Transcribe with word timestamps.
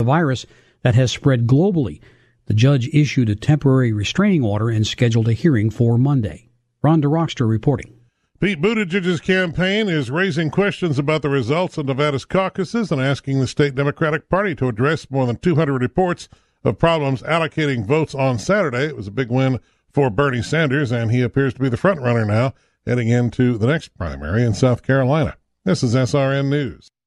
The 0.00 0.04
virus 0.04 0.46
that 0.80 0.94
has 0.94 1.12
spread 1.12 1.46
globally. 1.46 2.00
The 2.46 2.54
judge 2.54 2.88
issued 2.88 3.28
a 3.28 3.34
temporary 3.34 3.92
restraining 3.92 4.42
order 4.42 4.70
and 4.70 4.86
scheduled 4.86 5.28
a 5.28 5.34
hearing 5.34 5.68
for 5.68 5.98
Monday. 5.98 6.48
Ron 6.80 7.02
DeRockster 7.02 7.46
reporting. 7.46 7.98
Pete 8.40 8.62
Buttigieg's 8.62 9.20
campaign 9.20 9.90
is 9.90 10.10
raising 10.10 10.50
questions 10.50 10.98
about 10.98 11.20
the 11.20 11.28
results 11.28 11.76
of 11.76 11.84
Nevada's 11.84 12.24
caucuses 12.24 12.90
and 12.90 12.98
asking 12.98 13.40
the 13.40 13.46
state 13.46 13.74
Democratic 13.74 14.30
Party 14.30 14.54
to 14.54 14.68
address 14.68 15.10
more 15.10 15.26
than 15.26 15.36
200 15.36 15.82
reports 15.82 16.30
of 16.64 16.78
problems 16.78 17.20
allocating 17.20 17.84
votes 17.84 18.14
on 18.14 18.38
Saturday. 18.38 18.86
It 18.86 18.96
was 18.96 19.08
a 19.08 19.10
big 19.10 19.28
win 19.30 19.60
for 19.92 20.08
Bernie 20.08 20.40
Sanders, 20.40 20.90
and 20.90 21.10
he 21.10 21.20
appears 21.20 21.52
to 21.52 21.60
be 21.60 21.68
the 21.68 21.76
front 21.76 22.00
runner 22.00 22.24
now 22.24 22.54
heading 22.86 23.08
into 23.08 23.58
the 23.58 23.66
next 23.66 23.88
primary 23.98 24.44
in 24.44 24.54
South 24.54 24.82
Carolina. 24.82 25.36
This 25.66 25.82
is 25.82 25.94
SRN 25.94 26.48
News. 26.48 26.90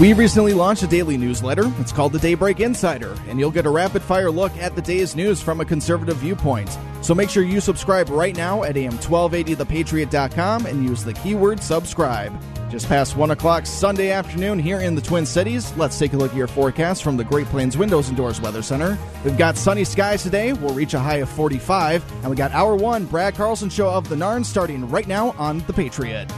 We 0.00 0.12
recently 0.12 0.54
launched 0.54 0.82
a 0.82 0.86
daily 0.86 1.16
newsletter. 1.16 1.72
It's 1.78 1.92
called 1.92 2.12
the 2.12 2.18
Daybreak 2.18 2.58
Insider, 2.60 3.14
and 3.28 3.38
you'll 3.38 3.50
get 3.50 3.66
a 3.66 3.70
rapid 3.70 4.02
fire 4.02 4.30
look 4.30 4.56
at 4.56 4.74
the 4.74 4.82
day's 4.82 5.14
news 5.14 5.40
from 5.40 5.60
a 5.60 5.64
conservative 5.64 6.16
viewpoint. 6.16 6.76
So 7.00 7.14
make 7.14 7.30
sure 7.30 7.42
you 7.42 7.60
subscribe 7.60 8.08
right 8.08 8.34
now 8.34 8.64
at 8.64 8.76
am1280thepatriot.com 8.76 10.66
and 10.66 10.82
use 10.82 11.04
the 11.04 11.12
keyword 11.12 11.62
subscribe. 11.62 12.32
Just 12.70 12.88
past 12.88 13.16
1 13.16 13.30
o'clock 13.30 13.66
Sunday 13.66 14.10
afternoon 14.10 14.58
here 14.58 14.80
in 14.80 14.94
the 14.94 15.02
Twin 15.02 15.26
Cities. 15.26 15.72
Let's 15.76 15.98
take 15.98 16.14
a 16.14 16.16
look 16.16 16.32
at 16.32 16.36
your 16.36 16.48
forecast 16.48 17.04
from 17.04 17.16
the 17.16 17.24
Great 17.24 17.46
Plains 17.46 17.76
Windows 17.76 18.08
and 18.08 18.16
Doors 18.16 18.40
Weather 18.40 18.62
Center. 18.62 18.98
We've 19.24 19.38
got 19.38 19.56
sunny 19.56 19.84
skies 19.84 20.22
today. 20.22 20.54
We'll 20.54 20.74
reach 20.74 20.94
a 20.94 20.98
high 20.98 21.18
of 21.18 21.28
45. 21.28 22.02
And 22.22 22.30
we 22.30 22.36
got 22.36 22.52
hour 22.52 22.74
one, 22.74 23.04
Brad 23.04 23.34
Carlson 23.34 23.68
Show 23.68 23.90
of 23.90 24.08
the 24.08 24.16
Narn 24.16 24.44
starting 24.44 24.88
right 24.88 25.06
now 25.06 25.32
on 25.38 25.58
The 25.66 25.72
Patriot. 25.72 26.32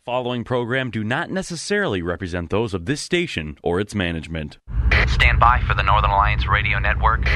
The 0.00 0.12
following 0.12 0.44
program 0.44 0.90
do 0.90 1.04
not 1.04 1.30
necessarily 1.30 2.00
represent 2.00 2.48
those 2.48 2.72
of 2.72 2.86
this 2.86 3.02
station 3.02 3.58
or 3.62 3.80
its 3.80 3.94
management. 3.94 4.56
Stand 5.06 5.38
by 5.38 5.60
for 5.68 5.74
the 5.74 5.82
Northern 5.82 6.10
Alliance 6.10 6.48
Radio 6.48 6.78
Network. 6.78 7.28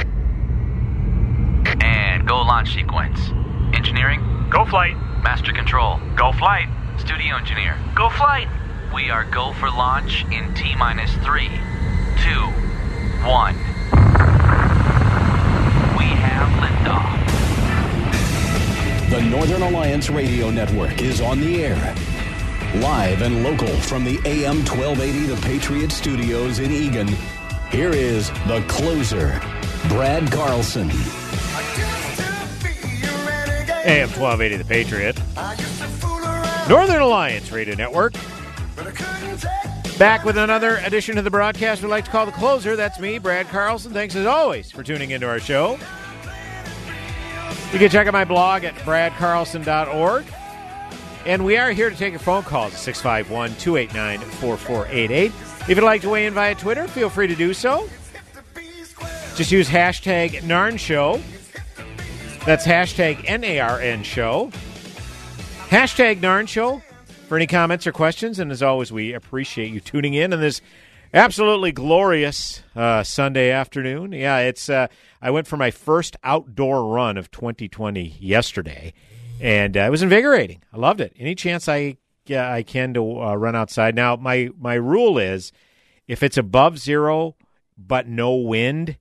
And 1.83 2.27
go 2.27 2.37
launch 2.37 2.72
sequence. 2.72 3.21
Engineering? 3.75 4.49
Go 4.49 4.65
flight. 4.65 4.97
Master 5.22 5.53
control. 5.53 6.00
Go 6.16 6.33
flight. 6.33 6.66
Studio 6.99 7.37
engineer. 7.37 7.77
Go 7.94 8.09
flight. 8.09 8.49
We 8.94 9.11
are 9.11 9.25
go 9.25 9.53
for 9.53 9.69
launch 9.69 10.25
in 10.33 10.55
T 10.55 10.75
minus 10.75 11.12
three, 11.17 11.50
two, 12.25 12.47
one. 13.28 13.56
We 15.99 16.06
have 16.17 16.49
liftoff. 16.65 17.21
The 19.11 19.21
Northern 19.21 19.61
Alliance 19.61 20.09
Radio 20.09 20.49
Network 20.49 21.03
is 21.03 21.21
on 21.21 21.41
the 21.41 21.62
air. 21.62 21.94
Live 22.81 23.23
and 23.23 23.45
local 23.45 23.69
from 23.69 24.05
the 24.05 24.19
AM 24.25 24.65
1280 24.65 25.27
The 25.27 25.41
Patriot 25.43 25.93
Studios 25.93 26.59
in 26.59 26.73
Eagan, 26.73 27.07
here 27.71 27.91
is 27.91 28.31
the 28.49 28.65
closer, 28.67 29.41
Brad 29.89 30.31
Carlson. 30.33 30.91
AM 33.85 34.09
1280 34.11 34.57
The 34.57 34.65
Patriot. 34.65 35.21
Northern 36.69 37.01
Alliance 37.01 37.53
Radio 37.53 37.77
Network. 37.77 38.15
Back 39.97 40.25
with 40.25 40.37
another 40.37 40.79
edition 40.79 41.17
of 41.17 41.23
the 41.23 41.31
broadcast 41.31 41.81
We'd 41.81 41.91
like 41.91 42.06
to 42.06 42.11
call 42.11 42.27
The 42.27 42.33
Closer. 42.33 42.75
That's 42.75 42.99
me, 42.99 43.19
Brad 43.19 43.47
Carlson. 43.49 43.93
Thanks 43.93 44.17
as 44.17 44.27
always 44.27 44.73
for 44.73 44.83
tuning 44.83 45.12
into 45.12 45.29
our 45.29 45.39
show. 45.39 45.79
You 47.73 47.79
can 47.79 47.89
check 47.89 48.09
out 48.09 48.12
my 48.12 48.25
blog 48.25 48.65
at 48.65 48.75
bradcarlson.org. 48.77 50.25
And 51.27 51.45
we 51.45 51.57
are 51.57 51.71
here 51.71 51.89
to 51.89 51.97
take 51.97 52.12
your 52.12 52.21
phone 52.21 52.43
calls 52.43 52.75
at 52.75 52.81
651 52.81 53.57
289 53.57 54.21
4488. 54.21 55.33
If 55.33 55.69
you'd 55.69 55.83
like 55.83 56.03
to 56.03 56.11
weigh 56.11 56.27
in 56.27 56.35
via 56.35 56.55
Twitter, 56.55 56.87
feel 56.87 57.09
free 57.09 57.27
to 57.27 57.35
do 57.35 57.55
so. 57.55 57.89
Just 59.35 59.51
use 59.51 59.69
hashtag 59.69 60.43
NARN 60.43 60.79
Show. 60.79 61.21
That's 62.45 62.67
hashtag 62.67 63.25
N-A-R-N 63.27 64.03
show. 64.03 64.51
Hashtag 65.71 66.21
NARN 66.21 66.47
show 66.47 66.83
for 67.27 67.37
any 67.37 67.47
comments 67.47 67.87
or 67.87 67.93
questions. 67.93 68.39
And 68.39 68.53
as 68.53 68.62
always, 68.62 68.93
we 68.93 69.15
appreciate 69.15 69.73
you 69.73 69.81
tuning 69.81 70.12
in 70.12 70.35
on 70.35 70.41
this 70.41 70.61
absolutely 71.15 71.73
glorious 71.73 72.62
uh, 72.77 73.03
Sunday 73.03 73.51
afternoon. 73.51 74.12
Yeah, 74.12 74.41
it's 74.41 74.69
uh, 74.69 74.89
I 75.23 75.31
went 75.31 75.47
for 75.47 75.56
my 75.56 75.71
first 75.71 76.19
outdoor 76.23 76.87
run 76.93 77.17
of 77.17 77.31
2020 77.31 78.19
yesterday, 78.21 78.93
and 79.41 79.77
uh, 79.77 79.81
it 79.81 79.91
was 79.91 80.03
invigorating. 80.03 80.62
I 80.72 80.78
loved 80.78 81.00
it. 81.00 81.12
Any 81.19 81.34
chance 81.34 81.69
I 81.69 81.97
yeah, 82.27 82.50
I 82.50 82.62
can 82.62 82.95
to 82.95 83.21
uh, 83.21 83.34
run 83.34 83.55
outside. 83.55 83.95
Now, 83.95 84.17
my 84.17 84.50
my 84.59 84.75
rule 84.75 85.19
is 85.19 85.53
if 86.06 86.22
it's 86.22 86.37
above 86.37 86.78
zero 86.78 87.37
but 87.77 88.06
no 88.09 88.37
wind, 88.37 88.97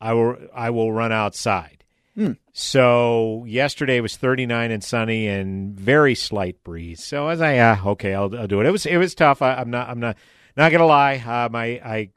I 0.00 0.12
will 0.14 0.36
I 0.54 0.70
will 0.70 0.92
run 0.92 1.12
outside. 1.12 1.84
Hmm. 2.14 2.32
So 2.52 3.44
yesterday 3.46 4.00
was 4.00 4.16
39 4.16 4.70
and 4.70 4.84
sunny 4.84 5.26
and 5.26 5.74
very 5.74 6.14
slight 6.14 6.62
breeze. 6.62 7.02
So 7.02 7.28
as 7.28 7.40
I 7.40 7.56
uh, 7.58 7.76
okay, 7.86 8.14
I'll, 8.14 8.34
I'll 8.36 8.46
do 8.46 8.60
it. 8.60 8.66
It 8.66 8.70
was 8.70 8.86
it 8.86 8.98
was 8.98 9.14
tough. 9.14 9.42
I, 9.42 9.60
am 9.60 9.70
not 9.70 9.88
I'm 9.88 10.00
not 10.00 10.16
not 10.56 10.72
gonna 10.72 10.86
lie. 10.86 11.16
Um, 11.16 11.54
I 11.56 11.64
I 11.84 12.10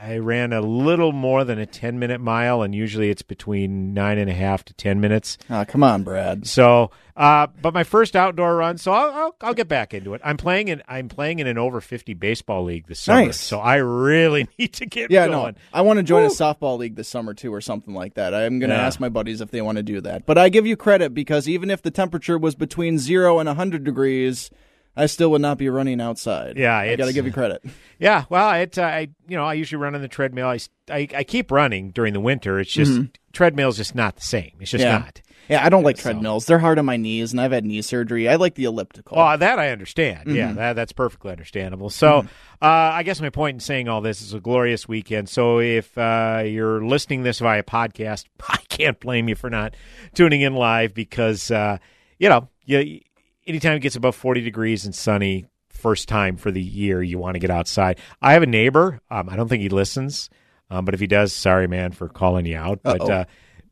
I 0.00 0.18
ran 0.18 0.52
a 0.52 0.60
little 0.60 1.12
more 1.12 1.44
than 1.44 1.58
a 1.58 1.66
10 1.66 1.98
minute 1.98 2.20
mile, 2.20 2.62
and 2.62 2.74
usually 2.74 3.10
it's 3.10 3.22
between 3.22 3.94
nine 3.94 4.18
and 4.18 4.30
a 4.30 4.34
half 4.34 4.64
to 4.66 4.74
10 4.74 5.00
minutes. 5.00 5.38
Oh, 5.50 5.64
come 5.66 5.82
on, 5.82 6.04
Brad. 6.04 6.46
So, 6.46 6.90
uh, 7.16 7.48
but 7.60 7.74
my 7.74 7.82
first 7.82 8.14
outdoor 8.14 8.56
run, 8.56 8.78
so 8.78 8.92
I'll, 8.92 9.10
I'll, 9.10 9.36
I'll, 9.40 9.54
get 9.54 9.66
back 9.66 9.92
into 9.92 10.14
it. 10.14 10.20
I'm 10.24 10.36
playing 10.36 10.68
in 10.68 10.82
I'm 10.86 11.08
playing 11.08 11.40
in 11.40 11.46
an 11.46 11.58
over 11.58 11.80
50 11.80 12.14
baseball 12.14 12.64
league 12.64 12.86
this 12.86 13.00
summer, 13.00 13.26
nice. 13.26 13.40
so 13.40 13.58
I 13.58 13.76
really 13.76 14.48
need 14.58 14.74
to 14.74 14.86
get 14.86 15.10
yeah, 15.10 15.26
going. 15.26 15.54
No, 15.54 15.60
I 15.72 15.82
want 15.82 15.98
to 15.98 16.04
join 16.04 16.22
Woo. 16.22 16.28
a 16.28 16.30
softball 16.30 16.78
league 16.78 16.94
this 16.94 17.08
summer 17.08 17.34
too, 17.34 17.52
or 17.52 17.60
something 17.60 17.94
like 17.94 18.14
that. 18.14 18.34
I'm 18.34 18.58
going 18.60 18.70
to 18.70 18.76
yeah. 18.76 18.86
ask 18.86 19.00
my 19.00 19.08
buddies 19.08 19.40
if 19.40 19.50
they 19.50 19.62
want 19.62 19.76
to 19.76 19.82
do 19.82 20.00
that. 20.02 20.26
But 20.26 20.38
I 20.38 20.48
give 20.48 20.66
you 20.66 20.76
credit 20.76 21.12
because 21.12 21.48
even 21.48 21.70
if 21.70 21.82
the 21.82 21.90
temperature 21.90 22.38
was 22.38 22.54
between 22.54 22.98
zero 22.98 23.40
and 23.40 23.48
100 23.48 23.82
degrees 23.82 24.50
I 24.96 25.06
still 25.06 25.30
would 25.30 25.40
not 25.40 25.58
be 25.58 25.68
running 25.68 26.00
outside. 26.00 26.56
Yeah, 26.56 26.76
I 26.76 26.96
got 26.96 27.06
to 27.06 27.12
give 27.12 27.26
you 27.26 27.32
credit. 27.32 27.64
Yeah, 28.00 28.26
well, 28.28 28.52
it 28.52 28.78
uh, 28.78 28.82
I 28.82 29.08
you 29.26 29.36
know 29.36 29.44
I 29.44 29.54
usually 29.54 29.82
run 29.82 29.96
on 29.96 30.00
the 30.00 30.06
treadmill. 30.06 30.46
I, 30.46 30.60
I, 30.88 31.08
I 31.16 31.24
keep 31.24 31.50
running 31.50 31.90
during 31.90 32.12
the 32.12 32.20
winter. 32.20 32.60
It's 32.60 32.70
just 32.70 32.92
mm-hmm. 32.92 33.06
treadmill's 33.32 33.76
just 33.76 33.92
not 33.96 34.14
the 34.14 34.22
same. 34.22 34.52
It's 34.60 34.70
just 34.70 34.84
yeah. 34.84 34.98
not. 34.98 35.20
Yeah, 35.48 35.64
I 35.64 35.70
don't 35.70 35.82
like 35.82 35.96
treadmills. 35.96 36.44
They're 36.46 36.58
hard 36.58 36.78
on 36.78 36.84
my 36.84 36.96
knees, 36.98 37.32
and 37.32 37.40
I've 37.40 37.52
had 37.52 37.64
knee 37.64 37.80
surgery. 37.80 38.28
I 38.28 38.36
like 38.36 38.54
the 38.54 38.64
elliptical. 38.64 39.18
Oh, 39.18 39.36
that 39.36 39.58
I 39.58 39.70
understand. 39.70 40.28
Mm-hmm. 40.28 40.36
Yeah, 40.36 40.52
that, 40.52 40.72
that's 40.74 40.92
perfectly 40.92 41.32
understandable. 41.32 41.88
So, 41.90 42.22
mm-hmm. 42.22 42.28
uh, 42.62 42.66
I 42.66 43.02
guess 43.02 43.20
my 43.20 43.30
point 43.30 43.54
in 43.54 43.60
saying 43.60 43.88
all 43.88 44.02
this 44.02 44.20
is 44.20 44.34
a 44.34 44.40
glorious 44.40 44.86
weekend. 44.86 45.28
So, 45.28 45.58
if 45.58 45.96
uh, 45.96 46.42
you're 46.44 46.84
listening 46.84 47.22
this 47.22 47.38
via 47.38 47.62
podcast, 47.62 48.26
I 48.48 48.58
can't 48.68 49.00
blame 49.00 49.28
you 49.28 49.34
for 49.34 49.48
not 49.48 49.74
tuning 50.14 50.42
in 50.42 50.54
live 50.54 50.92
because 50.92 51.50
uh, 51.50 51.78
you 52.18 52.28
know 52.28 52.48
you 52.66 53.00
anytime 53.48 53.76
it 53.76 53.80
gets 53.80 53.96
above 53.96 54.14
40 54.14 54.42
degrees 54.42 54.84
and 54.84 54.94
sunny, 54.94 55.46
first 55.68 56.08
time 56.08 56.36
for 56.36 56.50
the 56.50 56.62
year, 56.62 57.02
you 57.02 57.18
want 57.18 57.34
to 57.34 57.38
get 57.38 57.50
outside. 57.50 57.98
I 58.20 58.34
have 58.34 58.42
a 58.42 58.46
neighbor. 58.46 59.00
Um, 59.10 59.28
I 59.28 59.36
don't 59.36 59.48
think 59.48 59.62
he 59.62 59.68
listens, 59.68 60.28
um, 60.70 60.84
but 60.84 60.94
if 60.94 61.00
he 61.00 61.06
does, 61.06 61.32
sorry, 61.32 61.66
man, 61.66 61.92
for 61.92 62.08
calling 62.08 62.46
you 62.46 62.56
out. 62.56 62.80
But 62.82 63.00
uh, 63.08 63.24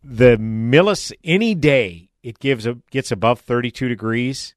the 0.03 0.37
millis 0.39 1.13
any 1.23 1.55
day 1.55 2.09
it 2.23 2.39
gives 2.39 2.67
a, 2.67 2.75
gets 2.91 3.13
above 3.13 3.41
32 3.41 3.89
degrees, 3.89 4.55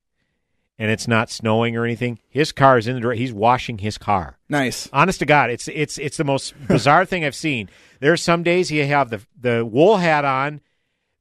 and 0.77 0.89
it's 0.89 1.07
not 1.07 1.30
snowing 1.30 1.75
or 1.75 1.83
anything, 1.83 2.19
his 2.30 2.51
car 2.51 2.77
is 2.77 2.88
in 2.88 3.00
the 3.00 3.10
he's 3.10 3.33
washing 3.33 3.80
his 3.80 3.98
car. 3.98 4.38
Nice. 4.48 4.89
Honest 4.94 5.19
to 5.19 5.25
God, 5.25 5.50
it's 5.50 5.68
it's 5.68 5.98
it's 5.98 6.18
the 6.18 6.24
most 6.24 6.54
bizarre 6.68 7.06
thing 7.06 7.25
I've 7.25 7.36
seen. 7.36 7.69
There 8.00 8.13
are 8.13 8.18
some 8.18 8.44
days 8.44 8.69
he 8.69 8.77
have 8.80 9.10
the 9.10 9.22
the 9.39 9.65
wool 9.65 9.98
hat 9.98 10.24
on, 10.25 10.62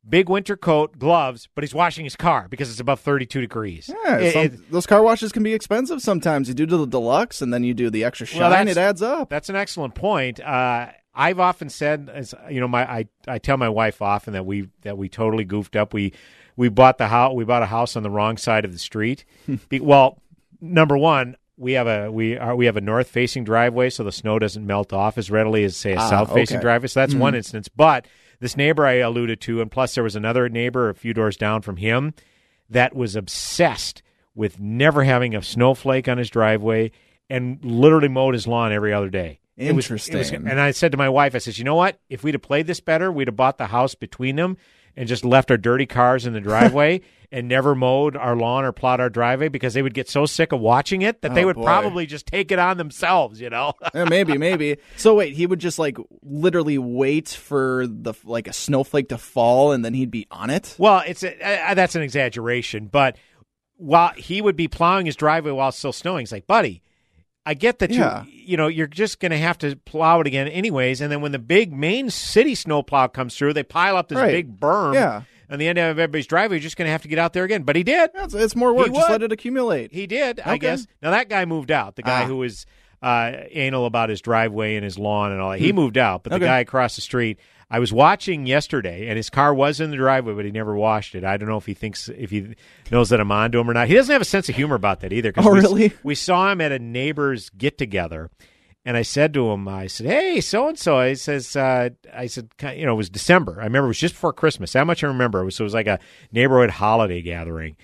big 0.09 0.29
winter 0.29 0.57
coat, 0.57 0.99
gloves, 0.99 1.49
but 1.55 1.65
he's 1.65 1.75
washing 1.75 2.05
his 2.05 2.17
car 2.17 2.47
because 2.49 2.71
it's 2.71 2.81
above 2.81 3.01
32 3.01 3.41
degrees. 3.41 3.91
Yeah, 4.05 4.17
It- 4.19 4.33
some- 4.33 4.45
it- 4.45 4.71
those 4.71 4.87
car 4.87 5.03
washes 5.03 5.33
can 5.33 5.43
be 5.43 5.53
expensive 5.55 6.01
sometimes. 6.01 6.49
You 6.49 6.55
do 6.55 6.67
the 6.67 6.87
deluxe, 6.87 7.43
and 7.43 7.53
then 7.53 7.65
you 7.65 7.75
do 7.75 7.91
the 7.91 8.05
extra 8.05 8.27
shine. 8.27 8.41
Well, 8.51 8.69
it 8.69 8.77
adds 8.77 9.03
up. 9.03 9.29
That's 9.31 9.49
an 9.49 9.57
excellent 9.57 9.95
point. 9.95 10.41
Uh, 10.41 10.87
I've 11.15 11.41
often 11.41 11.69
said, 11.69 12.11
as 12.15 12.35
you 12.49 12.61
know, 12.61 12.69
my 12.69 12.85
I, 12.91 13.07
I 13.27 13.39
tell 13.39 13.57
my 13.57 13.69
wife 13.69 14.01
often 14.01 14.35
that 14.35 14.47
we 14.47 14.69
that 14.83 14.97
we 14.97 15.09
totally 15.09 15.45
goofed 15.45 15.75
up. 15.77 15.93
We 15.93 16.13
we 16.57 16.69
bought 16.69 16.99
the 16.99 17.09
house. 17.09 17.35
We 17.35 17.45
bought 17.45 17.63
a 17.63 17.67
house 17.67 17.97
on 17.97 18.03
the 18.05 18.11
wrong 18.11 18.37
side 18.37 18.65
of 18.65 18.73
the 18.73 18.79
street. 18.79 19.25
Be, 19.69 19.81
well, 19.81 20.23
number 20.61 20.97
one, 20.97 21.37
we 21.57 21.73
have 21.73 21.89
a 21.89 22.11
we 22.13 22.37
are 22.39 22.55
we 22.55 22.67
have 22.67 22.77
a 22.77 22.81
north 22.81 23.09
facing 23.09 23.43
driveway, 23.43 23.91
so 23.91 24.05
the 24.05 24.13
snow 24.13 24.39
doesn't 24.39 24.65
melt 24.65 24.93
off 24.93 25.19
as 25.19 25.29
readily 25.29 25.65
as 25.65 25.77
say 25.77 25.95
a 25.95 25.99
Ah, 25.99 26.09
south 26.09 26.33
facing 26.33 26.59
okay. 26.59 26.63
driveway. 26.63 26.87
So 26.89 27.01
that's 27.01 27.15
one 27.15 27.33
Mhm. 27.33 27.39
instance. 27.39 27.69
But 27.69 28.07
this 28.41 28.57
neighbor 28.57 28.87
I 28.87 28.95
alluded 28.95 29.41
to, 29.43 29.61
and 29.61 29.71
plus 29.71 29.95
there 29.95 30.05
was 30.05 30.17
another 30.17 30.49
neighbor 30.49 30.89
a 30.89 30.95
few 30.95 31.13
doors 31.15 31.37
down 31.37 31.63
from 31.63 31.77
him 31.77 32.15
that 32.71 32.95
was 32.95 33.17
obsessed 33.17 34.03
with 34.35 34.61
never 34.61 35.05
having 35.05 35.35
a 35.35 35.43
snowflake 35.43 36.09
on 36.09 36.19
his 36.19 36.31
driveway 36.31 36.91
and 37.31 37.59
literally 37.65 38.09
mowed 38.09 38.35
his 38.35 38.47
lawn 38.47 38.73
every 38.73 38.93
other 38.93 39.11
day. 39.11 39.41
It 39.57 39.75
was- 39.75 39.87
it 39.91 39.93
was- 39.93 40.09
Interesting. 40.09 40.47
and 40.47 40.61
I 40.61 40.71
said 40.71 40.93
to 40.93 40.99
my 40.99 41.09
wife, 41.09 41.35
I 41.35 41.39
says, 41.39 41.59
you 41.59 41.65
know 41.65 41.75
what? 41.75 41.99
If 42.09 42.23
we'd 42.23 42.35
have 42.35 42.43
played 42.43 42.67
this 42.69 42.81
better, 42.81 43.11
we'd 43.11 43.27
have 43.29 43.37
bought 43.37 43.59
the 43.59 43.67
house 43.67 43.95
between 43.97 44.37
them 44.37 44.57
and 44.99 45.09
just 45.09 45.25
left 45.25 45.51
our 45.51 45.57
dirty 45.57 45.87
cars 45.87 46.27
in 46.27 46.35
the 46.35 46.41
driveway 46.51 47.01
and 47.31 47.47
never 47.47 47.75
mowed 47.75 48.17
our 48.17 48.35
lawn 48.35 48.65
or 48.65 48.73
plowed 48.73 49.01
our 49.01 49.09
driveway 49.11 49.49
because 49.49 49.75
they 49.75 49.83
would 49.83 49.93
get 49.95 50.09
so 50.09 50.25
sick 50.27 50.51
of 50.51 50.61
watching 50.61 51.03
it 51.03 51.21
that 51.23 51.35
they 51.35 51.45
Oh, 51.45 51.47
would 51.47 51.57
boy. 51.57 51.63
probably 51.65 52.05
just 52.07 52.27
take 52.27 52.51
it 52.51 52.59
on 52.59 52.79
themselves, 52.79 53.39
you 53.41 53.49
know? 53.51 53.75
Yeah, 53.95 54.05
maybe, 54.05 54.37
maybe. 54.39 54.79
So 54.97 55.15
wait, 55.15 55.35
he 55.35 55.47
would 55.47 55.59
just 55.61 55.79
like 55.79 55.97
literally 56.23 56.79
wait 56.79 57.29
for 57.29 57.87
the 57.87 58.15
like 58.25 58.49
a 58.49 58.53
snowflake 58.53 59.11
to 59.11 59.19
fall, 59.19 59.73
and 59.73 59.85
then 59.85 59.95
he'd 59.95 60.11
be 60.11 60.27
on 60.31 60.51
it. 60.51 60.75
Well, 60.79 61.03
it's 61.07 61.23
a, 61.23 61.71
uh, 61.71 61.75
that's 61.75 61.95
an 61.95 62.03
exaggeration, 62.03 62.87
but 62.87 63.17
while 63.77 64.13
he 64.17 64.43
would 64.43 64.57
be 64.57 64.67
plowing 64.67 65.07
his 65.07 65.15
driveway 65.15 65.53
while 65.53 65.69
it's 65.69 65.79
still 65.79 65.93
snowing, 65.93 66.23
he's 66.23 66.33
like, 66.33 66.47
buddy, 66.49 66.83
I 67.49 67.55
get 67.55 67.79
that 67.81 67.91
Yeah. 67.91 68.25
you 68.25 68.33
you 68.49 68.57
know 68.57 68.67
you're 68.69 68.87
just 68.87 69.21
going 69.21 69.31
to 69.33 69.39
have 69.39 69.59
to 69.59 69.77
plow 69.77 70.21
it 70.21 70.27
again 70.27 70.49
anyways, 70.49 71.01
and 71.01 71.11
then 71.13 71.21
when 71.21 71.33
the 71.33 71.39
big 71.39 71.73
main 71.73 72.11
city 72.11 72.55
snowplow 72.55 73.09
comes 73.09 73.37
through, 73.37 73.53
they 73.55 73.63
pile 73.63 73.97
up 73.97 74.09
this 74.09 74.19
Right. 74.19 74.33
big 74.33 74.59
berm. 74.61 74.95
Yeah. 74.95 75.23
On 75.51 75.59
the 75.59 75.67
end 75.67 75.79
of 75.79 75.99
everybody's 75.99 76.27
driveway, 76.27 76.57
you're 76.57 76.63
just 76.63 76.77
going 76.77 76.87
to 76.89 76.93
have 76.93 77.03
to 77.03 77.09
get 77.09 77.19
out 77.19 77.33
there 77.33 77.45
again. 77.45 77.63
But 77.63 77.75
he 77.77 77.83
did. 77.83 78.11
It's, 78.15 78.35
it's 78.35 78.55
more 78.55 78.75
work. 78.75 78.89
He 78.89 78.93
Just 78.93 79.09
would. 79.09 79.13
let 79.13 79.23
it 79.23 79.33
accumulate. 79.33 79.93
He 79.95 80.07
did, 80.07 80.41
I 80.45 80.59
guess. 80.59 80.87
Now 81.03 81.11
that 81.13 81.31
guy 81.31 81.47
moved 81.47 81.71
out. 81.71 81.97
The 81.97 82.03
guy 82.03 82.25
Ah. 82.25 82.27
who 82.27 82.37
was 82.37 82.67
uh, 83.01 83.33
anal 83.53 83.87
about 83.87 84.11
his 84.11 84.21
driveway 84.21 84.75
and 84.75 84.85
his 84.85 84.99
lawn 84.99 85.31
and 85.33 85.41
all 85.41 85.53
that. 85.53 85.61
He 85.61 85.71
Hmm. 85.71 85.77
moved 85.77 85.97
out, 85.97 86.23
but 86.25 86.31
the 86.31 86.37
Okay. 86.37 86.45
guy 86.47 86.59
across 86.61 86.97
the 86.97 87.01
street. 87.01 87.39
I 87.71 87.79
was 87.81 87.93
watching 87.93 88.47
yesterday, 88.47 89.09
and 89.09 89.17
his 89.17 89.29
car 89.29 89.53
was 89.53 89.79
in 89.79 89.91
the 89.91 89.97
driveway, 89.97 90.33
but 90.33 90.45
he 90.47 90.51
never 90.51 90.75
washed 90.75 91.15
it. 91.15 91.23
I 91.23 91.37
don't 91.37 91.49
know 91.49 91.59
if 91.59 91.67
he 91.67 91.75
thinks 91.75 92.09
if 92.09 92.31
he 92.31 92.55
knows 92.91 93.11
that 93.11 93.21
I'm 93.21 93.31
on 93.31 93.53
to 93.53 93.59
him 93.59 93.69
or 93.69 93.75
not. 93.75 93.89
He 93.89 93.95
doesn't 93.95 94.13
have 94.13 94.23
a 94.23 94.27
sense 94.27 94.49
of 94.49 94.55
humor 94.55 94.75
about 94.75 95.01
that 95.01 95.13
either. 95.13 95.33
Oh, 95.37 95.53
we, 95.53 95.61
really? 95.61 95.93
We 96.03 96.15
saw 96.15 96.51
him 96.51 96.61
at 96.63 96.73
a 96.73 96.79
neighbor's 96.79 97.51
get 97.51 97.77
together, 97.77 98.31
and 98.87 98.97
I 98.97 99.03
said 99.03 99.35
to 99.35 99.51
him, 99.51 99.69
I 99.69 99.87
said, 99.87 100.07
"Hey, 100.07 100.41
so 100.41 100.69
and 100.69 100.79
so." 100.79 100.97
I 100.97 101.13
says, 101.13 101.55
uh, 101.57 101.91
"I 102.15 102.27
said, 102.27 102.49
you 102.75 102.87
know, 102.87 102.95
it 102.95 102.97
was 102.97 103.11
December. 103.11 103.61
I 103.61 103.65
remember 103.65 103.87
it 103.87 103.89
was 103.89 103.99
just 103.99 104.15
before 104.15 104.33
Christmas. 104.33 104.73
How 104.73 104.85
much 104.85 105.05
I 105.05 105.09
remember? 105.09 105.41
It 105.43 105.45
was, 105.45 105.61
it 105.61 105.65
was 105.65 105.75
like 105.75 105.87
a 105.87 105.99
neighborhood 106.33 106.71
holiday 106.71 107.23
gathering." 107.23 107.77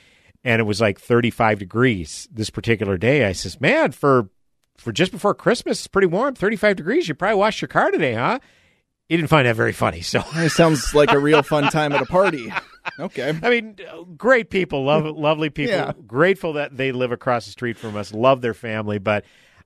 and 0.44 0.60
it 0.60 0.64
was 0.64 0.80
like 0.80 1.00
35 1.00 1.58
degrees 1.58 2.28
this 2.30 2.50
particular 2.50 2.98
day. 2.98 3.24
I 3.24 3.32
says, 3.32 3.60
man, 3.60 3.92
for 3.92 4.28
for 4.76 4.92
just 4.92 5.12
before 5.12 5.34
Christmas, 5.34 5.78
it's 5.78 5.86
pretty 5.86 6.06
warm, 6.06 6.34
35 6.34 6.76
degrees. 6.76 7.08
You 7.08 7.14
probably 7.14 7.36
washed 7.36 7.62
your 7.62 7.68
car 7.68 7.90
today, 7.90 8.14
huh? 8.14 8.40
He 9.08 9.16
didn't 9.16 9.28
find 9.28 9.46
that 9.46 9.56
very 9.56 9.72
funny. 9.72 10.00
So 10.00 10.22
It 10.34 10.50
sounds 10.50 10.94
like 10.94 11.12
a 11.12 11.18
real 11.18 11.42
fun 11.42 11.64
time 11.64 11.92
at 11.92 12.02
a 12.02 12.06
party. 12.06 12.52
Okay. 12.98 13.38
I 13.42 13.50
mean, 13.50 13.76
great 14.16 14.50
people, 14.50 14.84
love, 14.84 15.04
lovely 15.04 15.50
people. 15.50 15.74
Yeah. 15.74 15.92
Grateful 16.06 16.54
that 16.54 16.76
they 16.76 16.92
live 16.92 17.12
across 17.12 17.44
the 17.46 17.50
street 17.50 17.78
from 17.78 17.96
us. 17.96 18.12
Love 18.12 18.40
their 18.40 18.54
family, 18.54 18.98
but 18.98 19.24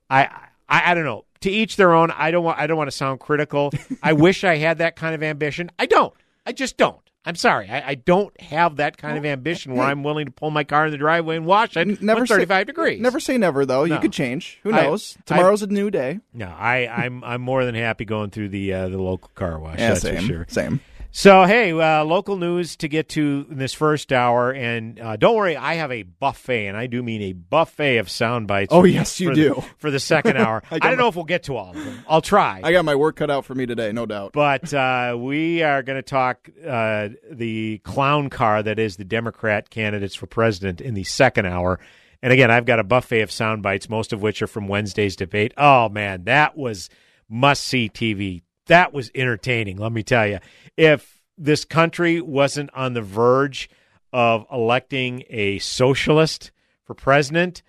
I, 0.09 0.25
I, 0.67 0.91
I 0.91 0.93
don't 0.93 1.05
know. 1.05 1.25
To 1.41 1.49
each 1.49 1.77
their 1.77 1.93
own. 1.93 2.11
I 2.11 2.31
don't 2.31 2.43
want. 2.43 2.59
I 2.59 2.67
don't 2.67 2.75
want 2.75 2.89
to 2.89 2.95
sound 2.95 3.21
critical. 3.21 3.71
I 4.03 4.11
wish 4.11 4.43
I 4.43 4.57
had 4.57 4.79
that 4.79 4.97
kind 4.97 5.15
of 5.15 5.23
ambition. 5.23 5.71
I 5.79 5.85
don't. 5.85 6.13
I 6.45 6.51
just 6.51 6.75
don't. 6.75 6.99
I'm 7.29 7.35
sorry. 7.35 7.69
I, 7.69 7.89
I 7.89 7.95
don't 7.95 8.37
have 8.41 8.77
that 8.77 8.97
kind 8.97 9.15
of 9.17 9.23
ambition 9.25 9.75
where 9.75 9.85
I'm 9.85 10.01
willing 10.03 10.25
to 10.25 10.31
pull 10.31 10.49
my 10.49 10.63
car 10.63 10.87
in 10.87 10.91
the 10.91 10.97
driveway 10.97 11.35
and 11.37 11.45
wash 11.45 11.77
it 11.77 12.01
Never 12.01 12.25
say- 12.25 12.33
35 12.35 12.65
degrees. 12.65 12.99
Never 12.99 13.19
say 13.19 13.37
never, 13.37 13.67
though. 13.67 13.83
You 13.83 13.93
No. 13.93 13.99
could 14.01 14.11
change. 14.13 14.59
Who 14.63 14.73
I- 14.73 14.81
knows? 14.81 15.15
I- 15.19 15.21
Tomorrow's 15.35 15.61
a 15.61 15.67
new 15.67 15.91
day. 15.91 16.19
No, 16.33 16.47
I, 16.47 16.87
I'm 16.87 17.23
I'm 17.23 17.41
more 17.41 17.63
than 17.65 17.75
happy 17.75 18.03
going 18.05 18.31
through 18.31 18.49
the 18.49 18.73
uh, 18.73 18.89
the 18.89 18.97
local 18.97 19.29
car 19.35 19.59
wash. 19.59 19.77
Yeah, 19.77 19.89
that's 19.89 20.01
same. 20.01 20.15
for 20.17 20.21
sure. 20.23 20.45
Same. 20.49 20.79
So 21.11 21.43
hey, 21.45 21.71
uh, 21.71 22.03
local 22.05 22.37
news 22.37 22.75
to 22.77 22.87
get 22.87 23.09
to 23.09 23.45
this 23.49 23.73
first 23.73 24.13
hour, 24.13 24.51
and 24.53 24.99
uh, 24.99 25.15
don't 25.17 25.35
worry, 25.35 25.57
I 25.57 25.73
have 25.73 25.91
a 25.91 26.03
buffet, 26.03 26.67
and 26.67 26.77
I 26.77 26.85
do 26.85 27.01
mean 27.01 27.23
a 27.23 27.33
buffet 27.33 27.97
of 27.97 28.09
sound 28.11 28.47
bites. 28.47 28.71
Oh, 28.71 28.81
for- 28.81 28.87
yes, 28.87 29.19
you 29.19 29.29
for 29.29 29.33
do. 29.33 29.53
the, 29.55 29.61
for 29.79 29.91
the 29.91 29.99
second 29.99 30.37
hour. 30.37 30.61
I 30.69 30.75
I, 30.75 30.79
don't 30.79 30.91
my- 30.91 30.95
know 31.03 31.07
if 31.07 31.15
we'll 31.15 31.25
get 31.25 31.43
to 31.43 31.55
all 31.57 31.71
of 31.71 31.83
them. 31.83 32.03
I'll 32.07 32.21
try. 32.21 32.61
I 32.63 32.71
got 32.71 32.85
my 32.85 32.93
work 32.93 33.15
cut 33.15 33.31
out 33.31 33.43
for 33.45 33.55
me 33.55 33.65
today, 33.65 33.91
no 33.91 34.05
doubt. 34.05 34.33
But 34.33 34.71
uh, 34.71 35.17
we 35.19 35.63
are 35.63 35.81
going 35.81 35.97
to 35.97 36.03
talk 36.03 36.47
uh, 36.65 37.09
the 37.31 37.79
clown 37.79 38.29
car 38.29 38.61
that 38.61 38.77
is 38.77 38.97
the 38.97 39.03
Democrat 39.05 39.71
candidates 39.71 40.13
for 40.13 40.27
president 40.27 40.79
in 40.79 40.93
the 40.93 41.03
second 41.03 41.47
hour. 41.47 41.79
And 42.21 42.31
again, 42.31 42.51
I've 42.51 42.65
got 42.65 42.79
a 42.79 42.83
buffet 42.83 43.21
of 43.21 43.31
sound 43.31 43.63
bites, 43.63 43.89
most 43.89 44.13
of 44.13 44.21
which 44.21 44.43
are 44.43 44.47
from 44.47 44.67
Wednesday's 44.67 45.15
debate. 45.15 45.53
Oh 45.57 45.89
man, 45.89 46.25
that 46.25 46.55
was 46.55 46.89
must 47.27 47.63
see 47.63 47.89
TV. 47.89 48.43
That 48.69 48.93
was 48.93 49.11
entertaining. 49.13 49.77
Let 49.77 49.91
me 49.91 50.03
tell 50.03 50.27
you, 50.27 50.39
if 50.77 51.21
this 51.37 51.65
country 51.65 52.21
wasn't 52.21 52.69
on 52.73 52.93
the 52.93 53.01
verge 53.01 53.69
of 54.13 54.45
electing 54.51 55.23
a 55.29 55.59
socialist 55.59 56.51
for 56.85 56.93
president, 56.93 57.63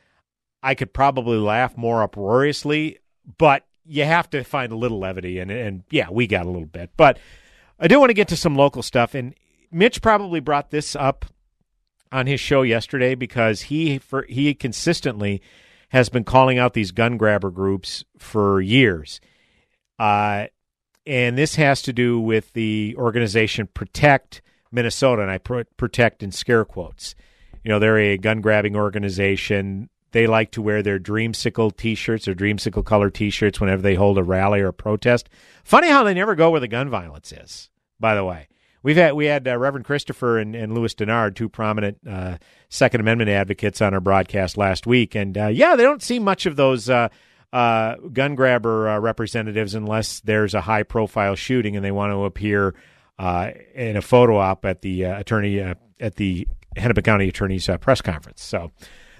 I 0.63 0.75
could 0.75 0.93
probably 0.93 1.39
laugh 1.39 1.77
more 1.77 2.03
uproariously, 2.03 2.99
but 3.39 3.65
you 3.85 4.05
have 4.05 4.29
to 4.31 4.45
find 4.45 4.73
a 4.73 4.77
little 4.77 4.99
levity, 4.99 5.39
and 5.39 5.51
and 5.51 5.85
yeah, 5.91 6.09
we 6.11 6.27
got 6.27 6.47
a 6.47 6.51
little 6.51 6.67
bit. 6.67 6.91
But 6.97 7.19
I 7.79 7.89
do 7.89 7.99
want 7.99 8.11
to 8.11 8.15
get 8.15 8.29
to 8.29 8.37
some 8.37 8.55
local 8.55 8.83
stuff, 8.83 9.15
and 9.15 9.35
Mitch 9.73 10.03
probably 10.03 10.41
brought 10.41 10.71
this 10.71 10.95
up 10.95 11.25
on 12.13 12.27
his 12.27 12.41
show 12.41 12.63
yesterday 12.63 13.15
because 13.15 13.63
he 13.63 13.99
for 13.99 14.25
he 14.29 14.55
consistently 14.55 15.41
has 15.89 16.09
been 16.09 16.25
calling 16.25 16.59
out 16.59 16.75
these 16.75 16.93
gun 16.93 17.17
grabber 17.17 17.51
groups 17.51 18.05
for 18.19 18.61
years. 18.61 19.21
Uh, 19.99 20.47
and 21.07 21.37
this 21.37 21.55
has 21.57 21.83
to 21.83 21.93
do 21.93 22.21
with 22.21 22.53
the 22.53 22.95
organization 22.99 23.69
Protect 23.73 24.43
Minnesota, 24.73 25.23
and 25.23 25.31
I 25.31 25.39
put 25.39 25.77
protect 25.77 26.23
in 26.23 26.33
scare 26.33 26.65
quotes. 26.65 27.15
You 27.65 27.71
know, 27.71 27.79
they're 27.79 27.99
a 27.99 28.19
gun 28.19 28.41
grabbing 28.41 28.77
organization. 28.77 29.91
They 30.13 30.27
like 30.27 30.51
to 30.53 30.63
wear 30.63 30.83
their 30.83 30.99
Dreamsicle 30.99 31.77
t 31.77 31.95
shirts 31.95 32.27
or 32.27 32.35
Dreamsicle 32.35 32.85
color 32.85 33.11
t 33.11 33.31
shirts 33.31 33.61
whenever 33.61 33.83
they 33.83 33.95
hold 33.95 34.19
a 34.19 34.23
rally 34.23 34.61
or 34.61 34.69
a 34.69 34.73
protest. 34.73 35.29
Funny 35.65 35.89
how 35.89 36.05
they 36.05 36.15
never 36.15 36.35
go 36.35 36.51
where 36.51 36.61
the 36.61 36.69
gun 36.69 36.89
violence 36.89 37.33
is, 37.33 37.71
by 37.99 38.15
the 38.15 38.25
way. 38.25 38.49
We've 38.83 38.97
had 38.97 39.13
we 39.13 39.27
had 39.27 39.47
uh, 39.47 39.59
Reverend 39.59 39.85
Christopher 39.85 40.39
and, 40.39 40.55
and 40.55 40.75
Louis 40.75 40.95
Denard, 40.95 41.35
two 41.35 41.49
prominent 41.49 41.99
uh, 42.09 42.39
Second 42.71 43.01
Amendment 43.01 43.29
advocates, 43.29 43.83
on 43.83 43.93
our 43.93 44.01
broadcast 44.01 44.57
last 44.57 44.87
week, 44.87 45.15
and 45.15 45.37
uh, 45.37 45.49
yeah, 45.49 45.77
they 45.77 45.83
don't 45.83 46.03
see 46.03 46.19
much 46.19 46.47
of 46.47 46.57
those 46.57 46.89
uh, 47.53 47.97
gun 48.13 48.35
grabber 48.35 48.89
uh, 48.89 48.99
representatives 48.99 49.75
unless 49.75 50.21
there's 50.21 50.55
a 50.55 50.61
high 50.61 50.83
profile 50.83 51.35
shooting 51.35 51.77
and 51.77 51.85
they 51.85 51.91
want 51.91 52.13
to 52.13 52.25
appear 52.25 52.75
uh, 53.19 53.51
in 53.75 53.97
a 53.97 54.03
photo 54.03 54.39
op 54.39 54.65
at 54.65 54.83
the 54.83 55.05
uh, 55.05 55.19
attorney 55.19 55.61
uh, 55.61 55.75
at 55.99 56.17
the 56.17 56.47
Hennepin 56.77 57.05
County 57.05 57.29
Attorney's 57.29 57.69
uh, 57.69 57.77
press 57.77 58.01
conference. 58.01 58.43
So 58.43 58.71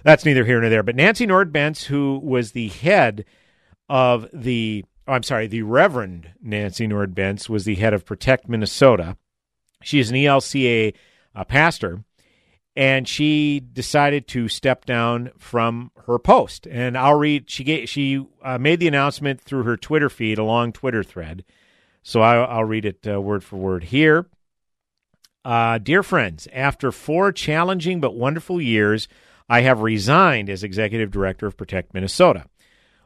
that's 0.05 0.25
neither 0.25 0.45
here 0.45 0.61
nor 0.61 0.71
there. 0.71 0.83
But 0.83 0.97
Nancy 0.97 1.27
Nord 1.27 1.53
Bence, 1.53 1.85
who 1.85 2.21
was 2.23 2.53
the 2.53 2.69
head 2.69 3.25
of 3.89 4.29
the, 4.33 4.85
oh, 5.07 5.13
I'm 5.15 5.23
sorry, 5.23 5.49
the 5.49 5.63
Reverend 5.63 6.31
Nancy 6.41 6.87
Nord 6.87 7.15
Bence 7.15 7.51
was 7.51 7.65
the 7.65 7.75
head 7.75 7.93
of 7.93 8.07
Protect 8.07 8.49
Minnesota. 8.49 9.17
She 9.83 9.99
is 9.99 10.11
an 10.11 10.17
ELCA 10.17 10.95
pastor, 11.49 12.05
and 12.81 13.07
she 13.07 13.61
decided 13.61 14.27
to 14.27 14.49
step 14.49 14.87
down 14.87 15.31
from 15.37 15.91
her 16.07 16.19
post. 16.19 16.67
And 16.67 16.97
I'll 16.97 17.19
read. 17.19 17.51
She 17.51 17.63
gave, 17.63 17.91
she 17.91 18.25
uh, 18.43 18.57
made 18.57 18.81
the 18.81 18.89
announcement 18.89 19.39
through 19.39 19.65
her 19.65 19.77
Twitter 19.77 20.09
feed, 20.09 20.39
a 20.39 20.45
long 20.45 20.73
Twitter 20.73 21.03
thread. 21.03 21.45
So 22.03 22.23
I, 22.23 22.37
I'll 22.37 22.65
read 22.65 22.87
it 22.87 23.07
uh, 23.07 23.21
word 23.21 23.45
for 23.45 23.57
word 23.57 23.85
here. 23.85 24.31
Uh, 25.45 25.77
dear 25.77 26.03
friends, 26.03 26.49
after 26.55 26.91
four 26.91 27.33
challenging 27.33 28.01
but 28.01 28.15
wonderful 28.15 28.63
years, 28.63 29.09
I 29.47 29.61
have 29.61 29.83
resigned 29.83 30.49
as 30.49 30.65
executive 30.65 31.11
director 31.11 31.47
of 31.47 31.59
Protect 31.59 31.93
Minnesota. 31.93 32.47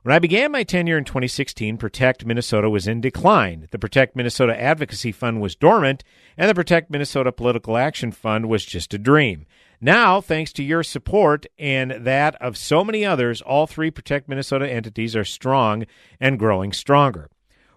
When 0.05 0.15
I 0.15 0.21
began 0.21 0.53
my 0.53 0.63
tenure 0.63 0.99
in 0.99 1.05
2016, 1.05 1.79
Protect 1.79 2.25
Minnesota 2.25 2.71
was 2.71 2.87
in 2.87 3.01
decline. 3.01 3.67
The 3.73 3.79
Protect 3.79 4.15
Minnesota 4.15 4.55
Advocacy 4.61 5.11
Fund 5.11 5.41
was 5.41 5.57
dormant, 5.57 6.05
and 6.37 6.49
the 6.49 6.55
Protect 6.55 6.91
Minnesota 6.91 7.33
Political 7.33 7.77
Action 7.77 8.13
Fund 8.13 8.49
was 8.49 8.65
just 8.65 8.95
a 8.95 8.99
dream. 8.99 9.47
Now, 9.85 10.23
thanks 10.23 10.51
to 10.55 10.63
your 10.63 10.83
support 10.83 11.45
and 11.59 11.91
that 12.07 12.37
of 12.37 12.57
so 12.57 12.85
many 12.85 13.05
others, 13.05 13.43
all 13.43 13.67
three 13.67 13.91
Protect 13.91 14.31
Minnesota 14.31 14.67
entities 14.67 15.15
are 15.15 15.27
strong 15.27 15.85
and 16.19 16.39
growing 16.39 16.73
stronger. 16.73 17.29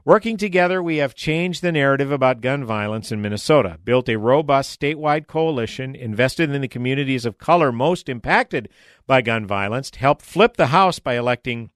Working 0.05 0.37
together, 0.37 0.81
we 0.81 0.97
have 0.97 1.15
changed 1.15 1.61
the 1.61 1.73
narrative 1.73 2.09
about 2.09 2.39
gun 2.39 2.63
violence 2.63 3.11
in 3.11 3.21
Minnesota, 3.21 3.77
built 3.83 4.07
a 4.07 4.17
robust 4.17 4.79
statewide 4.79 5.27
coalition, 5.27 5.97
invested 5.97 6.49
in 6.49 6.61
the 6.61 6.69
communities 6.69 7.25
of 7.25 7.39
color 7.39 7.73
most 7.73 8.07
impacted 8.07 8.69
by 9.05 9.21
gun 9.21 9.45
violence, 9.45 9.91
helped 9.93 10.21
flip 10.21 10.55
the 10.55 10.67
House 10.67 10.99
by 10.99 11.17
electing 11.17 11.71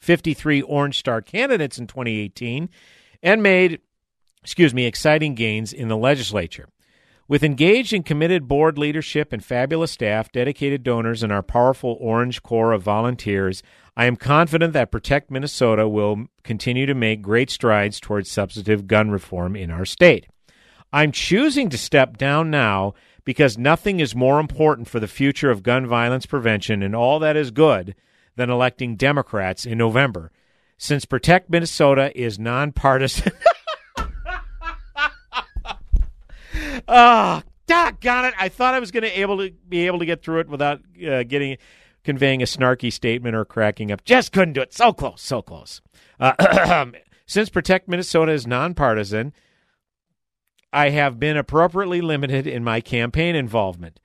53 0.00 0.62
Orange 0.62 0.98
Star 0.98 1.20
candidates 1.20 1.78
in 1.78 1.86
2018, 1.86 2.70
and 3.22 3.42
made, 3.42 3.82
excuse 4.40 4.72
me, 4.72 4.86
exciting 4.86 5.34
gains 5.34 5.74
in 5.74 5.88
the 5.88 5.98
legislature. 5.98 6.66
With 7.28 7.42
engaged 7.42 7.92
and 7.92 8.06
committed 8.06 8.46
board 8.46 8.78
leadership 8.78 9.32
and 9.32 9.44
fabulous 9.44 9.90
staff, 9.90 10.30
dedicated 10.30 10.84
donors, 10.84 11.24
and 11.24 11.32
our 11.32 11.42
powerful 11.42 11.96
Orange 12.00 12.40
Corps 12.40 12.72
of 12.72 12.82
volunteers, 12.82 13.64
I 13.96 14.04
am 14.04 14.14
confident 14.14 14.72
that 14.74 14.92
Protect 14.92 15.28
Minnesota 15.28 15.88
will 15.88 16.28
continue 16.44 16.86
to 16.86 16.94
make 16.94 17.22
great 17.22 17.50
strides 17.50 17.98
towards 17.98 18.30
substantive 18.30 18.86
gun 18.86 19.10
reform 19.10 19.56
in 19.56 19.72
our 19.72 19.84
state. 19.84 20.28
I'm 20.92 21.10
choosing 21.10 21.68
to 21.70 21.78
step 21.78 22.16
down 22.16 22.48
now 22.48 22.94
because 23.24 23.58
nothing 23.58 23.98
is 23.98 24.14
more 24.14 24.38
important 24.38 24.86
for 24.86 25.00
the 25.00 25.08
future 25.08 25.50
of 25.50 25.64
gun 25.64 25.84
violence 25.84 26.26
prevention 26.26 26.80
and 26.80 26.94
all 26.94 27.18
that 27.18 27.36
is 27.36 27.50
good 27.50 27.96
than 28.36 28.50
electing 28.50 28.94
Democrats 28.94 29.66
in 29.66 29.78
November. 29.78 30.30
Since 30.78 31.06
Protect 31.06 31.50
Minnesota 31.50 32.16
is 32.16 32.38
nonpartisan. 32.38 33.32
Oh, 36.88 37.42
doggone 37.66 38.26
it! 38.26 38.34
I 38.38 38.48
thought 38.48 38.74
I 38.74 38.80
was 38.80 38.90
going 38.90 39.02
to 39.02 39.20
able 39.20 39.38
to 39.38 39.50
be 39.68 39.86
able 39.86 39.98
to 39.98 40.06
get 40.06 40.22
through 40.22 40.40
it 40.40 40.48
without 40.48 40.80
uh, 41.06 41.22
getting 41.24 41.56
conveying 42.04 42.40
a 42.40 42.46
snarky 42.46 42.92
statement 42.92 43.34
or 43.34 43.44
cracking 43.44 43.90
up. 43.90 44.04
Just 44.04 44.32
couldn't 44.32 44.54
do 44.54 44.60
it. 44.60 44.72
So 44.72 44.92
close, 44.92 45.20
so 45.20 45.42
close. 45.42 45.80
Uh, 46.20 46.86
since 47.26 47.50
Protect 47.50 47.88
Minnesota 47.88 48.32
is 48.32 48.46
nonpartisan, 48.46 49.32
I 50.72 50.90
have 50.90 51.18
been 51.18 51.36
appropriately 51.36 52.00
limited 52.00 52.46
in 52.46 52.62
my 52.62 52.80
campaign 52.80 53.34
involvement. 53.34 53.98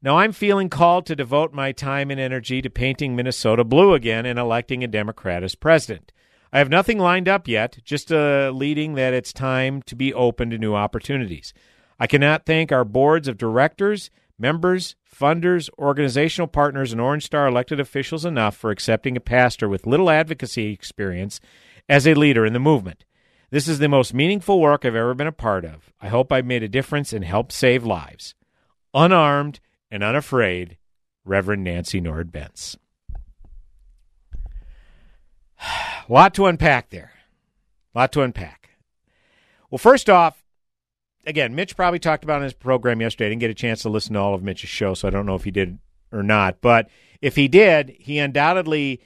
Now 0.00 0.18
I'm 0.18 0.32
feeling 0.32 0.68
called 0.68 1.06
to 1.06 1.16
devote 1.16 1.52
my 1.52 1.72
time 1.72 2.10
and 2.10 2.18
energy 2.18 2.60
to 2.62 2.70
painting 2.70 3.14
Minnesota 3.14 3.62
blue 3.64 3.94
again 3.94 4.26
and 4.26 4.38
electing 4.38 4.82
a 4.82 4.88
Democrat 4.88 5.44
as 5.44 5.54
president. 5.54 6.12
I 6.52 6.58
have 6.58 6.68
nothing 6.68 6.98
lined 6.98 7.28
up 7.28 7.46
yet, 7.46 7.78
just 7.84 8.10
a 8.10 8.50
leading 8.50 8.94
that 8.94 9.14
it's 9.14 9.32
time 9.32 9.80
to 9.82 9.94
be 9.94 10.12
open 10.12 10.50
to 10.50 10.58
new 10.58 10.74
opportunities. 10.74 11.54
I 12.02 12.08
cannot 12.08 12.46
thank 12.46 12.72
our 12.72 12.84
boards 12.84 13.28
of 13.28 13.38
directors, 13.38 14.10
members, 14.36 14.96
funders, 15.08 15.70
organizational 15.78 16.48
partners, 16.48 16.90
and 16.90 17.00
Orange 17.00 17.24
Star 17.24 17.46
elected 17.46 17.78
officials 17.78 18.24
enough 18.24 18.56
for 18.56 18.72
accepting 18.72 19.16
a 19.16 19.20
pastor 19.20 19.68
with 19.68 19.86
little 19.86 20.10
advocacy 20.10 20.72
experience 20.72 21.38
as 21.88 22.04
a 22.04 22.14
leader 22.14 22.44
in 22.44 22.54
the 22.54 22.58
movement. 22.58 23.04
This 23.50 23.68
is 23.68 23.78
the 23.78 23.88
most 23.88 24.14
meaningful 24.14 24.58
work 24.60 24.84
I've 24.84 24.96
ever 24.96 25.14
been 25.14 25.28
a 25.28 25.32
part 25.32 25.64
of. 25.64 25.92
I 26.00 26.08
hope 26.08 26.32
I've 26.32 26.44
made 26.44 26.64
a 26.64 26.68
difference 26.68 27.12
and 27.12 27.24
helped 27.24 27.52
save 27.52 27.84
lives. 27.84 28.34
Unarmed 28.92 29.60
and 29.88 30.02
unafraid, 30.02 30.78
Reverend 31.24 31.62
Nancy 31.62 32.00
Nord 32.00 32.32
Bence. 32.32 32.76
lot 36.08 36.34
to 36.34 36.46
unpack 36.46 36.90
there. 36.90 37.12
lot 37.94 38.10
to 38.10 38.22
unpack. 38.22 38.70
Well, 39.70 39.78
first 39.78 40.10
off, 40.10 40.41
again, 41.24 41.54
Mitch 41.54 41.76
probably 41.76 41.98
talked 41.98 42.24
about 42.24 42.38
in 42.38 42.44
his 42.44 42.54
program 42.54 43.00
yesterday. 43.00 43.26
I 43.26 43.28
didn't 43.30 43.40
get 43.40 43.50
a 43.50 43.54
chance 43.54 43.82
to 43.82 43.88
listen 43.88 44.14
to 44.14 44.20
all 44.20 44.34
of 44.34 44.42
Mitch's 44.42 44.70
show, 44.70 44.94
so 44.94 45.08
I 45.08 45.10
don't 45.10 45.26
know 45.26 45.34
if 45.34 45.44
he 45.44 45.50
did 45.50 45.78
or 46.12 46.22
not. 46.22 46.60
But 46.60 46.88
if 47.20 47.36
he 47.36 47.48
did, 47.48 47.94
he 47.98 48.18
undoubtedly 48.18 49.00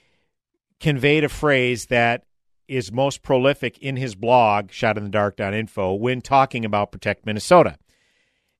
conveyed 0.80 1.24
a 1.24 1.28
phrase 1.28 1.86
that 1.86 2.24
is 2.68 2.90
most 2.90 3.22
prolific 3.22 3.78
in 3.78 3.96
his 3.96 4.14
blog, 4.14 4.68
shotinthedark.info, 4.68 5.94
when 5.94 6.20
talking 6.20 6.64
about 6.64 6.92
Protect 6.92 7.24
Minnesota. 7.24 7.78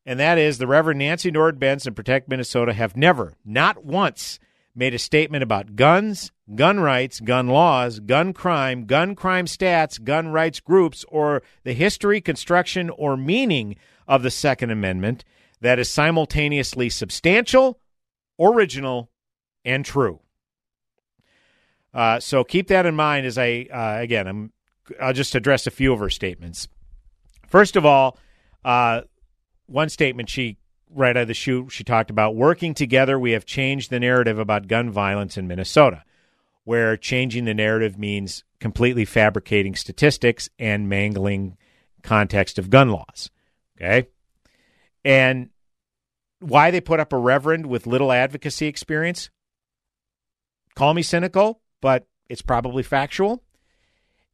And 0.04 0.20
that 0.20 0.38
is 0.38 0.58
the 0.58 0.68
Reverend 0.68 1.00
Nancy 1.00 1.32
Nord 1.32 1.58
Bence 1.58 1.86
and 1.86 1.96
Protect 1.96 2.28
Minnesota 2.28 2.72
have 2.72 2.96
never, 2.96 3.34
not 3.44 3.84
once, 3.84 4.38
made 4.74 4.94
a 4.94 4.98
statement 4.98 5.42
about 5.42 5.74
guns, 5.74 6.30
gun 6.54 6.80
rights, 6.80 7.20
gun 7.20 7.48
laws, 7.48 8.00
gun 8.00 8.32
crime, 8.32 8.86
gun 8.86 9.14
crime 9.14 9.46
stats, 9.46 10.02
gun 10.02 10.28
rights 10.28 10.60
groups, 10.60 11.04
or 11.08 11.42
the 11.64 11.72
history, 11.72 12.20
construction, 12.20 12.90
or 12.90 13.16
meaning 13.16 13.76
of 14.06 14.22
the 14.22 14.30
Second 14.30 14.70
Amendment 14.70 15.24
that 15.60 15.78
is 15.78 15.90
simultaneously 15.90 16.88
substantial, 16.88 17.80
original, 18.38 19.10
and 19.64 19.84
true. 19.84 20.20
Uh, 21.92 22.20
so 22.20 22.44
keep 22.44 22.68
that 22.68 22.86
in 22.86 22.94
mind 22.94 23.26
as 23.26 23.38
I, 23.38 23.66
uh, 23.72 24.00
again, 24.00 24.28
I'm, 24.28 24.52
I'll 25.00 25.14
just 25.14 25.34
address 25.34 25.66
a 25.66 25.70
few 25.70 25.92
of 25.92 25.98
her 25.98 26.10
statements. 26.10 26.68
First 27.48 27.74
of 27.74 27.86
all, 27.86 28.18
uh, 28.64 29.02
one 29.66 29.88
statement 29.88 30.28
she 30.28 30.58
right 30.94 31.16
out 31.16 31.22
of 31.22 31.28
the 31.28 31.34
chute, 31.34 31.72
she 31.72 31.84
talked 31.84 32.10
about 32.10 32.36
working 32.36 32.74
together. 32.74 33.18
We 33.18 33.32
have 33.32 33.44
changed 33.44 33.90
the 33.90 33.98
narrative 33.98 34.38
about 34.38 34.68
gun 34.68 34.90
violence 34.90 35.36
in 35.36 35.48
Minnesota, 35.48 36.04
where 36.66 36.96
changing 36.96 37.44
the 37.44 37.54
narrative 37.54 37.98
means 37.98 38.44
completely 38.60 39.04
fabricating 39.04 39.74
statistics 39.74 40.50
and 40.58 40.88
mangling 40.88 41.56
context 42.02 42.58
of 42.58 42.68
gun 42.68 42.90
laws. 42.90 43.30
Okay. 43.76 44.08
And 45.04 45.50
why 46.40 46.70
they 46.70 46.80
put 46.80 47.00
up 47.00 47.12
a 47.12 47.18
reverend 47.18 47.66
with 47.66 47.86
little 47.86 48.10
advocacy 48.10 48.66
experience? 48.66 49.30
Call 50.74 50.92
me 50.92 51.02
cynical, 51.02 51.60
but 51.80 52.06
it's 52.28 52.42
probably 52.42 52.82
factual. 52.82 53.42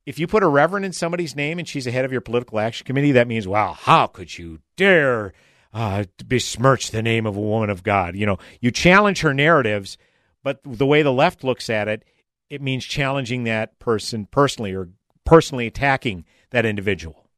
If 0.06 0.18
you 0.18 0.26
put 0.26 0.42
a 0.42 0.48
reverend 0.48 0.84
in 0.84 0.92
somebody's 0.92 1.36
name 1.36 1.58
and 1.58 1.68
she's 1.68 1.84
the 1.84 1.92
head 1.92 2.04
of 2.04 2.10
your 2.10 2.20
political 2.20 2.58
action 2.58 2.86
committee, 2.86 3.12
that 3.12 3.28
means, 3.28 3.46
wow, 3.46 3.74
how 3.74 4.06
could 4.08 4.36
you 4.36 4.58
dare 4.76 5.32
uh, 5.72 6.04
besmirch 6.26 6.90
the 6.90 7.02
name 7.02 7.26
of 7.26 7.36
a 7.36 7.40
woman 7.40 7.70
of 7.70 7.82
God. 7.82 8.14
You 8.16 8.26
know, 8.26 8.38
you 8.60 8.70
challenge 8.70 9.20
her 9.22 9.32
narratives, 9.32 9.96
but 10.42 10.60
the 10.64 10.86
way 10.86 11.02
the 11.02 11.12
left 11.12 11.44
looks 11.44 11.70
at 11.70 11.88
it, 11.88 12.04
it 12.52 12.60
means 12.60 12.84
challenging 12.84 13.44
that 13.44 13.78
person 13.78 14.26
personally 14.26 14.74
or 14.74 14.90
personally 15.24 15.66
attacking 15.66 16.22
that 16.50 16.66
individual. 16.66 17.30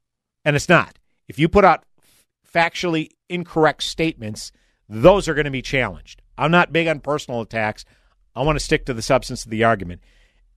And 0.45 0.57
it's 0.57 0.69
not. 0.69 0.99
If 1.29 1.39
you 1.39 1.49
put 1.49 1.65
out 1.65 1.85
factually 2.53 3.11
incorrect 3.29 3.85
statements, 3.85 4.51
those 4.89 5.29
are 5.29 5.35
going 5.35 5.45
to 5.45 5.53
be 5.53 5.63
challenged. 5.63 6.21
I'm 6.37 6.51
not 6.51 6.73
big 6.73 6.89
on 6.89 6.99
personal 6.99 7.41
attacks. 7.43 7.85
I 8.35 8.43
want 8.43 8.59
to 8.59 8.65
stick 8.65 8.87
to 8.87 8.93
the 8.93 9.03
substance 9.03 9.45
of 9.45 9.53
the 9.53 9.63
argument. 9.63 10.03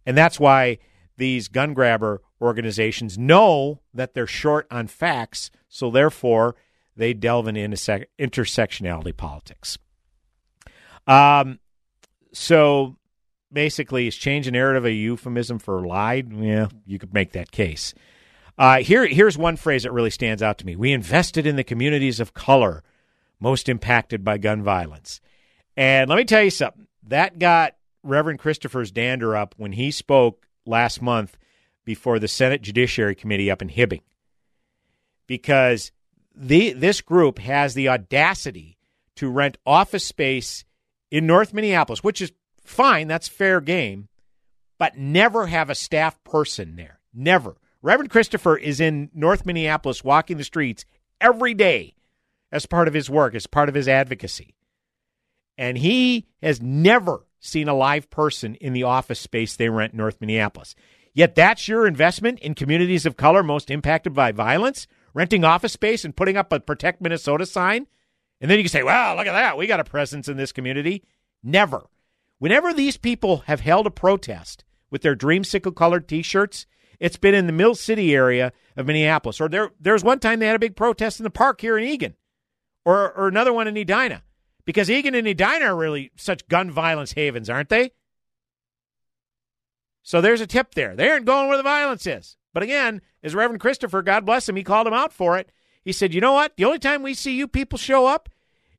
And 0.07 0.17
that's 0.17 0.39
why 0.39 0.79
these 1.17 1.49
gun 1.49 1.75
grabber 1.75 2.23
organizations 2.41 3.15
know 3.15 3.81
that 3.93 4.15
they're 4.15 4.25
short 4.25 4.65
on 4.71 4.87
facts. 4.87 5.51
So 5.69 5.91
therefore, 5.91 6.55
they 6.95 7.13
delve 7.13 7.47
into 7.47 7.59
intersectionality 7.59 9.15
politics. 9.15 9.77
Um, 11.05 11.59
so 12.33 12.96
basically, 13.51 14.07
is 14.07 14.15
change 14.15 14.47
a 14.47 14.51
narrative 14.51 14.85
a 14.85 14.91
euphemism 14.91 15.59
for 15.59 15.85
lied? 15.85 16.31
Yeah, 16.33 16.67
you 16.85 16.99
could 16.99 17.13
make 17.13 17.33
that 17.33 17.51
case. 17.51 17.93
Uh, 18.57 18.79
here, 18.79 19.05
here's 19.05 19.37
one 19.37 19.55
phrase 19.55 19.83
that 19.83 19.91
really 19.91 20.09
stands 20.09 20.41
out 20.41 20.57
to 20.57 20.65
me. 20.65 20.75
We 20.75 20.91
invested 20.91 21.45
in 21.45 21.55
the 21.55 21.63
communities 21.63 22.19
of 22.19 22.33
color 22.33 22.83
most 23.39 23.69
impacted 23.69 24.23
by 24.23 24.37
gun 24.37 24.63
violence. 24.63 25.21
And 25.75 26.09
let 26.09 26.17
me 26.17 26.25
tell 26.25 26.41
you 26.41 26.49
something. 26.49 26.87
That 27.03 27.37
got 27.39 27.75
Reverend 28.03 28.39
Christopher's 28.39 28.91
dander 28.91 29.35
up 29.35 29.53
when 29.57 29.73
he 29.73 29.91
spoke 29.91 30.47
last 30.65 31.01
month 31.01 31.37
before 31.85 32.19
the 32.19 32.27
Senate 32.27 32.61
Judiciary 32.61 33.15
Committee 33.15 33.51
up 33.51 33.61
in 33.61 33.69
Hibbing. 33.69 34.01
Because 35.27 35.91
the 36.35 36.73
this 36.73 37.01
group 37.01 37.39
has 37.39 37.73
the 37.73 37.89
audacity 37.89 38.77
to 39.15 39.29
rent 39.29 39.57
office 39.65 40.05
space 40.05 40.65
in 41.11 41.27
North 41.27 41.53
Minneapolis, 41.53 42.03
which 42.03 42.21
is 42.21 42.31
fine, 42.69 43.07
that's 43.07 43.27
fair 43.27 43.61
game, 43.61 44.07
but 44.77 44.97
never 44.97 45.47
have 45.47 45.69
a 45.69 45.75
staff 45.75 46.23
person 46.23 46.75
there. 46.75 46.99
Never. 47.13 47.57
Reverend 47.81 48.11
Christopher 48.11 48.57
is 48.57 48.79
in 48.79 49.09
North 49.13 49.45
Minneapolis 49.45 50.03
walking 50.03 50.37
the 50.37 50.43
streets 50.43 50.85
every 51.21 51.53
day 51.53 51.95
as 52.51 52.65
part 52.65 52.87
of 52.87 52.93
his 52.93 53.09
work, 53.09 53.35
as 53.35 53.47
part 53.47 53.69
of 53.69 53.75
his 53.75 53.87
advocacy. 53.87 54.55
And 55.57 55.77
he 55.77 56.27
has 56.41 56.61
never 56.61 57.25
seen 57.39 57.67
a 57.67 57.73
live 57.73 58.09
person 58.09 58.55
in 58.55 58.73
the 58.73 58.83
office 58.83 59.19
space 59.19 59.55
they 59.55 59.69
rent 59.69 59.93
in 59.93 59.97
North 59.97 60.21
Minneapolis. 60.21 60.75
Yet 61.13 61.35
that's 61.35 61.67
your 61.67 61.87
investment 61.87 62.39
in 62.39 62.53
communities 62.53 63.05
of 63.05 63.17
color 63.17 63.41
most 63.41 63.71
impacted 63.71 64.13
by 64.13 64.31
violence? 64.31 64.87
renting 65.17 65.43
office 65.43 65.73
space 65.73 66.05
and 66.05 66.15
putting 66.15 66.37
up 66.37 66.53
a 66.53 66.59
Protect 66.59 67.01
Minnesota 67.01 67.47
sign. 67.47 67.87
And 68.39 68.51
then 68.51 68.59
you 68.59 68.63
can 68.63 68.69
say, 68.69 68.83
wow, 68.83 69.15
look 69.15 69.25
at 69.25 69.31
that. 69.31 69.57
We 69.57 69.65
got 69.65 69.79
a 69.79 69.83
presence 69.83 70.27
in 70.27 70.37
this 70.37 70.51
community. 70.51 71.03
Never. 71.41 71.87
Whenever 72.39 72.73
these 72.73 72.97
people 72.97 73.37
have 73.47 73.61
held 73.61 73.87
a 73.87 73.91
protest 73.91 74.63
with 74.89 75.01
their 75.01 75.15
dreamsicle 75.15 75.75
colored 75.75 76.07
t 76.07 76.21
shirts, 76.21 76.65
it's 76.99 77.17
been 77.17 77.33
in 77.33 77.47
the 77.47 77.53
Mill 77.53 77.75
City 77.75 78.15
area 78.15 78.51
of 78.75 78.85
Minneapolis. 78.85 79.41
Or 79.41 79.49
there, 79.49 79.71
there 79.79 79.93
was 79.93 80.03
one 80.03 80.19
time 80.19 80.39
they 80.39 80.47
had 80.47 80.55
a 80.55 80.59
big 80.59 80.75
protest 80.75 81.19
in 81.19 81.23
the 81.23 81.29
park 81.29 81.61
here 81.61 81.77
in 81.77 81.83
Eagan, 81.83 82.15
or, 82.85 83.11
or 83.13 83.27
another 83.27 83.53
one 83.53 83.67
in 83.67 83.77
Edina. 83.77 84.23
Because 84.65 84.89
Eagan 84.89 85.15
and 85.15 85.27
Edina 85.27 85.65
are 85.65 85.75
really 85.75 86.11
such 86.17 86.47
gun 86.47 86.69
violence 86.69 87.13
havens, 87.13 87.49
aren't 87.49 87.69
they? 87.69 87.91
So 90.03 90.21
there's 90.21 90.41
a 90.41 90.47
tip 90.47 90.73
there. 90.73 90.95
They 90.95 91.09
aren't 91.09 91.25
going 91.25 91.47
where 91.47 91.57
the 91.57 91.63
violence 91.63 92.05
is. 92.05 92.37
But 92.53 92.63
again, 92.63 93.01
as 93.23 93.35
Reverend 93.35 93.61
Christopher, 93.61 94.01
God 94.01 94.25
bless 94.25 94.47
him, 94.47 94.55
he 94.55 94.63
called 94.63 94.87
him 94.87 94.93
out 94.93 95.13
for 95.13 95.37
it. 95.37 95.51
He 95.83 95.91
said, 95.91 96.13
You 96.13 96.21
know 96.21 96.33
what? 96.33 96.55
The 96.57 96.65
only 96.65 96.79
time 96.79 97.03
we 97.03 97.13
see 97.13 97.35
you 97.35 97.47
people 97.47 97.77
show 97.77 98.07
up 98.07 98.29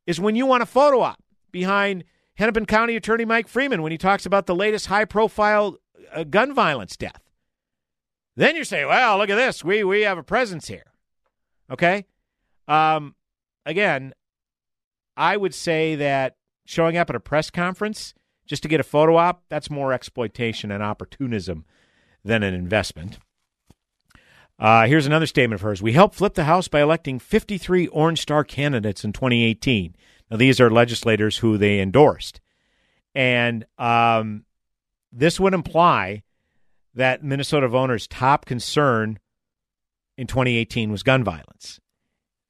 is 0.06 0.20
when 0.20 0.36
you 0.36 0.46
want 0.46 0.62
a 0.62 0.66
photo 0.66 1.00
op 1.00 1.22
behind 1.52 2.04
Hennepin 2.38 2.66
County 2.66 2.94
Attorney 2.94 3.24
Mike 3.24 3.48
Freeman 3.48 3.82
when 3.82 3.90
he 3.90 3.98
talks 3.98 4.24
about 4.24 4.46
the 4.46 4.54
latest 4.54 4.86
high 4.86 5.04
profile 5.04 5.76
uh, 6.12 6.22
gun 6.22 6.54
violence 6.54 6.96
death. 6.96 7.20
Then 8.36 8.54
you 8.54 8.62
say, 8.62 8.84
Well, 8.84 9.18
look 9.18 9.28
at 9.28 9.34
this. 9.34 9.64
We, 9.64 9.82
we 9.82 10.02
have 10.02 10.18
a 10.18 10.22
presence 10.22 10.68
here. 10.68 10.84
Okay? 11.68 12.06
Um, 12.68 13.16
again, 13.66 14.14
I 15.16 15.36
would 15.36 15.52
say 15.52 15.96
that 15.96 16.36
showing 16.64 16.96
up 16.96 17.10
at 17.10 17.16
a 17.16 17.20
press 17.20 17.50
conference 17.50 18.14
just 18.46 18.62
to 18.62 18.68
get 18.68 18.78
a 18.78 18.84
photo 18.84 19.16
op, 19.16 19.42
that's 19.48 19.68
more 19.68 19.92
exploitation 19.92 20.70
and 20.70 20.82
opportunism 20.82 21.64
than 22.24 22.44
an 22.44 22.54
investment. 22.54 23.18
Uh, 24.60 24.86
here's 24.86 25.06
another 25.06 25.26
statement 25.26 25.60
of 25.60 25.62
hers. 25.62 25.82
We 25.82 25.92
helped 25.92 26.14
flip 26.14 26.34
the 26.34 26.44
House 26.44 26.68
by 26.68 26.82
electing 26.82 27.18
53 27.18 27.88
Orange 27.88 28.20
Star 28.20 28.44
candidates 28.44 29.04
in 29.04 29.12
2018. 29.12 29.96
Now, 30.30 30.36
these 30.36 30.60
are 30.60 30.70
legislators 30.70 31.38
who 31.38 31.56
they 31.56 31.80
endorsed. 31.80 32.40
And 33.14 33.66
um, 33.78 34.44
this 35.12 35.40
would 35.40 35.54
imply 35.54 36.22
that 36.94 37.24
Minnesota 37.24 37.68
voters' 37.68 38.06
top 38.06 38.44
concern 38.44 39.18
in 40.16 40.26
2018 40.26 40.90
was 40.90 41.02
gun 41.02 41.24
violence. 41.24 41.80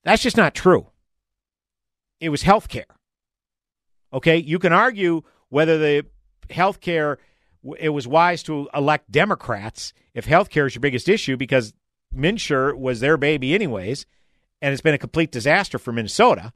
That's 0.05 0.23
just 0.23 0.37
not 0.37 0.55
true. 0.55 0.89
It 2.21 2.31
was 2.31 2.43
health 2.43 2.69
care. 2.69 2.87
Okay, 4.13 4.39
you 4.39 4.59
can 4.59 4.73
argue 4.73 5.23
whether 5.51 5.79
the 5.79 6.07
health 6.51 6.81
care 6.81 7.19
it 7.79 7.91
was 7.91 8.07
wise 8.07 8.43
to 8.45 8.69
elect 8.75 9.11
Democrats 9.11 9.93
if 10.15 10.25
health 10.25 10.49
care 10.49 10.67
is 10.67 10.75
your 10.75 10.81
biggest 10.81 11.09
issue 11.09 11.37
because 11.37 11.75
MNsure 12.15 12.77
was 12.77 13.01
their 13.01 13.17
baby 13.17 13.55
anyways, 13.55 14.07
and 14.63 14.73
it's 14.73 14.81
been 14.81 14.95
a 14.95 14.99
complete 14.99 15.31
disaster 15.31 15.79
for 15.79 15.93
Minnesota. 15.93 16.53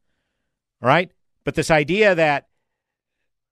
All 0.83 0.89
right, 0.89 1.11
but 1.45 1.55
this 1.55 1.71
idea 1.71 2.15
that 2.15 2.49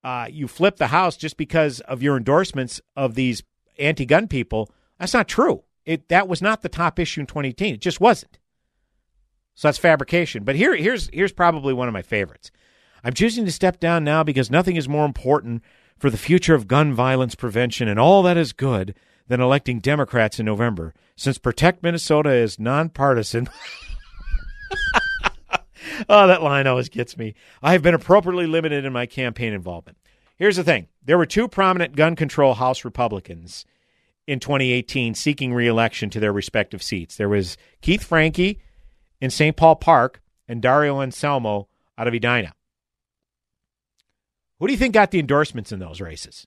uh, 0.03 0.27
you 0.29 0.47
flip 0.47 0.77
the 0.77 0.87
House 0.87 1.15
just 1.15 1.37
because 1.37 1.79
of 1.81 2.03
your 2.03 2.17
endorsements 2.17 2.81
of 2.95 3.15
these 3.15 3.43
anti-gun 3.79 4.27
people, 4.27 4.69
that's 4.99 5.13
not 5.13 5.27
true. 5.27 5.63
It 5.85 6.09
that 6.09 6.27
was 6.27 6.41
not 6.41 6.61
the 6.61 6.69
top 6.69 6.99
issue 6.99 7.21
in 7.21 7.27
2018. 7.27 7.75
It 7.75 7.81
just 7.81 8.01
wasn't. 8.01 8.37
So 9.55 9.67
that's 9.67 9.77
fabrication. 9.77 10.43
But 10.43 10.55
here, 10.55 10.75
here's 10.75 11.09
here's 11.13 11.31
probably 11.31 11.73
one 11.73 11.87
of 11.87 11.93
my 11.93 12.01
favorites. 12.01 12.51
I'm 13.03 13.13
choosing 13.13 13.45
to 13.45 13.51
step 13.51 13.79
down 13.79 14.03
now 14.03 14.23
because 14.23 14.51
nothing 14.51 14.75
is 14.75 14.87
more 14.87 15.05
important 15.05 15.63
for 15.97 16.09
the 16.09 16.17
future 16.17 16.53
of 16.53 16.67
gun 16.67 16.93
violence 16.93 17.35
prevention 17.35 17.87
and 17.87 17.99
all 17.99 18.21
that 18.23 18.37
is 18.37 18.53
good 18.53 18.93
than 19.27 19.41
electing 19.41 19.79
Democrats 19.79 20.39
in 20.39 20.45
November, 20.45 20.93
since 21.15 21.37
Protect 21.37 21.81
Minnesota 21.81 22.31
is 22.31 22.59
nonpartisan. 22.59 23.49
oh, 26.09 26.27
that 26.27 26.43
line 26.43 26.67
always 26.67 26.89
gets 26.89 27.17
me. 27.17 27.33
I 27.61 27.73
have 27.73 27.81
been 27.81 27.93
appropriately 27.93 28.47
limited 28.47 28.85
in 28.85 28.93
my 28.93 29.05
campaign 29.05 29.53
involvement. 29.53 29.97
Here's 30.37 30.57
the 30.57 30.63
thing 30.63 30.87
there 31.03 31.17
were 31.17 31.25
two 31.25 31.47
prominent 31.47 31.95
gun 31.95 32.15
control 32.15 32.55
House 32.55 32.83
Republicans 32.83 33.65
in 34.27 34.39
2018 34.39 35.13
seeking 35.15 35.53
reelection 35.53 36.09
to 36.11 36.19
their 36.19 36.33
respective 36.33 36.81
seats. 36.81 37.15
There 37.15 37.29
was 37.29 37.57
Keith 37.81 38.03
Franke 38.03 38.59
in 39.19 39.29
St. 39.29 39.55
Paul 39.55 39.75
Park 39.75 40.21
and 40.47 40.61
Dario 40.61 41.01
Anselmo 41.01 41.67
out 41.97 42.07
of 42.07 42.13
Edina. 42.13 42.53
Who 44.59 44.67
do 44.67 44.73
you 44.73 44.79
think 44.79 44.93
got 44.93 45.11
the 45.11 45.19
endorsements 45.19 45.71
in 45.71 45.79
those 45.79 46.01
races? 46.01 46.45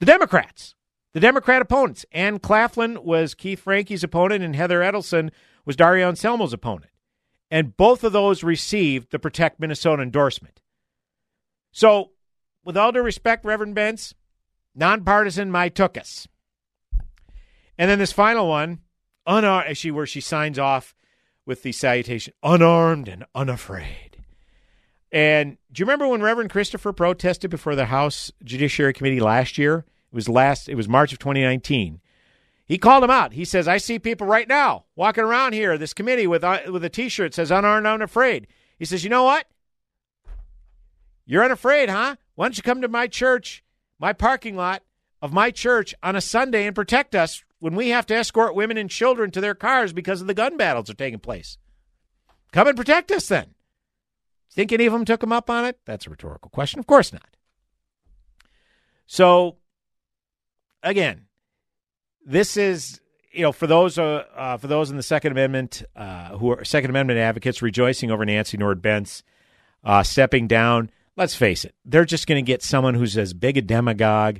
The 0.00 0.06
Democrats, 0.06 0.74
the 1.12 1.20
Democrat 1.20 1.60
opponents. 1.60 2.06
Ann 2.12 2.38
Claflin 2.38 3.02
was 3.02 3.34
Keith 3.34 3.60
Franke's 3.60 4.02
opponent, 4.02 4.44
and 4.44 4.54
Heather 4.54 4.80
Edelson 4.80 5.30
was 5.64 5.76
Dario 5.76 6.08
Anselmo's 6.08 6.52
opponent. 6.52 6.90
And 7.50 7.76
both 7.76 8.04
of 8.04 8.12
those 8.12 8.42
received 8.42 9.10
the 9.10 9.18
Protect 9.18 9.58
Minnesota 9.58 10.02
endorsement. 10.02 10.60
So, 11.72 12.10
with 12.64 12.76
all 12.76 12.92
due 12.92 13.02
respect, 13.02 13.44
Reverend 13.44 13.74
Bence, 13.74 14.14
nonpartisan, 14.74 15.50
my 15.50 15.68
took 15.68 15.96
us. 15.96 16.28
And 17.78 17.90
then 17.90 17.98
this 17.98 18.12
final 18.12 18.48
one, 18.48 18.80
unarmed, 19.26 19.76
she 19.76 19.90
where 19.90 20.06
she 20.06 20.20
signs 20.20 20.58
off 20.58 20.94
with 21.46 21.62
the 21.62 21.72
salutation, 21.72 22.34
unarmed 22.42 23.08
and 23.08 23.24
unafraid. 23.34 24.22
And 25.10 25.56
do 25.72 25.80
you 25.80 25.86
remember 25.86 26.06
when 26.06 26.20
Reverend 26.20 26.50
Christopher 26.50 26.92
protested 26.92 27.50
before 27.50 27.74
the 27.74 27.86
House 27.86 28.30
Judiciary 28.44 28.92
Committee 28.92 29.20
last 29.20 29.56
year? 29.56 29.86
It 30.12 30.14
was 30.14 30.28
last. 30.28 30.68
It 30.68 30.74
was 30.74 30.88
March 30.88 31.12
of 31.12 31.18
2019. 31.18 32.00
He 32.68 32.76
called 32.76 33.02
him 33.02 33.10
out. 33.10 33.32
He 33.32 33.46
says, 33.46 33.66
"I 33.66 33.78
see 33.78 33.98
people 33.98 34.26
right 34.26 34.46
now 34.46 34.84
walking 34.94 35.24
around 35.24 35.54
here, 35.54 35.78
this 35.78 35.94
committee 35.94 36.26
with 36.26 36.44
uh, 36.44 36.60
with 36.70 36.84
a 36.84 36.90
T-shirt 36.90 37.32
says 37.32 37.50
unarmed, 37.50 37.86
unafraid." 37.86 38.46
He 38.78 38.84
says, 38.84 39.02
"You 39.02 39.10
know 39.10 39.24
what? 39.24 39.46
You're 41.24 41.44
unafraid, 41.44 41.88
huh? 41.88 42.16
Why 42.34 42.44
don't 42.44 42.56
you 42.56 42.62
come 42.62 42.82
to 42.82 42.88
my 42.88 43.06
church, 43.06 43.64
my 43.98 44.12
parking 44.12 44.54
lot 44.54 44.82
of 45.22 45.32
my 45.32 45.50
church 45.50 45.94
on 46.02 46.14
a 46.14 46.20
Sunday 46.20 46.66
and 46.66 46.74
protect 46.74 47.14
us 47.14 47.42
when 47.58 47.74
we 47.74 47.88
have 47.88 48.06
to 48.06 48.14
escort 48.14 48.54
women 48.54 48.76
and 48.76 48.90
children 48.90 49.30
to 49.30 49.40
their 49.40 49.54
cars 49.54 49.92
because 49.94 50.20
of 50.20 50.26
the 50.26 50.34
gun 50.34 50.56
battles 50.58 50.86
that 50.86 50.92
are 50.92 51.04
taking 51.04 51.18
place? 51.18 51.56
Come 52.52 52.68
and 52.68 52.76
protect 52.76 53.10
us 53.10 53.28
then." 53.28 53.54
Think 54.50 54.72
any 54.72 54.86
of 54.86 54.92
them 54.92 55.04
took 55.04 55.22
him 55.22 55.32
up 55.32 55.48
on 55.48 55.64
it? 55.64 55.78
That's 55.84 56.06
a 56.06 56.10
rhetorical 56.10 56.50
question. 56.50 56.80
Of 56.80 56.86
course 56.86 57.12
not. 57.12 57.36
So, 59.06 59.56
again, 60.82 61.27
this 62.24 62.56
is 62.56 63.00
you 63.32 63.42
know 63.42 63.52
for 63.52 63.66
those 63.66 63.98
uh, 63.98 64.24
uh, 64.34 64.56
for 64.56 64.66
those 64.66 64.90
in 64.90 64.96
the 64.96 65.02
Second 65.02 65.32
Amendment 65.32 65.82
uh, 65.96 66.36
who 66.36 66.52
are 66.52 66.64
Second 66.64 66.90
Amendment 66.90 67.18
advocates 67.18 67.62
rejoicing 67.62 68.10
over 68.10 68.24
Nancy 68.24 68.56
Nord 68.56 68.82
Bence 68.82 69.22
uh, 69.84 70.02
stepping 70.02 70.46
down. 70.46 70.90
Let's 71.16 71.34
face 71.34 71.64
it, 71.64 71.74
they're 71.84 72.04
just 72.04 72.26
going 72.26 72.44
to 72.44 72.46
get 72.46 72.62
someone 72.62 72.94
who's 72.94 73.18
as 73.18 73.34
big 73.34 73.56
a 73.56 73.62
demagogue 73.62 74.38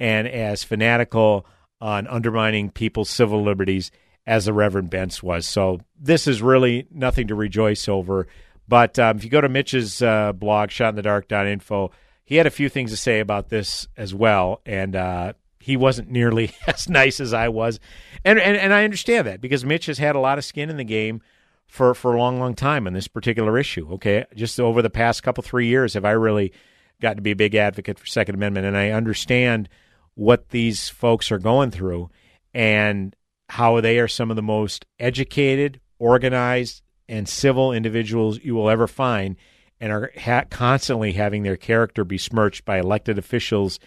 and 0.00 0.26
as 0.26 0.64
fanatical 0.64 1.46
on 1.80 2.06
undermining 2.06 2.70
people's 2.70 3.10
civil 3.10 3.42
liberties 3.42 3.90
as 4.26 4.46
the 4.46 4.52
Reverend 4.52 4.90
Bence 4.90 5.22
was. 5.22 5.46
So 5.46 5.80
this 5.98 6.26
is 6.26 6.42
really 6.42 6.86
nothing 6.90 7.28
to 7.28 7.34
rejoice 7.34 7.88
over. 7.88 8.26
But 8.68 8.98
um, 8.98 9.16
if 9.18 9.24
you 9.24 9.30
go 9.30 9.40
to 9.40 9.48
Mitch's 9.48 10.02
uh, 10.02 10.32
blog, 10.32 10.70
shotinthedark.info, 10.70 11.92
he 12.24 12.36
had 12.36 12.46
a 12.46 12.50
few 12.50 12.68
things 12.68 12.90
to 12.90 12.96
say 12.96 13.20
about 13.20 13.48
this 13.48 13.86
as 13.96 14.12
well. 14.12 14.60
And 14.66 14.96
uh, 14.96 15.34
he 15.66 15.76
wasn't 15.76 16.08
nearly 16.08 16.52
as 16.68 16.88
nice 16.88 17.18
as 17.18 17.34
I 17.34 17.48
was. 17.48 17.80
And, 18.24 18.38
and, 18.38 18.56
and 18.56 18.72
I 18.72 18.84
understand 18.84 19.26
that 19.26 19.40
because 19.40 19.64
Mitch 19.64 19.86
has 19.86 19.98
had 19.98 20.14
a 20.14 20.20
lot 20.20 20.38
of 20.38 20.44
skin 20.44 20.70
in 20.70 20.76
the 20.76 20.84
game 20.84 21.20
for, 21.66 21.92
for 21.92 22.14
a 22.14 22.18
long, 22.20 22.38
long 22.38 22.54
time 22.54 22.86
on 22.86 22.92
this 22.92 23.08
particular 23.08 23.58
issue. 23.58 23.90
Okay. 23.94 24.24
Just 24.36 24.60
over 24.60 24.80
the 24.80 24.90
past 24.90 25.24
couple, 25.24 25.42
three 25.42 25.66
years, 25.66 25.94
have 25.94 26.04
I 26.04 26.12
really 26.12 26.52
gotten 27.00 27.16
to 27.16 27.22
be 27.22 27.32
a 27.32 27.36
big 27.36 27.56
advocate 27.56 27.98
for 27.98 28.06
Second 28.06 28.36
Amendment. 28.36 28.64
And 28.64 28.76
I 28.76 28.90
understand 28.90 29.68
what 30.14 30.50
these 30.50 30.88
folks 30.88 31.32
are 31.32 31.38
going 31.40 31.72
through 31.72 32.10
and 32.54 33.16
how 33.48 33.80
they 33.80 33.98
are 33.98 34.06
some 34.06 34.30
of 34.30 34.36
the 34.36 34.42
most 34.42 34.86
educated, 35.00 35.80
organized, 35.98 36.80
and 37.08 37.28
civil 37.28 37.72
individuals 37.72 38.38
you 38.40 38.54
will 38.54 38.70
ever 38.70 38.86
find 38.86 39.34
and 39.80 39.92
are 39.92 40.12
ha- 40.16 40.44
constantly 40.48 41.12
having 41.12 41.42
their 41.42 41.56
character 41.56 42.04
besmirched 42.04 42.64
by 42.64 42.78
elected 42.78 43.18
officials 43.18 43.80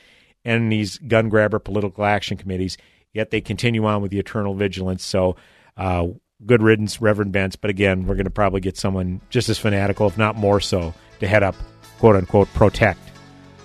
and 0.45 0.71
these 0.71 0.97
gun 0.97 1.29
grabber 1.29 1.59
political 1.59 2.05
action 2.05 2.37
committees. 2.37 2.77
Yet 3.13 3.31
they 3.31 3.41
continue 3.41 3.85
on 3.85 4.01
with 4.01 4.11
the 4.11 4.19
eternal 4.19 4.53
vigilance. 4.53 5.03
So, 5.03 5.35
uh, 5.77 6.07
good 6.45 6.61
riddance, 6.61 7.01
Reverend 7.01 7.31
Bence. 7.31 7.55
But 7.55 7.69
again, 7.69 8.05
we're 8.05 8.15
going 8.15 8.25
to 8.25 8.31
probably 8.31 8.61
get 8.61 8.77
someone 8.77 9.21
just 9.29 9.49
as 9.49 9.57
fanatical, 9.57 10.07
if 10.07 10.17
not 10.17 10.35
more 10.35 10.59
so, 10.59 10.93
to 11.19 11.27
head 11.27 11.43
up, 11.43 11.55
quote 11.99 12.15
unquote, 12.15 12.47
protect 12.53 12.99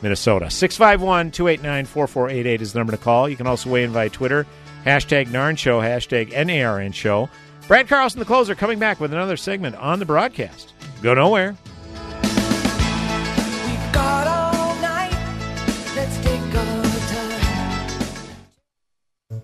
Minnesota. 0.03 0.51
651 0.51 1.31
289 1.31 1.85
4488 1.87 2.63
is 2.63 2.73
the 2.73 2.79
number 2.79 2.93
to 2.93 2.99
call. 2.99 3.29
You 3.29 3.37
can 3.37 3.47
also 3.47 3.71
weigh 3.71 3.85
in 3.85 3.91
via 3.91 4.11
Twitter. 4.11 4.47
Hashtag 4.85 5.29
NARN 5.29 5.57
Show, 5.57 5.81
hashtag 5.81 6.33
NARN 6.33 6.93
Show. 6.93 7.29
Brad 7.67 7.89
Carlson, 7.89 8.19
the 8.19 8.27
closer, 8.27 8.55
coming 8.55 8.79
back 8.79 9.01
with 9.01 9.15
another 9.15 9.39
segment 9.39 9.77
on 9.77 9.99
the 9.99 10.05
broadcast. 10.05 10.75
Go 11.03 11.15
nowhere. 11.15 11.57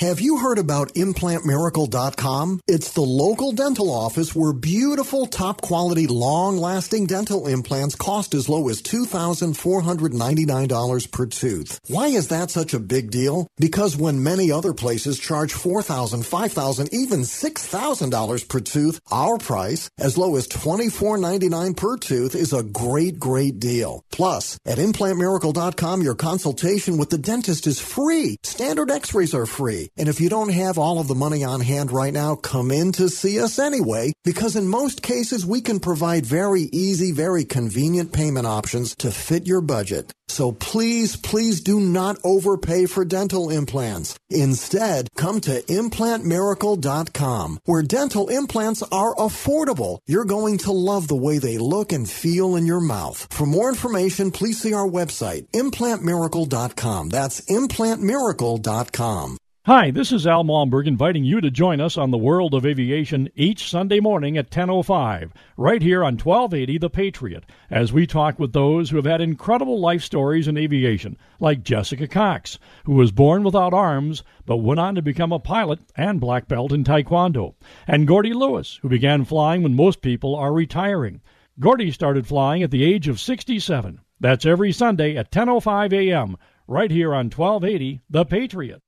Have 0.00 0.18
you 0.18 0.38
heard 0.38 0.56
about 0.56 0.94
implantmiracle.com? 0.94 2.62
It's 2.66 2.94
the 2.94 3.02
local 3.02 3.52
dental 3.52 3.90
office 3.90 4.34
where 4.34 4.54
beautiful, 4.54 5.26
top 5.26 5.60
quality, 5.60 6.06
long 6.06 6.56
lasting 6.56 7.04
dental 7.04 7.46
implants 7.46 7.96
cost 7.96 8.32
as 8.32 8.48
low 8.48 8.70
as 8.70 8.80
$2,499 8.80 11.12
per 11.12 11.26
tooth. 11.26 11.78
Why 11.88 12.06
is 12.06 12.28
that 12.28 12.50
such 12.50 12.72
a 12.72 12.80
big 12.80 13.10
deal? 13.10 13.46
Because 13.58 13.94
when 13.94 14.22
many 14.22 14.50
other 14.50 14.72
places 14.72 15.18
charge 15.18 15.52
$4,000, 15.52 16.24
$5,000, 16.24 16.88
even 16.94 17.20
$6,000 17.20 18.48
per 18.48 18.60
tooth, 18.60 19.00
our 19.10 19.36
price, 19.36 19.90
as 19.98 20.16
low 20.16 20.36
as 20.36 20.48
$24.99 20.48 21.76
per 21.76 21.98
tooth, 21.98 22.34
is 22.34 22.54
a 22.54 22.62
great, 22.62 23.18
great 23.18 23.60
deal. 23.60 24.02
Plus, 24.10 24.58
at 24.64 24.78
implantmiracle.com, 24.78 26.00
your 26.00 26.14
consultation 26.14 26.96
with 26.96 27.10
the 27.10 27.18
dentist 27.18 27.66
is 27.66 27.78
free. 27.78 28.38
Standard 28.44 28.90
x 28.90 29.12
rays 29.12 29.34
are 29.34 29.44
free. 29.44 29.89
And 29.96 30.08
if 30.08 30.20
you 30.20 30.28
don't 30.28 30.52
have 30.52 30.78
all 30.78 30.98
of 30.98 31.08
the 31.08 31.14
money 31.14 31.44
on 31.44 31.60
hand 31.60 31.92
right 31.92 32.12
now, 32.12 32.34
come 32.34 32.70
in 32.70 32.92
to 32.92 33.08
see 33.08 33.40
us 33.40 33.58
anyway, 33.58 34.12
because 34.24 34.56
in 34.56 34.66
most 34.68 35.02
cases, 35.02 35.44
we 35.44 35.60
can 35.60 35.80
provide 35.80 36.24
very 36.24 36.62
easy, 36.72 37.12
very 37.12 37.44
convenient 37.44 38.12
payment 38.12 38.46
options 38.46 38.94
to 38.96 39.10
fit 39.10 39.46
your 39.46 39.60
budget. 39.60 40.12
So 40.28 40.52
please, 40.52 41.16
please 41.16 41.60
do 41.60 41.80
not 41.80 42.16
overpay 42.22 42.86
for 42.86 43.04
dental 43.04 43.50
implants. 43.50 44.16
Instead, 44.30 45.08
come 45.16 45.40
to 45.40 45.60
implantmiracle.com, 45.62 47.58
where 47.64 47.82
dental 47.82 48.28
implants 48.28 48.82
are 48.84 49.14
affordable. 49.16 49.98
You're 50.06 50.24
going 50.24 50.58
to 50.58 50.72
love 50.72 51.08
the 51.08 51.16
way 51.16 51.38
they 51.38 51.58
look 51.58 51.92
and 51.92 52.08
feel 52.08 52.54
in 52.54 52.64
your 52.64 52.80
mouth. 52.80 53.26
For 53.30 53.44
more 53.44 53.68
information, 53.68 54.30
please 54.30 54.60
see 54.60 54.72
our 54.72 54.88
website, 54.88 55.48
implantmiracle.com. 55.50 57.08
That's 57.08 57.40
implantmiracle.com. 57.42 59.36
Hi, 59.72 59.92
this 59.92 60.10
is 60.10 60.26
Al 60.26 60.42
Malmberg 60.42 60.88
inviting 60.88 61.22
you 61.22 61.40
to 61.40 61.48
join 61.48 61.80
us 61.80 61.96
on 61.96 62.10
the 62.10 62.18
World 62.18 62.54
of 62.54 62.66
Aviation 62.66 63.28
each 63.36 63.70
Sunday 63.70 64.00
morning 64.00 64.36
at 64.36 64.50
10:05, 64.50 65.30
right 65.56 65.80
here 65.80 66.02
on 66.02 66.18
1280 66.18 66.76
The 66.78 66.90
Patriot, 66.90 67.44
as 67.70 67.92
we 67.92 68.04
talk 68.04 68.40
with 68.40 68.52
those 68.52 68.90
who 68.90 68.96
have 68.96 69.06
had 69.06 69.20
incredible 69.20 69.78
life 69.78 70.02
stories 70.02 70.48
in 70.48 70.56
aviation, 70.56 71.16
like 71.38 71.62
Jessica 71.62 72.08
Cox, 72.08 72.58
who 72.82 72.94
was 72.94 73.12
born 73.12 73.44
without 73.44 73.72
arms 73.72 74.24
but 74.44 74.56
went 74.56 74.80
on 74.80 74.96
to 74.96 75.02
become 75.02 75.30
a 75.30 75.38
pilot 75.38 75.78
and 75.94 76.20
black 76.20 76.48
belt 76.48 76.72
in 76.72 76.82
taekwondo, 76.82 77.54
and 77.86 78.08
Gordy 78.08 78.32
Lewis, 78.32 78.80
who 78.82 78.88
began 78.88 79.24
flying 79.24 79.62
when 79.62 79.76
most 79.76 80.02
people 80.02 80.34
are 80.34 80.52
retiring. 80.52 81.20
Gordy 81.60 81.92
started 81.92 82.26
flying 82.26 82.64
at 82.64 82.72
the 82.72 82.82
age 82.82 83.06
of 83.06 83.20
67. 83.20 84.00
That's 84.18 84.44
every 84.44 84.72
Sunday 84.72 85.16
at 85.16 85.30
10:05 85.30 85.92
a.m. 85.92 86.36
right 86.66 86.90
here 86.90 87.14
on 87.14 87.30
1280 87.30 88.00
The 88.10 88.24
Patriot. 88.24 88.82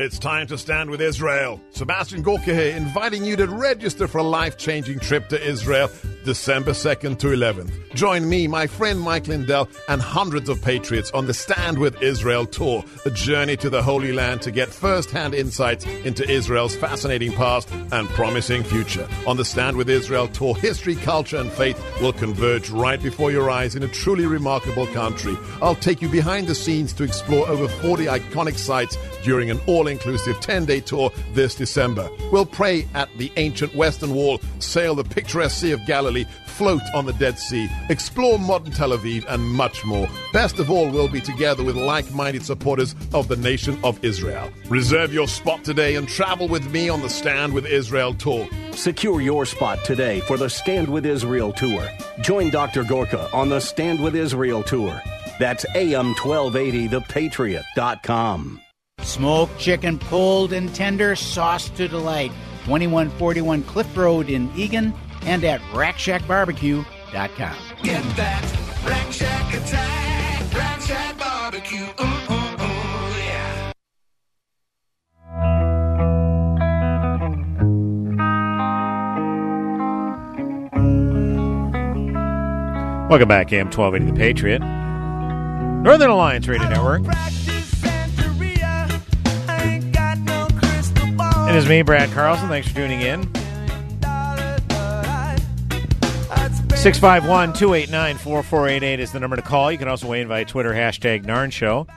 It's 0.00 0.18
time 0.18 0.46
to 0.46 0.56
stand 0.56 0.88
with 0.88 1.02
Israel. 1.02 1.60
Sebastian 1.72 2.22
Gorka 2.22 2.54
here, 2.54 2.74
inviting 2.74 3.22
you 3.22 3.36
to 3.36 3.46
register 3.46 4.08
for 4.08 4.16
a 4.16 4.22
life 4.22 4.56
changing 4.56 4.98
trip 4.98 5.28
to 5.28 5.38
Israel 5.38 5.90
December 6.24 6.70
2nd 6.70 7.18
to 7.18 7.26
11th. 7.26 7.70
Join 7.94 8.26
me, 8.26 8.46
my 8.46 8.66
friend 8.66 8.98
Mike 8.98 9.26
Lindell, 9.26 9.68
and 9.88 10.00
hundreds 10.00 10.48
of 10.48 10.62
patriots 10.62 11.10
on 11.12 11.26
the 11.26 11.34
Stand 11.34 11.78
with 11.78 12.02
Israel 12.02 12.46
tour, 12.46 12.82
a 13.04 13.10
journey 13.10 13.58
to 13.58 13.68
the 13.68 13.82
Holy 13.82 14.12
Land 14.12 14.40
to 14.42 14.50
get 14.50 14.68
first 14.68 15.10
hand 15.10 15.34
insights 15.34 15.84
into 15.84 16.26
Israel's 16.30 16.76
fascinating 16.76 17.32
past 17.32 17.70
and 17.92 18.08
promising 18.08 18.62
future. 18.62 19.06
On 19.26 19.36
the 19.36 19.44
Stand 19.44 19.76
with 19.76 19.90
Israel 19.90 20.28
tour, 20.28 20.56
history, 20.56 20.96
culture, 20.96 21.36
and 21.36 21.52
faith 21.52 21.78
will 22.00 22.14
converge 22.14 22.70
right 22.70 23.02
before 23.02 23.30
your 23.30 23.50
eyes 23.50 23.74
in 23.74 23.82
a 23.82 23.88
truly 23.88 24.24
remarkable 24.24 24.86
country. 24.88 25.36
I'll 25.60 25.74
take 25.74 26.00
you 26.00 26.08
behind 26.08 26.46
the 26.46 26.54
scenes 26.54 26.94
to 26.94 27.04
explore 27.04 27.46
over 27.48 27.68
40 27.68 28.06
iconic 28.06 28.56
sites 28.56 28.96
during 29.22 29.50
an 29.50 29.60
all 29.66 29.89
inclusive 29.90 30.40
10 30.40 30.64
day 30.64 30.80
tour 30.80 31.12
this 31.32 31.54
December. 31.54 32.08
We'll 32.32 32.46
pray 32.46 32.86
at 32.94 33.08
the 33.18 33.30
ancient 33.36 33.74
Western 33.74 34.14
Wall, 34.14 34.40
sail 34.58 34.94
the 34.94 35.04
picturesque 35.04 35.60
Sea 35.60 35.72
of 35.72 35.84
Galilee, 35.86 36.24
float 36.46 36.82
on 36.94 37.06
the 37.06 37.12
Dead 37.14 37.38
Sea, 37.38 37.68
explore 37.88 38.38
modern 38.38 38.72
Tel 38.72 38.90
Aviv, 38.90 39.24
and 39.28 39.42
much 39.42 39.84
more. 39.84 40.08
Best 40.32 40.58
of 40.58 40.70
all, 40.70 40.90
we'll 40.90 41.08
be 41.08 41.20
together 41.20 41.64
with 41.64 41.76
like 41.76 42.10
minded 42.12 42.44
supporters 42.44 42.94
of 43.14 43.28
the 43.28 43.36
nation 43.36 43.78
of 43.82 44.02
Israel. 44.04 44.52
Reserve 44.68 45.12
your 45.12 45.26
spot 45.26 45.64
today 45.64 45.96
and 45.96 46.08
travel 46.08 46.46
with 46.48 46.70
me 46.70 46.88
on 46.88 47.00
the 47.00 47.08
Stand 47.08 47.52
with 47.54 47.66
Israel 47.66 48.14
tour. 48.14 48.48
Secure 48.72 49.20
your 49.20 49.46
spot 49.46 49.84
today 49.84 50.20
for 50.20 50.36
the 50.36 50.50
Stand 50.50 50.88
with 50.88 51.06
Israel 51.06 51.52
tour. 51.52 51.88
Join 52.20 52.50
Dr. 52.50 52.84
Gorka 52.84 53.28
on 53.32 53.48
the 53.48 53.60
Stand 53.60 54.02
with 54.02 54.14
Israel 54.14 54.62
tour. 54.62 55.00
That's 55.38 55.64
AM1280thepatriot.com. 55.64 58.60
Smoked 59.02 59.58
chicken 59.58 59.98
pulled 59.98 60.52
and 60.52 60.74
tender, 60.74 61.16
sauce 61.16 61.68
to 61.70 61.88
delight. 61.88 62.32
2141 62.64 63.62
Cliff 63.64 63.96
Road 63.96 64.28
in 64.28 64.50
Eagan 64.54 64.94
and 65.22 65.44
at 65.44 65.60
RackShackBarbecue.com. 65.72 67.56
Get 67.82 68.02
that 68.16 68.60
Rack 68.86 69.12
Shack 69.12 69.54
attack, 69.54 70.54
Rack 70.54 70.80
Shack 70.80 71.18
barbecue. 71.18 71.84
Ooh, 72.00 72.04
ooh, 72.04 72.34
ooh, 72.34 73.16
yeah. 73.18 73.72
Welcome 83.10 83.28
back, 83.28 83.52
AM 83.52 83.66
1280 83.66 84.12
The 84.12 84.16
Patriot. 84.16 84.60
Northern 85.82 86.10
Alliance 86.10 86.46
Radio 86.46 86.68
Network. 86.68 87.02
It 91.50 91.56
is 91.56 91.68
me, 91.68 91.82
Brad 91.82 92.12
Carlson. 92.12 92.48
Thanks 92.48 92.68
for 92.68 92.74
tuning 92.76 93.00
in. 93.00 93.24
651 96.76 97.54
289 97.54 98.18
4488 98.18 99.00
is 99.00 99.10
the 99.10 99.18
number 99.18 99.34
to 99.34 99.42
call. 99.42 99.72
You 99.72 99.76
can 99.76 99.88
also 99.88 100.06
weigh 100.06 100.20
in 100.20 100.28
via 100.28 100.44
Twitter, 100.44 100.72
hashtag 100.72 101.24
NARN 101.24 101.50
Show. 101.50 101.88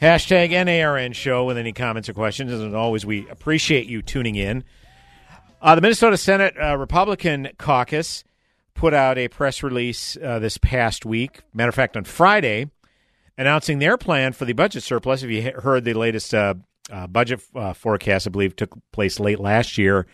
Hashtag 0.00 0.48
NARN 0.52 1.12
Show 1.12 1.44
with 1.44 1.58
any 1.58 1.74
comments 1.74 2.08
or 2.08 2.14
questions. 2.14 2.50
As 2.50 2.72
always, 2.72 3.04
we 3.04 3.28
appreciate 3.28 3.84
you 3.84 4.00
tuning 4.00 4.34
in. 4.34 4.64
Uh, 5.60 5.74
the 5.74 5.82
Minnesota 5.82 6.16
Senate 6.16 6.54
uh, 6.58 6.78
Republican 6.78 7.50
caucus 7.58 8.24
put 8.72 8.94
out 8.94 9.18
a 9.18 9.28
press 9.28 9.62
release 9.62 10.16
uh, 10.16 10.38
this 10.38 10.56
past 10.56 11.04
week. 11.04 11.42
Matter 11.52 11.68
of 11.68 11.74
fact, 11.74 11.98
on 11.98 12.04
Friday, 12.04 12.70
announcing 13.36 13.78
their 13.78 13.98
plan 13.98 14.32
for 14.32 14.46
the 14.46 14.54
budget 14.54 14.82
surplus. 14.82 15.22
If 15.22 15.28
you 15.28 15.52
heard 15.52 15.84
the 15.84 15.92
latest 15.92 16.32
uh, 16.90 17.06
budget 17.06 17.40
uh, 17.54 17.72
forecast, 17.72 18.26
I 18.26 18.30
believe 18.30 18.56
took 18.56 18.76
place 18.92 19.20
late 19.20 19.40
last 19.40 19.78
year, 19.78 20.06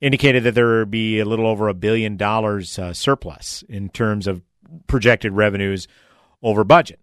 indicated 0.00 0.44
that 0.44 0.54
there 0.54 0.78
would 0.80 0.90
be 0.90 1.18
a 1.18 1.24
little 1.24 1.46
over 1.46 1.68
a 1.68 1.74
billion 1.74 2.16
dollars 2.16 2.78
uh, 2.78 2.92
surplus 2.92 3.64
in 3.68 3.88
terms 3.88 4.26
of 4.26 4.42
projected 4.86 5.32
revenues 5.32 5.88
over 6.42 6.64
budget. 6.64 7.00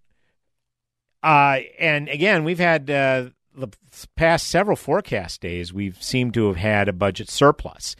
Uh, 1.23 1.59
and 1.79 2.07
again, 2.07 2.43
we've 2.43 2.59
had 2.59 2.89
uh, 2.89 3.29
the 3.55 3.69
past 4.15 4.47
several 4.47 4.75
forecast 4.75 5.41
days, 5.41 5.73
we've 5.73 6.01
seemed 6.01 6.33
to 6.35 6.47
have 6.47 6.57
had 6.57 6.88
a 6.88 6.93
budget 6.93 7.29
surplus. 7.29 7.95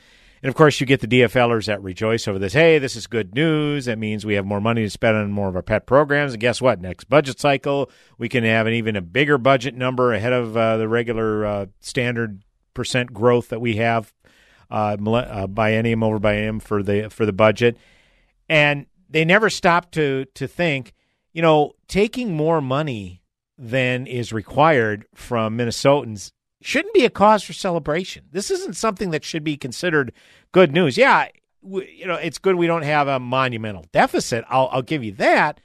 And 0.45 0.49
of 0.49 0.55
course, 0.55 0.79
you 0.79 0.86
get 0.86 0.99
the 0.99 1.08
DFLers 1.08 1.65
that 1.65 1.81
rejoice 1.81 2.27
over 2.27 2.38
this. 2.38 2.53
Hey, 2.53 2.77
this 2.77 2.95
is 2.95 3.08
good 3.08 3.34
news. 3.34 3.86
That 3.86 3.97
means 3.97 4.27
we 4.27 4.36
have 4.36 4.45
more 4.45 4.62
money 4.62 4.84
to 4.84 4.89
spend 4.91 5.17
on 5.17 5.31
more 5.31 5.49
of 5.49 5.55
our 5.55 5.63
pet 5.63 5.88
programs. 5.88 6.34
And 6.34 6.39
guess 6.39 6.62
what? 6.62 6.79
Next 6.79 7.05
budget 7.05 7.39
cycle, 7.39 7.89
we 8.19 8.29
can 8.29 8.43
have 8.43 8.67
an 8.67 8.73
even 8.73 8.95
a 8.95 9.01
bigger 9.01 9.39
budget 9.39 9.73
number 9.73 10.13
ahead 10.13 10.34
of 10.34 10.55
uh, 10.55 10.77
the 10.77 10.88
regular 10.88 11.47
uh, 11.47 11.65
standard 11.79 12.43
percent 12.75 13.12
growth 13.12 13.49
that 13.49 13.60
we 13.60 13.77
have 13.77 14.13
uh, 14.69 14.95
uh, 14.95 15.47
biennium 15.47 16.03
over 16.03 16.19
biennium 16.19 16.62
for 16.62 16.84
the 16.84 17.10
for 17.10 17.25
the 17.25 17.34
budget. 17.34 17.75
And 18.47 18.86
they 19.10 19.25
never 19.25 19.49
stop 19.49 19.89
to 19.93 20.25
to 20.36 20.47
think, 20.47 20.93
you 21.34 21.41
know, 21.41 21.71
taking 21.88 22.38
more 22.38 22.62
money 22.62 23.23
than 23.58 24.05
is 24.05 24.31
required 24.31 25.08
from 25.15 25.58
Minnesotans 25.58 26.34
shouldn't 26.65 26.95
be 26.95 27.06
a 27.06 27.10
cause 27.12 27.43
for 27.43 27.54
celebration. 27.54 28.25
This 28.32 28.49
isn't 28.49 28.75
something 28.75 29.12
that 29.12 29.23
should 29.23 29.43
be 29.43 29.56
considered 29.56 30.12
good 30.51 30.71
news. 30.71 30.97
Yeah, 30.97 31.28
we, 31.62 31.91
you 31.91 32.08
know, 32.08 32.15
it's 32.15 32.39
good 32.39 32.56
we 32.56 32.65
don't 32.65 32.82
have 32.82 33.08
a 33.08 33.19
monumental 33.19 33.86
deficit. 33.91 34.43
I'll, 34.49 34.69
I'll 34.71 34.82
give 34.82 35.04
you 35.04 35.12
that. 35.13 35.62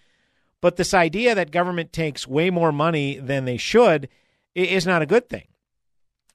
But 0.61 0.77
this 0.77 0.93
idea 0.93 1.35
that 1.35 1.53
government 1.53 1.95
takes 1.95 2.29
way 2.29 2.51
more 2.51 2.71
money 2.71 3.19
than 3.19 3.47
they 3.47 3.57
should 3.57 4.11
is 4.55 4.87
not 4.87 5.01
a 5.01 5.07
good 5.07 5.31
thing. 5.31 5.47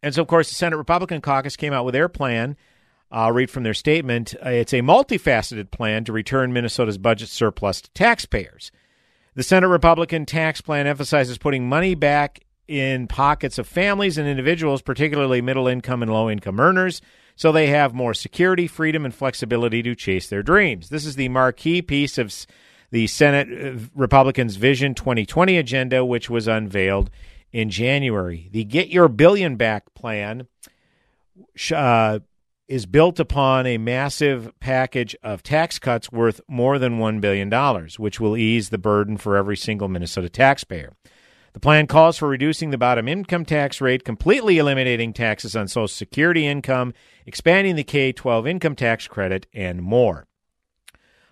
And 0.01 0.15
so, 0.15 0.23
of 0.23 0.27
course, 0.27 0.49
the 0.49 0.55
Senate 0.55 0.77
Republican 0.77 1.21
caucus 1.21 1.55
came 1.55 1.73
out 1.73 1.85
with 1.85 1.93
their 1.93 2.09
plan. 2.09 2.57
I'll 3.11 3.31
read 3.31 3.51
from 3.51 3.61
their 3.61 3.75
statement. 3.75 4.33
Uh, 4.43 4.49
it's 4.49 4.73
a 4.73 4.81
multifaceted 4.81 5.69
plan 5.69 6.05
to 6.05 6.11
return 6.11 6.53
Minnesota's 6.53 6.97
budget 6.97 7.29
surplus 7.29 7.81
to 7.81 7.91
taxpayers. 7.91 8.71
The 9.35 9.43
Senate 9.43 9.67
Republican 9.67 10.25
tax 10.25 10.59
plan 10.59 10.87
emphasizes 10.87 11.37
putting 11.37 11.69
money 11.69 11.93
back 11.93 12.44
in 12.67 13.07
pockets 13.07 13.57
of 13.57 13.67
families 13.67 14.17
and 14.17 14.27
individuals, 14.27 14.81
particularly 14.81 15.41
middle 15.41 15.67
income 15.67 16.01
and 16.01 16.11
low 16.11 16.29
income 16.29 16.59
earners, 16.59 17.01
so 17.35 17.51
they 17.51 17.67
have 17.67 17.93
more 17.93 18.13
security, 18.13 18.67
freedom, 18.67 19.05
and 19.05 19.13
flexibility 19.13 19.83
to 19.83 19.95
chase 19.95 20.29
their 20.29 20.43
dreams. 20.43 20.89
This 20.89 21.05
is 21.05 21.15
the 21.15 21.29
marquee 21.29 21.81
piece 21.81 22.17
of 22.17 22.33
the 22.91 23.07
Senate 23.07 23.75
uh, 23.75 23.79
Republicans' 23.93 24.55
Vision 24.55 24.93
2020 24.95 25.57
agenda, 25.57 26.05
which 26.05 26.29
was 26.29 26.47
unveiled 26.47 27.09
in 27.51 27.69
January. 27.69 28.49
The 28.51 28.63
Get 28.63 28.89
Your 28.89 29.07
Billion 29.07 29.55
Back 29.57 29.93
plan 29.93 30.47
uh, 31.73 32.19
is 32.67 32.85
built 32.85 33.19
upon 33.19 33.67
a 33.67 33.77
massive 33.77 34.51
package 34.59 35.15
of 35.21 35.43
tax 35.43 35.77
cuts 35.77 36.11
worth 36.11 36.41
more 36.47 36.79
than 36.79 36.99
$1 36.99 37.21
billion, 37.21 37.51
which 37.97 38.19
will 38.19 38.35
ease 38.37 38.69
the 38.69 38.77
burden 38.77 39.17
for 39.17 39.37
every 39.37 39.57
single 39.57 39.87
Minnesota 39.87 40.29
taxpayer. 40.29 40.93
The 41.55 41.61
plan 41.61 41.87
calls 41.87 42.17
for 42.17 42.27
reducing 42.27 42.71
the 42.71 42.77
bottom 42.77 43.07
income 43.07 43.45
tax 43.45 43.79
rate, 43.79 44.03
completely 44.03 44.57
eliminating 44.57 45.13
taxes 45.13 45.55
on 45.55 45.69
Social 45.69 45.87
Security 45.87 46.45
income, 46.45 46.93
expanding 47.25 47.77
the 47.77 47.83
K 47.85 48.11
12 48.11 48.45
income 48.45 48.75
tax 48.75 49.07
credit, 49.07 49.47
and 49.53 49.81
more. 49.81 50.27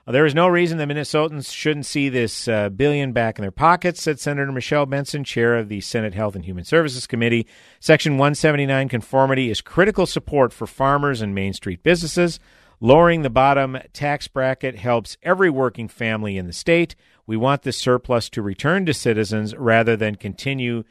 There 0.07 0.25
is 0.25 0.33
no 0.33 0.47
reason 0.47 0.77
the 0.77 0.85
Minnesotans 0.85 1.51
shouldn't 1.51 1.85
see 1.85 2.07
this 2.07 2.47
uh, 2.47 2.69
billion 2.69 3.11
back 3.11 3.37
in 3.37 3.41
their 3.41 3.51
pockets, 3.51 4.01
said 4.01 4.17
Senator 4.17 4.53
Michelle 4.53 4.85
Benson, 4.85 5.25
chair 5.25 5.57
of 5.57 5.67
the 5.67 5.81
Senate 5.81 6.13
Health 6.13 6.35
and 6.35 6.45
Human 6.45 6.63
Services 6.63 7.05
Committee. 7.05 7.45
Section 7.81 8.13
179 8.13 8.87
conformity 8.87 9.49
is 9.49 9.59
critical 9.59 10.05
support 10.05 10.53
for 10.53 10.65
farmers 10.65 11.21
and 11.21 11.35
Main 11.35 11.51
Street 11.51 11.83
businesses. 11.83 12.39
Lowering 12.79 13.23
the 13.23 13.29
bottom 13.29 13.77
tax 13.91 14.29
bracket 14.29 14.77
helps 14.77 15.17
every 15.21 15.49
working 15.49 15.89
family 15.89 16.37
in 16.37 16.47
the 16.47 16.53
state. 16.53 16.95
We 17.25 17.37
want 17.37 17.63
this 17.63 17.77
surplus 17.77 18.29
to 18.31 18.41
return 18.41 18.85
to 18.85 18.93
citizens 18.93 19.55
rather 19.55 19.95
than 19.95 20.15
continue 20.15 20.83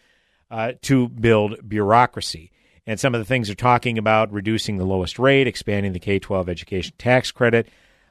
uh, 0.50 0.72
to 0.82 1.08
build 1.08 1.68
bureaucracy. 1.68 2.50
And 2.86 2.98
some 2.98 3.14
of 3.14 3.20
the 3.20 3.24
things 3.24 3.48
they're 3.48 3.54
talking 3.54 3.96
about 3.96 4.32
reducing 4.32 4.76
the 4.76 4.84
lowest 4.84 5.18
rate, 5.18 5.46
expanding 5.46 5.92
the 5.92 6.00
K 6.00 6.18
12 6.18 6.48
education 6.48 6.94
tax 6.98 7.30
credit, 7.30 7.68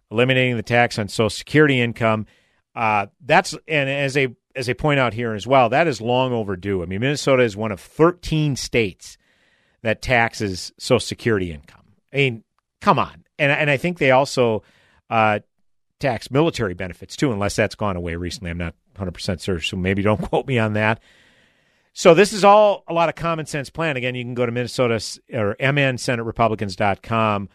eliminating 0.10 0.56
the 0.56 0.64
tax 0.64 0.98
on 0.98 1.08
Social 1.08 1.30
Security 1.30 1.82
income. 1.82 2.26
Uh, 2.76 3.08
that's 3.26 3.56
and 3.68 3.90
as 3.90 4.14
they 4.14 4.36
as 4.56 4.66
they 4.66 4.74
point 4.74 5.00
out 5.00 5.14
here 5.14 5.34
as 5.34 5.46
well, 5.46 5.70
that 5.70 5.88
is 5.88 6.00
long 6.00 6.32
overdue. 6.32 6.84
I 6.84 6.86
mean, 6.86 7.02
Minnesota 7.02 7.44
is 7.44 7.56
one 7.56 7.72
of 7.72 7.80
13 7.80 8.56
states 8.56 9.18
that 9.82 10.02
taxes 10.02 10.72
Social 10.78 11.00
Security 11.00 11.52
income. 11.52 11.84
I 12.14 12.18
mean, 12.18 12.44
come 12.80 12.98
on, 12.98 13.26
and 13.38 13.52
and 13.52 13.70
I 13.70 13.78
think 13.78 13.98
they 13.98 14.12
also 14.12 14.64
uh, 15.10 15.40
tax 16.02 16.30
military 16.30 16.74
benefits 16.74 17.16
too, 17.16 17.32
unless 17.32 17.56
that's 17.56 17.76
gone 17.76 17.96
away 17.96 18.16
recently. 18.16 18.52
I'm 18.52 18.58
not 18.58 18.76
100 18.96 19.12
percent 19.12 19.42
sure, 19.42 19.62
so 19.62 19.78
maybe 19.78 20.02
don't 20.02 20.22
quote 20.30 20.48
me 20.48 20.60
on 20.60 20.74
that. 20.74 21.00
So 21.94 22.14
this 22.14 22.34
is 22.34 22.44
all 22.44 22.84
a 22.88 22.94
lot 22.94 23.10
of 23.10 23.16
common 23.16 23.46
sense 23.46 23.70
plan. 23.70 23.98
Again, 23.98 24.16
you 24.16 24.24
can 24.24 24.34
go 24.34 24.46
to 24.46 24.52
Minnesota 24.52 24.96
or 25.34 25.56
mnsenaterepublicans.com 25.60 27.50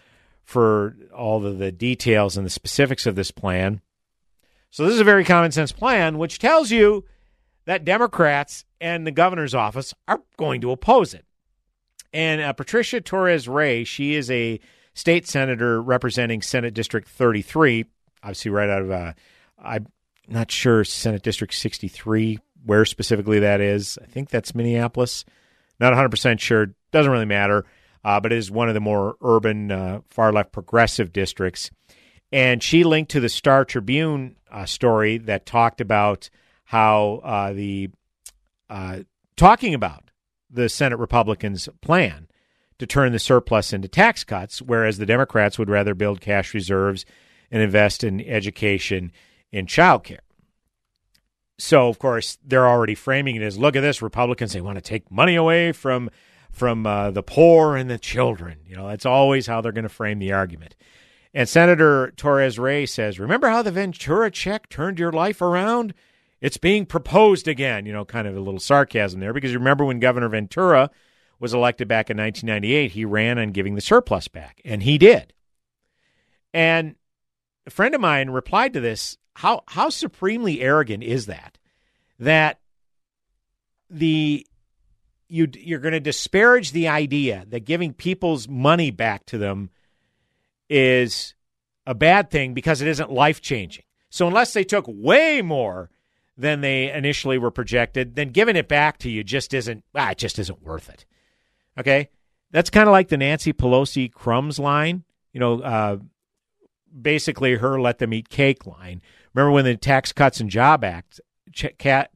for 0.45 0.97
all 1.15 1.45
of 1.45 1.59
the 1.59 1.73
details 1.73 2.37
and 2.37 2.47
the 2.47 2.51
specifics 2.51 3.07
of 3.07 3.17
this 3.17 3.31
plan. 3.31 3.81
So 4.71 4.85
this 4.85 4.95
is 4.95 5.01
a 5.01 5.05
very 5.05 5.25
common 5.25 5.53
sense 5.53 5.73
plan, 5.73 6.19
which 6.19 6.39
tells 6.39 6.71
you 6.71 7.05
that 7.65 7.85
Democrats 7.85 8.65
and 8.81 9.07
the 9.07 9.11
governor's 9.11 9.55
office 9.55 9.95
are 10.07 10.21
going 10.37 10.61
to 10.61 10.71
oppose 10.71 11.15
it. 11.15 11.25
And 12.13 12.41
uh, 12.41 12.53
Patricia 12.53 13.01
Torres 13.01 13.49
Ray, 13.49 13.85
she 13.85 14.15
is 14.15 14.31
a 14.31 14.61
state 14.95 15.27
senator 15.27 15.83
representing 15.83 16.43
Senate 16.43 16.75
District 16.75 17.09
33, 17.09 17.87
obviously 18.23 18.51
right 18.51 18.69
out 18.69 18.83
of, 18.83 18.91
uh, 18.91 19.13
I'm 19.59 19.87
not 20.29 20.51
sure, 20.51 20.85
Senate 20.85 21.23
District 21.23 21.55
63, 21.55 22.39
where 22.65 22.85
specifically 22.85 23.41
that 23.41 23.61
is. 23.61 23.99
I 24.03 24.07
think 24.07 24.31
that's 24.31 24.55
Minneapolis. 24.55 25.25
Not 25.79 25.93
100% 25.93 26.41
sure. 26.41 26.75
Doesn't 26.93 27.13
really 27.13 27.27
matter 27.27 27.65
uh, 28.07 28.21
but 28.21 28.31
it 28.31 28.39
is 28.39 28.53
one 28.53 28.69
of 28.69 28.75
the 28.75 28.81
more 28.81 29.17
urban, 29.21 29.73
uh, 29.73 30.01
far 30.09 30.33
left 30.33 30.53
progressive 30.53 31.13
districts. 31.13 31.73
And 32.31 32.63
she 32.63 32.85
linked 32.85 33.11
to 33.11 33.21
the 33.21 33.29
Star 33.29 33.65
Tribune 33.65 34.37
uh, 34.49 34.65
story 34.65 35.19
that 35.19 35.45
talked 35.45 35.81
about 35.81 36.31
how 36.63 37.21
uh, 37.25 37.53
the 37.53 37.91
uh, 38.71 39.01
talking 39.37 39.75
about 39.75 40.13
the 40.49 40.69
Senate 40.69 41.01
Republicans' 41.01 41.69
plan 41.81 42.29
to 42.79 42.87
turn 42.87 43.11
the 43.11 43.19
surplus 43.19 43.73
into 43.73 43.89
tax 43.89 44.23
cuts, 44.23 44.63
whereas 44.63 44.99
the 44.99 45.07
Democrats 45.07 45.59
would 45.59 45.69
rather 45.69 45.95
build 45.95 46.21
cash 46.21 46.55
reserves 46.55 47.05
and 47.51 47.63
invest 47.63 48.05
in 48.05 48.21
education 48.21 49.13
and 49.53 49.69
childcare. 49.69 50.19
So, 51.59 51.89
of 51.89 51.99
course, 51.99 52.39
they're 52.45 52.69
already 52.69 52.95
framing 52.95 53.37
it 53.37 53.43
as 53.43 53.59
look 53.59 53.77
at 53.77 53.81
this. 53.81 54.03
Republicans, 54.03 54.53
they 54.53 54.61
want 54.61 54.77
to 54.77 54.83
take 54.83 55.11
money 55.11 55.35
away 55.35 55.73
from 55.73 56.11
from 56.51 56.87
uh, 56.87 57.11
the 57.11 57.23
poor 57.23 57.77
and 57.77 57.91
the 57.91 57.99
children. 57.99 58.59
You 58.67 58.77
know, 58.77 58.89
that's 58.89 59.07
always 59.07 59.47
how 59.47 59.61
they're 59.61 59.73
going 59.73 59.83
to 59.83 59.89
frame 59.91 60.19
the 60.19 60.33
argument. 60.33 60.75
And 61.35 61.47
Senator 61.47 62.15
Torres 62.17 62.59
Ray 62.59 62.87
says, 62.87 63.21
Remember 63.21 63.49
how 63.49 63.63
the 63.63 63.71
Ventura 63.71 64.31
check 64.31 64.69
turned 64.69 64.99
your 64.99 65.13
life 65.13 65.43
around? 65.43 65.93
It's 66.41 66.57
being 66.57 66.87
proposed 66.87 67.47
again. 67.49 67.85
You 67.85 67.93
know, 67.93 68.05
kind 68.05 68.27
of 68.27 68.37
a 68.37 68.41
little 68.41 68.61
sarcasm 68.61 69.21
there 69.21 69.35
because 69.35 69.53
you 69.53 69.59
remember 69.59 69.85
when 69.85 70.01
Governor 70.01 70.29
Ventura 70.29 70.91
was 71.39 71.53
elected 71.53 71.89
back 71.89 72.09
in 72.09 72.17
1998, 72.17 72.93
he 72.93 73.05
ran 73.05 73.39
on 73.39 73.51
giving 73.51 73.75
the 73.75 73.81
surplus 73.81 74.29
back, 74.29 74.61
and 74.65 74.83
he 74.83 74.97
did. 74.97 75.35
And 76.55 76.95
a 77.67 77.71
friend 77.71 77.95
of 77.95 78.01
mine 78.01 78.31
replied 78.31 78.73
to 78.75 78.81
this 78.81 79.19
how, 79.35 79.63
how 79.69 79.91
supremely 79.91 80.63
arrogant 80.63 81.03
is 81.03 81.27
that? 81.27 81.59
That 82.19 82.61
the 83.91 84.47
you 85.29 85.49
you're 85.55 85.81
going 85.81 85.93
to 85.93 86.01
disparage 86.01 86.73
the 86.73 86.89
idea 86.89 87.45
that 87.49 87.65
giving 87.65 87.93
people's 87.93 88.49
money 88.49 88.91
back 88.91 89.27
to 89.27 89.39
them 89.39 89.71
is 90.71 91.35
a 91.87 91.95
bad 91.95 92.31
thing 92.31 92.55
because 92.55 92.81
it 92.81 92.89
isn't 92.89 93.13
life 93.13 93.41
changing. 93.41 93.85
So 94.09 94.27
unless 94.27 94.53
they 94.53 94.65
took 94.65 94.87
way 94.89 95.43
more 95.43 95.91
than 96.37 96.61
they 96.61 96.93
initially 96.93 97.39
were 97.39 97.51
projected, 97.51 98.15
then 98.15 98.29
giving 98.29 98.57
it 98.57 98.69
back 98.69 98.99
to 98.99 99.11
you 99.11 99.23
just 99.25 99.53
isn't 99.53 99.85
ah, 99.95 100.11
it 100.11 100.19
just 100.19 100.39
isn't 100.39 100.63
worth 100.63 100.89
it. 100.89 101.05
Okay, 101.79 102.09
that's 102.51 102.71
kind 102.71 102.89
of 102.89 102.93
like 102.93 103.09
the 103.09 103.19
Nancy 103.19 103.53
Pelosi 103.53 104.11
crumbs 104.11 104.59
line. 104.59 105.05
You 105.33 105.41
know, 105.41 105.61
uh, 105.61 105.97
basically 107.01 107.57
her 107.57 107.81
let 107.81 107.99
them 107.99 108.15
eat 108.15 108.29
cake 108.29 108.67
line. 108.67 109.03
Remember 109.35 109.53
when 109.53 109.65
the 109.65 109.77
Tax 109.77 110.13
Cuts 110.13 110.41
and 110.41 110.51
Job 110.51 110.85
Act, 110.85 111.21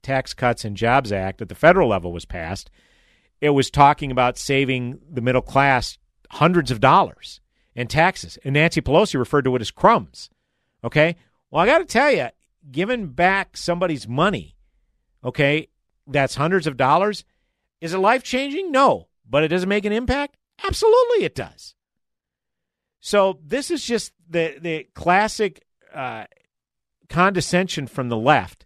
Tax 0.03 0.35
Cuts 0.35 0.65
and 0.65 0.77
Jobs 0.77 1.13
Act 1.13 1.43
at 1.43 1.49
the 1.49 1.55
federal 1.55 1.89
level 1.89 2.13
was 2.13 2.25
passed? 2.25 2.71
it 3.41 3.51
was 3.51 3.71
talking 3.71 4.11
about 4.11 4.39
saving 4.39 5.01
the 5.11 5.21
middle 5.21 5.43
class 5.43 5.99
hundreds 6.31 6.71
of 6.71 6.81
dollars 6.81 7.41
in 7.75 7.87
taxes. 7.87 8.39
And 8.45 8.55
Nancy 8.55 8.81
Pelosi 8.81 9.19
referred 9.19 9.45
to 9.45 9.57
it 9.57 9.63
as 9.63 9.71
crumbs. 9.71 10.31
Okay. 10.85 11.17
Well, 11.51 11.63
I 11.63 11.67
got 11.67 11.79
to 11.79 11.85
tell 11.85 12.13
you, 12.13 12.29
giving 12.71 13.09
back 13.09 13.57
somebody's 13.57 14.07
money, 14.07 14.57
okay, 15.25 15.69
that's 16.07 16.35
hundreds 16.35 16.67
of 16.67 16.77
dollars, 16.77 17.25
is 17.81 17.95
it 17.95 17.99
life 17.99 18.23
changing? 18.23 18.71
No. 18.71 19.09
But 19.29 19.43
it 19.43 19.49
doesn't 19.49 19.69
make 19.69 19.85
an 19.85 19.93
impact? 19.93 20.37
Absolutely, 20.65 21.25
it 21.25 21.35
does. 21.35 21.75
So 23.01 23.41
this 23.43 23.71
is 23.71 23.85
just 23.85 24.13
the 24.31 24.57
the 24.61 24.87
classic 24.95 25.65
uh, 25.93 26.25
condescension 27.09 27.87
from 27.87 28.09
the 28.09 28.17
left, 28.17 28.65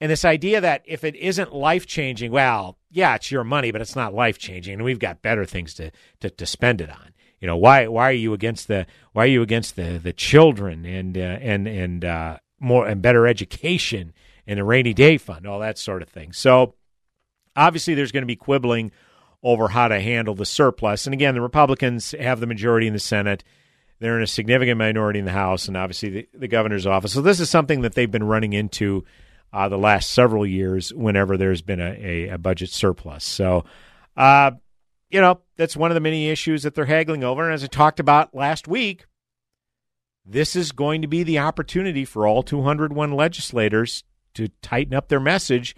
and 0.00 0.10
this 0.10 0.24
idea 0.24 0.60
that 0.60 0.82
if 0.84 1.02
it 1.02 1.16
isn't 1.16 1.54
life 1.54 1.86
changing, 1.86 2.30
well, 2.30 2.78
yeah, 2.90 3.14
it's 3.14 3.30
your 3.30 3.44
money, 3.44 3.70
but 3.70 3.80
it's 3.80 3.96
not 3.96 4.14
life 4.14 4.38
changing, 4.38 4.74
and 4.74 4.84
we've 4.84 4.98
got 4.98 5.22
better 5.22 5.44
things 5.44 5.74
to, 5.74 5.90
to, 6.20 6.30
to 6.30 6.46
spend 6.46 6.80
it 6.80 6.90
on. 6.90 7.14
You 7.40 7.46
know 7.46 7.56
why 7.56 7.86
why 7.88 8.08
are 8.10 8.12
you 8.12 8.32
against 8.32 8.68
the 8.68 8.86
why 9.12 9.24
are 9.24 9.28
you 9.28 9.42
against 9.42 9.76
the 9.76 9.98
the 9.98 10.12
children 10.12 10.84
and 10.84 11.16
uh, 11.18 11.38
and 11.40 11.66
and 11.66 12.04
uh, 12.04 12.38
more 12.60 12.86
and 12.86 13.02
better 13.02 13.26
education 13.26 14.12
and 14.46 14.58
the 14.58 14.64
rainy 14.64 14.94
day 14.94 15.18
fund, 15.18 15.46
all 15.46 15.60
that 15.60 15.78
sort 15.78 16.02
of 16.02 16.08
thing. 16.08 16.32
So 16.32 16.74
obviously, 17.54 17.94
there's 17.94 18.12
going 18.12 18.22
to 18.22 18.26
be 18.26 18.36
quibbling 18.36 18.92
over 19.42 19.68
how 19.68 19.88
to 19.88 20.00
handle 20.00 20.34
the 20.34 20.46
surplus. 20.46 21.06
And 21.06 21.14
again, 21.14 21.34
the 21.34 21.40
Republicans 21.40 22.12
have 22.18 22.40
the 22.40 22.46
majority 22.46 22.86
in 22.86 22.92
the 22.92 22.98
Senate. 22.98 23.44
They're 23.98 24.16
in 24.16 24.22
a 24.22 24.26
significant 24.26 24.78
minority 24.78 25.18
in 25.18 25.24
the 25.24 25.32
House, 25.32 25.68
and 25.68 25.76
obviously 25.76 26.10
the, 26.10 26.28
the 26.34 26.48
governor's 26.48 26.86
office. 26.86 27.12
So 27.12 27.22
this 27.22 27.40
is 27.40 27.48
something 27.48 27.82
that 27.82 27.94
they've 27.94 28.10
been 28.10 28.24
running 28.24 28.52
into 28.52 29.04
uh, 29.52 29.68
the 29.68 29.78
last 29.78 30.10
several 30.10 30.46
years 30.46 30.92
whenever 30.92 31.36
there's 31.36 31.62
been 31.62 31.80
a, 31.80 31.92
a, 31.92 32.28
a 32.30 32.38
budget 32.38 32.70
surplus. 32.70 33.24
So, 33.24 33.64
uh, 34.16 34.52
you 35.08 35.20
know, 35.20 35.40
that's 35.56 35.76
one 35.76 35.90
of 35.90 35.94
the 35.94 36.00
many 36.00 36.28
issues 36.28 36.64
that 36.64 36.74
they're 36.74 36.84
haggling 36.84 37.24
over. 37.24 37.44
And 37.44 37.54
as 37.54 37.64
I 37.64 37.68
talked 37.68 38.00
about 38.00 38.34
last 38.34 38.68
week, 38.68 39.06
this 40.26 40.56
is 40.56 40.72
going 40.72 41.02
to 41.02 41.08
be 41.08 41.22
the 41.22 41.38
opportunity 41.38 42.04
for 42.04 42.26
all 42.26 42.42
201 42.42 43.12
legislators 43.12 44.04
to 44.34 44.48
tighten 44.60 44.94
up 44.94 45.08
their 45.08 45.20
message 45.20 45.76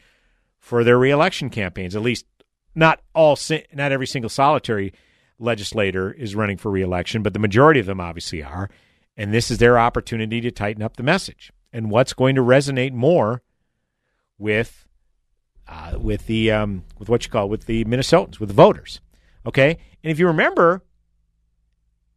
for 0.59 0.83
their 0.83 0.99
reelection 0.99 1.51
campaigns. 1.51 1.95
At 1.95 2.03
least, 2.03 2.27
not 2.75 3.01
all, 3.15 3.39
not 3.73 3.93
every 3.93 4.07
single 4.07 4.31
solitary 4.31 4.93
legislator 5.39 6.13
is 6.13 6.35
running 6.35 6.57
for 6.57 6.71
reelection, 6.71 7.23
but 7.23 7.33
the 7.33 7.39
majority 7.39 7.81
of 7.81 7.87
them 7.87 8.01
obviously 8.01 8.43
are. 8.43 8.69
And 9.17 9.33
this 9.33 9.51
is 9.51 9.59
their 9.59 9.79
opportunity 9.79 10.41
to 10.41 10.51
tighten 10.51 10.83
up 10.83 10.97
the 10.97 11.03
message. 11.03 11.53
And 11.73 11.91
what's 11.91 12.13
going 12.13 12.35
to 12.37 12.43
resonate 12.43 12.93
more 12.93 13.43
with 14.39 14.87
uh, 15.69 15.97
with 15.99 16.27
the 16.27 16.51
um, 16.51 16.85
with 16.99 17.09
what 17.09 17.25
you 17.25 17.31
call 17.31 17.49
with 17.49 17.65
the 17.67 17.85
Minnesotans, 17.85 18.41
with 18.41 18.49
the 18.49 18.55
voters. 18.55 19.01
Okay, 19.45 19.79
and 20.03 20.11
if 20.11 20.19
you 20.19 20.27
remember, 20.27 20.83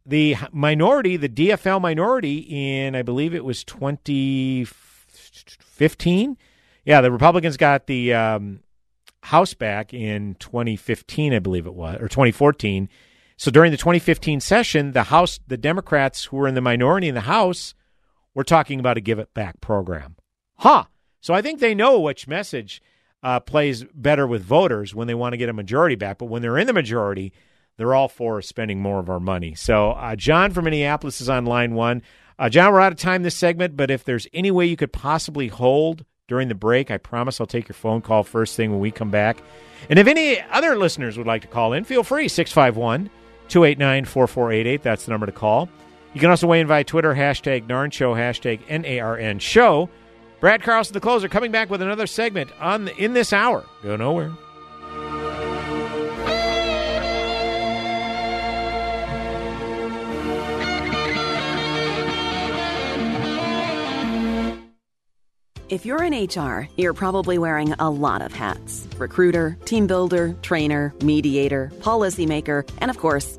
the 0.06 0.36
minority, 0.52 1.18
the 1.18 1.28
DFL 1.28 1.80
minority 1.80 2.46
in 2.48 2.96
I 2.96 3.02
believe 3.02 3.34
it 3.34 3.44
was 3.44 3.62
2015. 3.64 6.38
Yeah, 6.84 7.00
the 7.00 7.12
Republicans 7.12 7.56
got 7.56 7.86
the 7.86 8.12
um, 8.14 8.60
House 9.22 9.54
back 9.54 9.94
in 9.94 10.34
2015, 10.36 11.32
I 11.32 11.38
believe 11.38 11.66
it 11.66 11.74
was, 11.74 11.96
or 11.96 12.08
2014. 12.08 12.88
So 13.36 13.50
during 13.50 13.70
the 13.70 13.76
2015 13.76 14.40
session, 14.40 14.92
the 14.92 15.04
House, 15.04 15.40
the 15.46 15.56
Democrats 15.56 16.24
who 16.24 16.36
were 16.36 16.48
in 16.48 16.54
the 16.54 16.60
minority 16.60 17.08
in 17.08 17.14
the 17.14 17.22
House 17.22 17.74
were 18.34 18.44
talking 18.44 18.80
about 18.80 18.96
a 18.96 19.00
give 19.00 19.18
it 19.18 19.34
back 19.34 19.60
program. 19.60 20.16
Huh. 20.58 20.84
So 21.20 21.34
I 21.34 21.42
think 21.42 21.60
they 21.60 21.74
know 21.74 22.00
which 22.00 22.26
message 22.26 22.82
uh, 23.22 23.40
plays 23.40 23.84
better 23.94 24.26
with 24.26 24.42
voters 24.44 24.94
when 24.94 25.06
they 25.06 25.14
want 25.14 25.32
to 25.32 25.36
get 25.36 25.48
a 25.48 25.52
majority 25.52 25.94
back. 25.94 26.18
But 26.18 26.26
when 26.26 26.42
they're 26.42 26.58
in 26.58 26.66
the 26.66 26.72
majority, 26.72 27.32
they're 27.76 27.94
all 27.94 28.08
for 28.08 28.42
spending 28.42 28.80
more 28.80 28.98
of 28.98 29.08
our 29.08 29.20
money. 29.20 29.54
So 29.54 29.90
uh, 29.90 30.16
John 30.16 30.52
from 30.52 30.64
Minneapolis 30.64 31.20
is 31.20 31.28
on 31.28 31.44
line 31.46 31.74
one. 31.74 32.02
Uh, 32.38 32.48
John, 32.48 32.72
we're 32.72 32.80
out 32.80 32.92
of 32.92 32.98
time 32.98 33.22
this 33.22 33.36
segment, 33.36 33.76
but 33.76 33.90
if 33.90 34.04
there's 34.04 34.26
any 34.32 34.50
way 34.50 34.66
you 34.66 34.76
could 34.76 34.92
possibly 34.92 35.48
hold 35.48 36.04
during 36.26 36.48
the 36.48 36.54
break, 36.54 36.90
I 36.90 36.96
promise 36.96 37.40
I'll 37.40 37.46
take 37.46 37.68
your 37.68 37.74
phone 37.74 38.00
call 38.00 38.24
first 38.24 38.56
thing 38.56 38.70
when 38.70 38.80
we 38.80 38.90
come 38.90 39.10
back. 39.10 39.38
And 39.88 39.98
if 39.98 40.06
any 40.06 40.40
other 40.50 40.76
listeners 40.76 41.18
would 41.18 41.26
like 41.26 41.42
to 41.42 41.48
call 41.48 41.72
in, 41.72 41.84
feel 41.84 42.02
free 42.02 42.28
651 42.28 43.10
289 43.52 44.06
4488. 44.06 44.82
That's 44.82 45.04
the 45.04 45.10
number 45.10 45.26
to 45.26 45.32
call. 45.32 45.68
You 46.14 46.20
can 46.20 46.30
also 46.30 46.46
weigh 46.46 46.60
in 46.60 46.66
via 46.66 46.84
Twitter, 46.84 47.14
hashtag 47.14 47.66
NARN 47.66 47.92
Show, 47.92 48.14
hashtag 48.14 48.60
N-A-R-N 48.66 49.38
Show. 49.40 49.90
Brad 50.40 50.62
Carlson, 50.62 50.94
the 50.94 51.00
closer, 51.00 51.28
coming 51.28 51.52
back 51.52 51.68
with 51.68 51.82
another 51.82 52.06
segment 52.06 52.50
on 52.60 52.86
the, 52.86 52.96
in 52.96 53.12
this 53.12 53.32
hour. 53.32 53.64
Go 53.82 53.96
nowhere. 53.96 54.32
If 65.68 65.86
you're 65.86 66.02
in 66.02 66.12
HR, 66.12 66.68
you're 66.76 66.92
probably 66.92 67.38
wearing 67.38 67.72
a 67.72 67.88
lot 67.88 68.20
of 68.20 68.32
hats 68.34 68.86
recruiter, 68.98 69.56
team 69.64 69.86
builder, 69.86 70.34
trainer, 70.42 70.94
mediator, 71.02 71.72
policymaker, 71.80 72.68
and 72.78 72.90
of 72.90 72.98
course, 72.98 73.38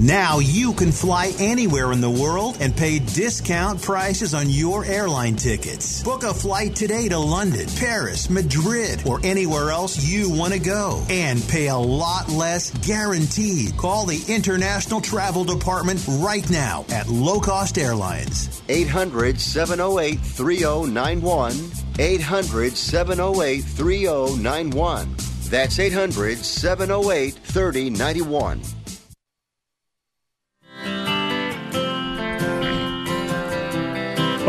Now 0.00 0.38
you 0.38 0.72
can 0.72 0.92
fly 0.92 1.34
anywhere 1.38 1.92
in 1.92 2.00
the 2.00 2.08
world 2.08 2.56
and 2.58 2.74
pay 2.74 3.00
discount 3.00 3.82
prices 3.82 4.32
on 4.32 4.48
your 4.48 4.82
airline 4.82 5.36
tickets. 5.36 6.02
Book 6.02 6.22
a 6.22 6.32
flight 6.32 6.74
today 6.74 7.10
to 7.10 7.18
London, 7.18 7.66
Paris, 7.76 8.30
Madrid, 8.30 9.02
or 9.06 9.20
anywhere 9.22 9.68
else 9.68 10.02
you 10.02 10.30
want 10.30 10.54
to 10.54 10.58
go 10.58 11.04
and 11.10 11.46
pay 11.48 11.68
a 11.68 11.76
lot 11.76 12.30
less 12.30 12.70
guaranteed. 12.78 13.76
Call 13.76 14.06
the 14.06 14.24
International 14.26 15.02
Travel 15.02 15.44
Department 15.44 16.02
right 16.08 16.48
now 16.48 16.86
at 16.88 17.06
Low 17.08 17.38
Cost 17.38 17.76
Airlines. 17.76 18.62
800 18.70 19.38
708 19.38 20.18
3091. 20.18 21.52
800 21.98 22.74
708 22.74 23.60
3091. 23.60 25.14
That's 25.50 25.78
800 25.78 26.38
708 26.38 27.34
3091. 27.34 28.62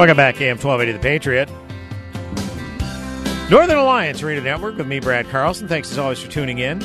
Welcome 0.02 0.18
back, 0.18 0.42
AM 0.42 0.58
1280 0.58 0.98
The 0.98 1.00
Patriot. 1.00 1.48
Northern 3.52 3.78
Alliance 3.78 4.24
Radio 4.24 4.42
Network 4.42 4.76
with 4.76 4.88
me, 4.88 5.00
Brad 5.00 5.30
Carlson. 5.30 5.68
Thanks 5.68 5.92
as 5.92 6.00
always 6.00 6.18
for 6.18 6.28
tuning 6.32 6.58
in. 6.58 6.82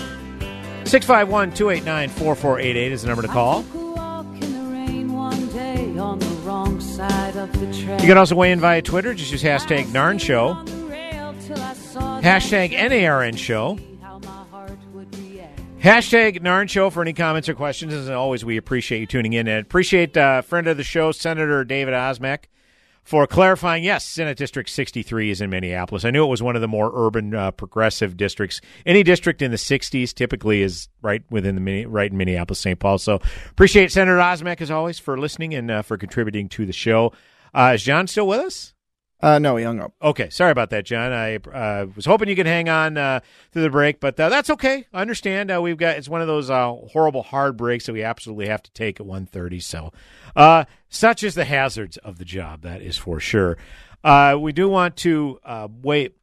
651 0.84 1.54
289 1.54 2.10
4488 2.10 2.92
is 2.92 3.00
the 3.00 3.08
number 3.08 3.22
to 3.22 3.28
call. 3.28 3.62
You 8.02 8.06
can 8.06 8.18
also 8.18 8.34
weigh 8.34 8.52
in 8.52 8.60
via 8.60 8.82
Twitter. 8.82 9.14
Just 9.14 9.32
use 9.32 9.42
hashtag 9.42 9.86
NARN 9.86 10.20
Show. 10.20 10.52
Hashtag 12.20 12.72
NARN 12.72 13.38
Show. 13.38 13.78
Hashtag 15.80 16.42
NARN 16.42 16.68
Show 16.68 16.90
for 16.90 17.00
any 17.00 17.14
comments 17.14 17.48
or 17.48 17.54
questions. 17.54 17.94
As 17.94 18.10
always, 18.10 18.44
we 18.44 18.58
appreciate 18.58 19.00
you 19.00 19.06
tuning 19.06 19.32
in 19.32 19.48
and 19.48 19.64
appreciate 19.64 20.14
uh, 20.18 20.42
friend 20.42 20.66
of 20.66 20.76
the 20.76 20.84
show, 20.84 21.12
Senator 21.12 21.64
David 21.64 21.94
Osmek, 21.94 22.40
for 23.06 23.26
clarifying. 23.26 23.84
Yes, 23.84 24.04
Senate 24.04 24.36
District 24.36 24.68
63 24.68 25.30
is 25.30 25.40
in 25.40 25.48
Minneapolis. 25.48 26.04
I 26.04 26.10
knew 26.10 26.24
it 26.24 26.28
was 26.28 26.42
one 26.42 26.56
of 26.56 26.60
the 26.60 26.68
more 26.68 26.90
urban, 26.92 27.34
uh, 27.34 27.52
progressive 27.52 28.16
districts. 28.16 28.60
Any 28.84 29.04
district 29.04 29.40
in 29.40 29.52
the 29.52 29.56
60s 29.56 30.12
typically 30.12 30.60
is 30.60 30.88
right 31.00 31.22
within 31.30 31.64
the 31.64 31.86
right 31.86 32.10
in 32.10 32.18
Minneapolis, 32.18 32.58
St. 32.58 32.78
Paul. 32.78 32.98
So 32.98 33.20
appreciate 33.50 33.92
Senator 33.92 34.18
Osmek 34.18 34.60
as 34.60 34.72
always 34.72 34.98
for 34.98 35.16
listening 35.18 35.54
and 35.54 35.70
uh, 35.70 35.82
for 35.82 35.96
contributing 35.96 36.48
to 36.50 36.66
the 36.66 36.72
show. 36.72 37.12
Uh, 37.54 37.72
is 37.76 37.84
John 37.84 38.08
still 38.08 38.26
with 38.26 38.40
us? 38.40 38.74
Uh, 39.20 39.38
no, 39.38 39.56
he 39.56 39.64
hung 39.64 39.80
up. 39.80 39.94
Okay, 40.02 40.28
sorry 40.28 40.50
about 40.50 40.68
that, 40.70 40.84
John. 40.84 41.10
I 41.10 41.36
uh, 41.36 41.86
was 41.96 42.04
hoping 42.04 42.28
you 42.28 42.36
could 42.36 42.46
hang 42.46 42.68
on 42.68 42.98
uh, 42.98 43.20
through 43.50 43.62
the 43.62 43.70
break, 43.70 43.98
but 43.98 44.18
uh, 44.20 44.28
that's 44.28 44.50
okay. 44.50 44.86
I 44.92 45.00
understand. 45.00 45.50
Uh, 45.50 45.62
we've 45.62 45.78
got 45.78 45.96
it's 45.96 46.08
one 46.08 46.20
of 46.20 46.26
those 46.26 46.50
uh, 46.50 46.74
horrible 46.90 47.22
hard 47.22 47.56
breaks 47.56 47.86
that 47.86 47.94
we 47.94 48.02
absolutely 48.02 48.48
have 48.48 48.62
to 48.64 48.70
take 48.72 49.00
at 49.00 49.06
1.30. 49.06 49.62
So, 49.62 49.92
such 50.90 51.22
is 51.22 51.34
the 51.34 51.46
hazards 51.46 51.96
of 51.98 52.18
the 52.18 52.26
job. 52.26 52.60
That 52.62 52.82
is 52.82 52.98
for 52.98 53.18
sure. 53.18 53.56
We 54.04 54.52
do 54.52 54.68
want 54.68 54.96
to 54.98 55.38
wait. 55.82 56.16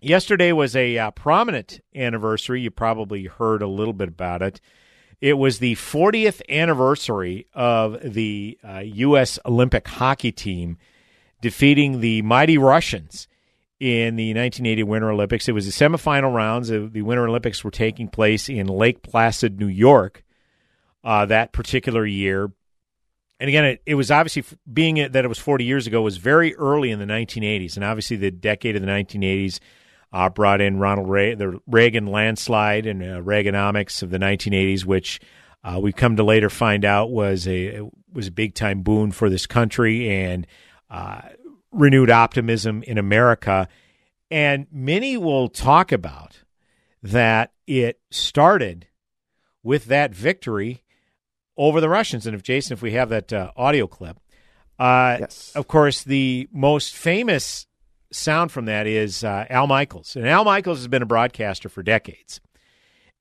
Yesterday 0.00 0.52
was 0.52 0.74
a 0.74 1.10
prominent 1.14 1.80
anniversary. 1.94 2.62
You 2.62 2.70
probably 2.70 3.26
heard 3.26 3.60
a 3.60 3.68
little 3.68 3.92
bit 3.92 4.08
about 4.08 4.40
it. 4.40 4.62
It 5.20 5.34
was 5.34 5.58
the 5.58 5.74
40th 5.74 6.40
anniversary 6.48 7.46
of 7.52 7.98
the 8.02 8.58
U.S. 8.82 9.38
Olympic 9.44 9.86
hockey 9.86 10.32
team 10.32 10.78
defeating 11.40 12.00
the 12.00 12.22
mighty 12.22 12.58
Russians 12.58 13.28
in 13.78 14.16
the 14.16 14.34
1980 14.34 14.82
Winter 14.82 15.10
Olympics. 15.10 15.48
It 15.48 15.52
was 15.52 15.66
the 15.66 15.72
semifinal 15.72 16.34
rounds. 16.34 16.70
of 16.70 16.92
The 16.92 17.02
Winter 17.02 17.26
Olympics 17.26 17.64
were 17.64 17.70
taking 17.70 18.08
place 18.08 18.48
in 18.48 18.66
Lake 18.66 19.02
Placid, 19.02 19.58
New 19.58 19.66
York, 19.66 20.22
uh, 21.02 21.26
that 21.26 21.52
particular 21.52 22.04
year. 22.04 22.52
And 23.40 23.48
again, 23.48 23.64
it, 23.64 23.82
it 23.86 23.94
was 23.94 24.10
obviously 24.10 24.44
being 24.70 24.96
that 24.96 25.24
it 25.24 25.28
was 25.28 25.38
40 25.38 25.64
years 25.64 25.86
ago 25.86 26.02
was 26.02 26.18
very 26.18 26.54
early 26.56 26.90
in 26.90 26.98
the 26.98 27.06
1980s, 27.06 27.76
and 27.76 27.84
obviously 27.84 28.18
the 28.18 28.30
decade 28.30 28.76
of 28.76 28.82
the 28.82 28.88
1980s 28.88 29.60
uh, 30.12 30.28
brought 30.28 30.60
in 30.60 30.78
Ronald 30.78 31.08
Ray, 31.08 31.34
the 31.34 31.58
Reagan 31.66 32.06
landslide 32.06 32.84
and 32.84 33.02
uh, 33.02 33.20
Reaganomics 33.22 34.02
of 34.02 34.10
the 34.10 34.18
1980s, 34.18 34.84
which 34.84 35.20
uh, 35.64 35.78
we've 35.80 35.96
come 35.96 36.16
to 36.16 36.24
later 36.24 36.50
find 36.50 36.84
out 36.84 37.10
was 37.10 37.46
a 37.48 37.80
was 38.12 38.26
a 38.26 38.32
big 38.32 38.54
time 38.54 38.82
boon 38.82 39.12
for 39.12 39.30
this 39.30 39.46
country 39.46 40.10
and 40.10 40.46
uh, 40.90 41.22
renewed 41.72 42.10
optimism 42.10 42.82
in 42.82 42.98
America. 42.98 43.68
And 44.30 44.66
many 44.70 45.16
will 45.16 45.48
talk 45.48 45.92
about 45.92 46.42
that 47.02 47.52
it 47.66 48.00
started 48.10 48.86
with 49.62 49.86
that 49.86 50.14
victory 50.14 50.84
over 51.56 51.80
the 51.80 51.88
Russians. 51.88 52.26
And 52.26 52.34
if 52.34 52.42
Jason, 52.42 52.74
if 52.74 52.82
we 52.82 52.92
have 52.92 53.08
that 53.10 53.32
uh, 53.32 53.52
audio 53.56 53.86
clip, 53.86 54.18
uh, 54.78 55.18
yes. 55.20 55.52
of 55.54 55.68
course, 55.68 56.02
the 56.02 56.48
most 56.52 56.94
famous 56.94 57.66
sound 58.12 58.50
from 58.50 58.64
that 58.64 58.86
is 58.86 59.22
uh, 59.22 59.46
Al 59.50 59.66
Michaels. 59.66 60.16
And 60.16 60.26
Al 60.26 60.44
Michaels 60.44 60.78
has 60.78 60.88
been 60.88 61.02
a 61.02 61.06
broadcaster 61.06 61.68
for 61.68 61.82
decades. 61.82 62.40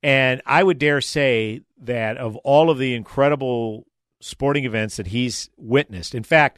And 0.02 0.42
I 0.46 0.64
would 0.64 0.80
dare 0.80 1.02
say 1.02 1.62
that 1.82 2.18
of 2.18 2.38
all 2.38 2.70
of 2.70 2.78
the 2.78 2.96
incredible 2.96 3.86
sporting 4.22 4.66
events 4.66 4.98
that 4.98 5.08
he's 5.08 5.50
witnessed, 5.58 6.16
in 6.16 6.24
fact, 6.24 6.58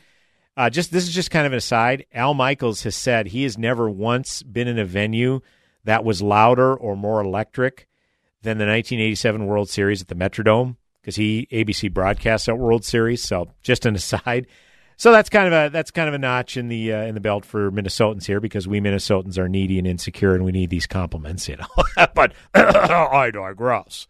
uh, 0.57 0.69
just 0.69 0.91
this 0.91 1.03
is 1.03 1.13
just 1.13 1.31
kind 1.31 1.45
of 1.45 1.53
an 1.53 1.57
aside. 1.57 2.05
Al 2.13 2.33
Michaels 2.33 2.83
has 2.83 2.95
said 2.95 3.27
he 3.27 3.43
has 3.43 3.57
never 3.57 3.89
once 3.89 4.43
been 4.43 4.67
in 4.67 4.79
a 4.79 4.85
venue 4.85 5.41
that 5.83 6.03
was 6.03 6.21
louder 6.21 6.75
or 6.75 6.95
more 6.95 7.21
electric 7.21 7.87
than 8.41 8.57
the 8.57 8.65
1987 8.65 9.45
World 9.45 9.69
Series 9.69 10.01
at 10.01 10.07
the 10.07 10.15
Metrodome 10.15 10.77
because 11.01 11.15
he 11.15 11.47
ABC 11.51 11.91
broadcasts 11.93 12.47
that 12.47 12.55
World 12.55 12.85
Series. 12.85 13.23
So 13.23 13.49
just 13.63 13.85
an 13.85 13.95
aside. 14.01 14.47
So 14.97 15.11
that's 15.11 15.29
kind 15.29 15.47
of 15.47 15.53
a 15.53 15.69
that's 15.71 15.89
kind 15.89 16.07
of 16.07 16.13
a 16.13 16.19
notch 16.19 16.57
in 16.57 16.67
the 16.67 16.93
uh, 16.93 17.03
in 17.03 17.15
the 17.15 17.21
belt 17.21 17.43
for 17.43 17.71
Minnesotans 17.71 18.25
here 18.25 18.39
because 18.39 18.67
we 18.67 18.79
Minnesotans 18.79 19.37
are 19.39 19.49
needy 19.49 19.79
and 19.79 19.87
insecure 19.87 20.35
and 20.35 20.45
we 20.45 20.51
need 20.51 20.69
these 20.69 20.85
compliments, 20.85 21.49
you 21.49 21.55
know. 21.55 22.05
but 22.13 22.33
I 22.53 23.31
digress. 23.31 24.07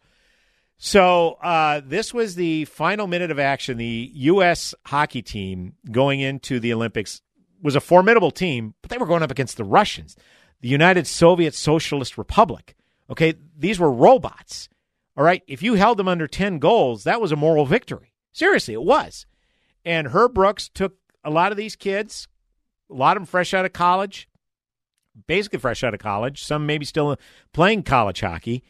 So 0.84 1.34
uh, 1.44 1.82
this 1.86 2.12
was 2.12 2.34
the 2.34 2.66
final 2.66 3.06
minute 3.06 3.30
of 3.30 3.38
action. 3.38 3.78
The 3.78 4.12
U.S. 4.16 4.74
hockey 4.88 5.22
team 5.22 5.76
going 5.92 6.22
into 6.22 6.60
the 6.60 6.74
Olympics 6.74 7.22
was 7.62 7.76
a 7.76 7.80
formidable 7.80 8.32
team, 8.32 8.74
but 8.82 8.90
they 8.90 8.98
were 8.98 9.06
going 9.06 9.22
up 9.22 9.30
against 9.30 9.58
the 9.58 9.64
Russians, 9.64 10.16
the 10.62 10.70
United 10.70 11.06
Soviet 11.06 11.54
Socialist 11.54 12.18
Republic. 12.18 12.76
Okay, 13.12 13.36
these 13.56 13.80
were 13.80 13.92
robots. 13.92 14.70
All 15.16 15.24
right, 15.24 15.44
if 15.46 15.62
you 15.62 15.76
held 15.76 16.00
them 16.00 16.08
under 16.08 16.26
ten 16.26 16.58
goals, 16.58 17.04
that 17.04 17.22
was 17.22 17.32
a 17.32 17.36
moral 17.36 17.68
victory. 17.68 18.16
Seriously, 18.32 18.74
it 18.74 18.82
was. 18.82 19.28
And 19.86 20.08
Herb 20.08 20.34
Brooks 20.34 20.68
took 20.68 20.96
a 21.24 21.30
lot 21.30 21.52
of 21.52 21.60
these 21.60 21.76
kids, 21.76 22.28
a 22.90 22.96
lot 22.96 23.18
of 23.18 23.22
them 23.22 23.28
fresh 23.28 23.54
out 23.54 23.66
of 23.66 23.74
college, 23.74 24.28
basically 25.28 25.60
fresh 25.60 25.84
out 25.84 25.94
of 25.94 26.00
college, 26.00 26.44
some 26.44 26.66
maybe 26.66 26.86
still 26.86 27.18
playing 27.54 27.84
college 27.84 28.22
hockey 28.22 28.64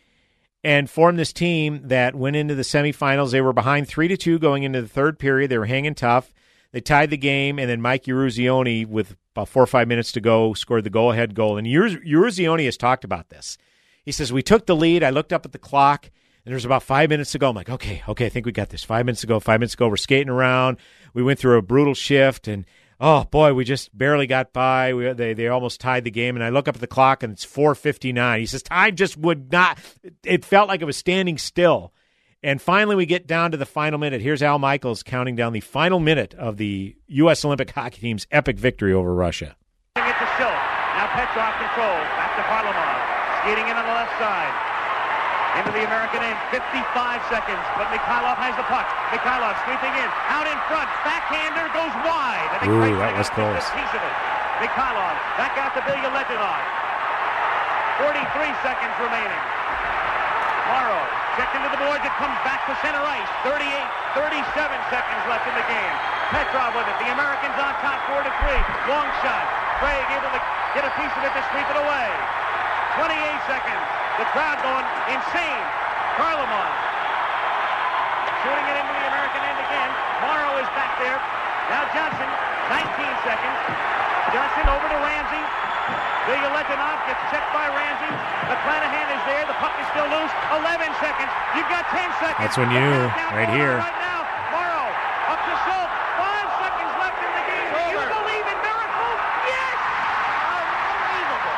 and 0.63 0.89
formed 0.89 1.17
this 1.17 1.33
team 1.33 1.81
that 1.85 2.15
went 2.15 2.35
into 2.35 2.55
the 2.55 2.61
semifinals. 2.61 3.31
They 3.31 3.41
were 3.41 3.53
behind 3.53 3.87
three 3.87 4.07
to 4.07 4.17
two 4.17 4.39
going 4.39 4.63
into 4.63 4.81
the 4.81 4.87
third 4.87 5.19
period. 5.19 5.49
They 5.49 5.57
were 5.57 5.65
hanging 5.65 5.95
tough. 5.95 6.33
They 6.71 6.81
tied 6.81 7.09
the 7.09 7.17
game, 7.17 7.59
and 7.59 7.69
then 7.69 7.81
Mike 7.81 8.05
Eruzione, 8.05 8.87
with 8.87 9.15
about 9.35 9.49
four 9.49 9.63
or 9.63 9.67
five 9.67 9.87
minutes 9.87 10.11
to 10.13 10.21
go, 10.21 10.53
scored 10.53 10.85
the 10.85 10.89
go-ahead 10.89 11.35
goal. 11.35 11.57
And 11.57 11.67
Eruzione 11.67 12.65
has 12.65 12.77
talked 12.77 13.03
about 13.03 13.29
this. 13.29 13.57
He 14.03 14.11
says, 14.11 14.31
"We 14.31 14.41
took 14.41 14.65
the 14.65 14.75
lead. 14.75 15.03
I 15.03 15.09
looked 15.09 15.33
up 15.33 15.45
at 15.45 15.51
the 15.51 15.57
clock, 15.57 16.05
and 16.05 16.51
there 16.51 16.55
was 16.55 16.65
about 16.65 16.83
five 16.83 17.09
minutes 17.09 17.33
to 17.33 17.39
go. 17.39 17.49
I'm 17.49 17.55
like, 17.55 17.69
okay, 17.69 18.03
okay, 18.07 18.25
I 18.25 18.29
think 18.29 18.45
we 18.45 18.51
got 18.51 18.69
this. 18.69 18.83
Five 18.83 19.05
minutes 19.05 19.21
to 19.21 19.27
go. 19.27 19.39
Five 19.39 19.59
minutes 19.59 19.73
to 19.73 19.77
go. 19.77 19.89
We're 19.89 19.97
skating 19.97 20.29
around. 20.29 20.77
We 21.13 21.23
went 21.23 21.39
through 21.39 21.57
a 21.57 21.61
brutal 21.61 21.93
shift, 21.93 22.47
and 22.47 22.65
oh 23.01 23.25
boy, 23.25 23.53
we 23.53 23.65
just 23.65 23.95
barely 23.97 24.27
got 24.27 24.53
by. 24.53 24.93
We, 24.93 25.11
they 25.11 25.33
they 25.33 25.47
almost 25.49 25.81
tied 25.81 26.05
the 26.05 26.11
game, 26.11 26.35
and 26.35 26.43
I 26.43 26.49
look 26.49 26.69
up 26.69 26.75
at 26.75 26.81
the 26.81 26.87
clock 26.87 27.23
and 27.23 27.33
it's 27.33 27.43
four 27.43 27.75
fifty 27.75 28.13
nine. 28.13 28.39
He 28.39 28.45
says 28.45 28.63
time 28.63 28.95
just 28.95 29.17
would 29.17 29.51
not. 29.51 29.79
It 30.23 30.45
felt 30.45 30.69
like 30.69 30.81
it 30.81 30.85
was 30.85 30.95
standing 30.95 31.37
still. 31.37 31.91
And 32.43 32.59
finally, 32.59 32.95
we 32.95 33.05
get 33.05 33.27
down 33.27 33.51
to 33.51 33.57
the 33.57 33.67
final 33.67 33.99
minute. 33.99 34.21
Here's 34.21 34.41
Al 34.41 34.57
Michaels 34.57 35.03
counting 35.03 35.35
down 35.35 35.53
the 35.53 35.59
final 35.59 35.99
minute 35.99 36.33
of 36.35 36.57
the 36.57 36.95
U.S. 37.07 37.45
Olympic 37.45 37.69
hockey 37.69 38.01
team's 38.01 38.25
epic 38.31 38.57
victory 38.57 38.93
over 38.93 39.13
Russia. 39.13 39.55
It 39.95 39.99
to. 39.99 40.05
Now 40.07 41.07
Petrov 41.13 41.53
controls. 41.59 42.07
Back 42.17 42.35
to 42.37 42.43
Varlamov. 42.43 43.43
Skating 43.43 43.69
in 43.69 43.77
on 43.77 43.85
the 43.85 43.93
left 43.93 44.17
side 44.19 44.70
into 45.59 45.71
the 45.75 45.83
American 45.83 46.23
end. 46.23 46.37
55 46.53 46.63
seconds, 47.27 47.63
but 47.75 47.87
Mikhailov 47.91 48.39
has 48.39 48.55
the 48.55 48.67
puck. 48.71 48.87
Mikhailov 49.11 49.55
sweeping 49.67 49.93
in, 49.99 50.09
out 50.31 50.47
in 50.47 50.59
front. 50.71 50.87
Backhander 51.03 51.67
goes 51.75 51.93
wide. 52.07 52.51
And 52.63 52.71
Ooh, 52.71 52.95
that 53.03 53.15
was 53.17 53.27
close. 53.31 53.63
Piece 53.75 53.93
of 53.95 54.01
it. 54.01 54.15
Mikhailov 54.63 55.15
back 55.35 55.57
out 55.57 55.73
to 55.75 55.81
Bilyaletdinov. 55.83 56.61
43 57.99 58.63
seconds 58.63 58.95
remaining. 59.01 59.43
Morrow 60.71 61.03
checked 61.35 61.53
into 61.57 61.69
the 61.73 61.81
boards. 61.81 62.03
It 62.05 62.15
comes 62.15 62.37
back 62.47 62.63
to 62.69 62.73
center 62.79 63.01
ice. 63.03 63.27
38, 63.43 63.67
37 64.15 64.39
seconds 64.87 65.21
left 65.27 65.45
in 65.49 65.55
the 65.57 65.67
game. 65.67 65.95
Petrov 66.31 66.71
with 66.77 66.87
it. 66.87 66.97
The 67.03 67.11
Americans 67.11 67.57
on 67.59 67.75
top, 67.83 67.99
4 68.07 68.23
to 68.23 68.31
3. 68.39 68.55
Long 68.87 69.07
shot. 69.19 69.45
Craig 69.83 70.05
able 70.15 70.31
to 70.31 70.41
get 70.77 70.87
a 70.87 70.93
piece 70.95 71.11
of 71.11 71.21
it 71.27 71.33
to 71.35 71.43
sweep 71.51 71.67
it 71.67 71.77
away. 71.81 72.07
28 73.01 73.51
seconds. 73.51 74.00
The 74.19 74.27
crowd 74.33 74.57
going 74.65 74.87
insane. 75.13 75.65
Kharlamov 76.19 76.91
shooting 78.41 78.67
it 78.73 78.77
into 78.81 78.93
the 78.97 79.05
American 79.05 79.41
end 79.45 79.59
again. 79.61 79.89
Morrow 80.25 80.57
is 80.57 80.69
back 80.73 80.97
there. 80.97 81.17
Now 81.69 81.85
Johnson, 81.93 82.29
19 82.73 82.89
seconds. 83.21 83.57
Johnson 84.33 84.65
over 84.65 84.87
to 84.89 84.97
Ramsey. 84.97 85.45
Bilyaletdinov 86.25 86.97
gets 87.09 87.21
checked 87.33 87.49
by 87.53 87.65
Ramsey. 87.69 88.13
McClanahan 88.49 89.07
is 89.13 89.23
there. 89.25 89.45
The 89.45 89.57
puck 89.57 89.73
is 89.77 89.87
still 89.93 90.09
loose. 90.09 90.33
11 90.57 90.89
seconds. 91.01 91.31
You've 91.57 91.69
got 91.69 91.85
10 91.89 92.01
seconds. 92.21 92.41
That's 92.41 92.57
when 92.57 92.69
you 92.73 92.87
right 93.33 93.49
here. 93.49 93.77
Right 93.77 93.99
now. 94.01 94.21
Morrow 94.53 94.85
up 95.33 95.41
to 95.41 95.53
Silk. 95.65 95.89
Five 96.17 96.49
seconds 96.61 96.93
left 97.01 97.19
in 97.21 97.31
the 97.33 97.45
game. 97.45 97.67
Do 97.73 97.81
you 97.93 98.05
believe 98.05 98.45
in 98.53 98.57
miracles? 98.61 99.19
Yes! 99.49 99.77
Unbelievable. 100.49 101.57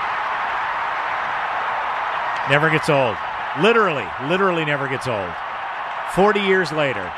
Never 2.54 2.70
gets 2.70 2.88
old. 2.88 3.18
Literally, 3.64 4.06
literally 4.30 4.64
never 4.64 4.88
gets 4.88 5.08
old. 5.08 5.34
40 6.14 6.39
years 6.41 6.72
later, 6.72 7.12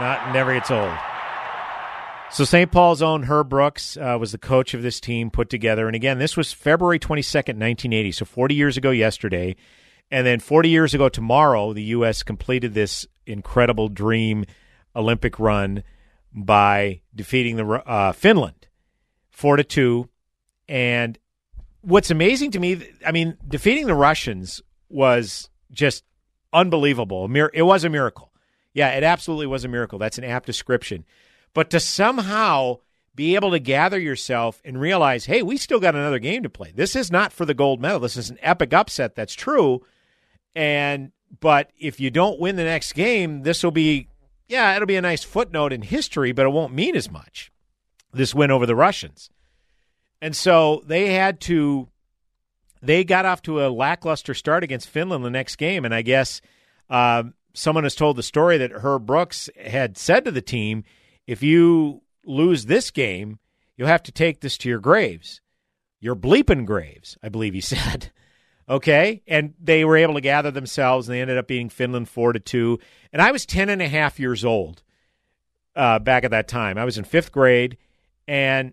not 0.00 0.32
never 0.32 0.54
gets 0.54 0.70
old. 0.70 0.90
So 2.30 2.46
St. 2.46 2.72
Paul's 2.72 3.02
own 3.02 3.24
Herb 3.24 3.50
Brooks 3.50 3.98
uh, 3.98 4.16
was 4.18 4.32
the 4.32 4.38
coach 4.38 4.72
of 4.72 4.80
this 4.80 5.00
team 5.00 5.30
put 5.30 5.50
together. 5.50 5.86
And 5.86 5.94
again, 5.94 6.18
this 6.18 6.34
was 6.34 6.50
February 6.50 6.98
22nd, 6.98 7.58
1980. 7.60 8.12
So 8.12 8.24
40 8.24 8.54
years 8.54 8.78
ago 8.78 8.88
yesterday. 8.90 9.54
And 10.10 10.26
then 10.26 10.40
40 10.40 10.70
years 10.70 10.94
ago 10.94 11.10
tomorrow, 11.10 11.74
the 11.74 11.82
U.S. 11.82 12.22
completed 12.22 12.72
this 12.72 13.06
incredible 13.26 13.90
dream 13.90 14.46
Olympic 14.96 15.38
run 15.38 15.82
by 16.32 17.02
defeating 17.14 17.56
the 17.56 17.66
uh, 17.66 18.12
Finland 18.12 18.66
4 19.28 19.56
to 19.58 19.64
2. 19.64 20.08
And 20.70 21.18
what's 21.82 22.10
amazing 22.10 22.52
to 22.52 22.60
me, 22.60 22.88
I 23.04 23.12
mean, 23.12 23.36
defeating 23.46 23.86
the 23.86 23.94
Russians 23.94 24.62
was 24.88 25.48
just 25.70 26.04
unbelievable. 26.52 27.28
It 27.52 27.62
was 27.62 27.84
a 27.84 27.90
miracle. 27.90 28.32
Yeah, 28.74 28.90
it 28.90 29.02
absolutely 29.02 29.46
was 29.46 29.64
a 29.64 29.68
miracle. 29.68 29.98
That's 29.98 30.18
an 30.18 30.24
apt 30.24 30.46
description. 30.46 31.04
But 31.54 31.70
to 31.70 31.80
somehow 31.80 32.78
be 33.14 33.34
able 33.34 33.50
to 33.50 33.58
gather 33.58 33.98
yourself 33.98 34.62
and 34.64 34.80
realize, 34.80 35.24
hey, 35.24 35.42
we 35.42 35.56
still 35.56 35.80
got 35.80 35.96
another 35.96 36.20
game 36.20 36.44
to 36.44 36.48
play. 36.48 36.72
This 36.72 36.94
is 36.94 37.10
not 37.10 37.32
for 37.32 37.44
the 37.44 37.54
gold 37.54 37.80
medal. 37.80 37.98
This 37.98 38.16
is 38.16 38.30
an 38.30 38.38
epic 38.42 38.72
upset. 38.72 39.16
That's 39.16 39.34
true. 39.34 39.84
And 40.54 41.10
but 41.40 41.70
if 41.78 41.98
you 41.98 42.10
don't 42.10 42.38
win 42.38 42.56
the 42.56 42.64
next 42.64 42.92
game, 42.92 43.42
this 43.42 43.64
will 43.64 43.72
be 43.72 44.08
yeah, 44.46 44.74
it'll 44.74 44.86
be 44.86 44.96
a 44.96 45.02
nice 45.02 45.24
footnote 45.24 45.72
in 45.72 45.82
history, 45.82 46.32
but 46.32 46.46
it 46.46 46.50
won't 46.50 46.72
mean 46.72 46.96
as 46.96 47.10
much. 47.10 47.50
This 48.12 48.34
win 48.34 48.50
over 48.50 48.66
the 48.66 48.76
Russians. 48.76 49.30
And 50.20 50.34
so 50.34 50.82
they 50.86 51.12
had 51.12 51.40
to 51.42 51.88
they 52.82 53.04
got 53.04 53.24
off 53.24 53.42
to 53.42 53.64
a 53.64 53.68
lackluster 53.68 54.34
start 54.34 54.62
against 54.64 54.88
Finland 54.88 55.24
the 55.24 55.30
next 55.30 55.56
game, 55.56 55.84
and 55.84 55.94
I 55.94 56.02
guess 56.02 56.40
um, 56.88 57.34
someone 57.54 57.84
has 57.84 57.94
told 57.94 58.16
the 58.16 58.22
story 58.22 58.58
that 58.58 58.72
Herb 58.72 59.06
Brooks 59.06 59.50
had 59.60 59.96
said 59.96 60.24
to 60.24 60.30
the 60.30 60.42
team, 60.42 60.84
"If 61.26 61.42
you 61.42 62.02
lose 62.24 62.66
this 62.66 62.90
game, 62.90 63.38
you'll 63.76 63.88
have 63.88 64.02
to 64.04 64.12
take 64.12 64.40
this 64.40 64.58
to 64.58 64.68
your 64.68 64.80
graves, 64.80 65.40
your 66.00 66.16
bleeping 66.16 66.64
graves," 66.64 67.16
I 67.22 67.28
believe 67.28 67.54
he 67.54 67.60
said. 67.74 68.10
okay, 68.68 69.22
and 69.26 69.54
they 69.58 69.82
were 69.84 69.96
able 69.96 70.14
to 70.14 70.20
gather 70.20 70.50
themselves, 70.50 71.08
and 71.08 71.14
they 71.14 71.22
ended 71.22 71.38
up 71.38 71.48
beating 71.48 71.70
Finland 71.70 72.08
four 72.08 72.32
to 72.32 72.40
two. 72.40 72.78
And 73.12 73.22
I 73.22 73.32
was 73.32 73.46
ten 73.46 73.68
and 73.68 73.80
a 73.82 73.88
half 73.88 74.20
years 74.20 74.44
old 74.44 74.82
uh, 75.74 75.98
back 76.00 76.24
at 76.24 76.32
that 76.32 76.48
time. 76.48 76.76
I 76.76 76.84
was 76.84 76.98
in 76.98 77.04
fifth 77.04 77.32
grade, 77.32 77.76
and 78.26 78.72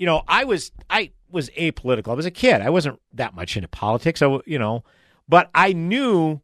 you 0.00 0.06
know, 0.06 0.22
I 0.26 0.44
was 0.44 0.72
I 0.88 1.12
was 1.30 1.50
apolitical. 1.50 2.08
I 2.08 2.14
was 2.14 2.24
a 2.24 2.30
kid. 2.30 2.62
I 2.62 2.70
wasn't 2.70 2.98
that 3.12 3.34
much 3.34 3.54
into 3.54 3.68
politics. 3.68 4.22
I, 4.22 4.38
you 4.46 4.58
know, 4.58 4.82
but 5.28 5.50
I 5.54 5.74
knew 5.74 6.40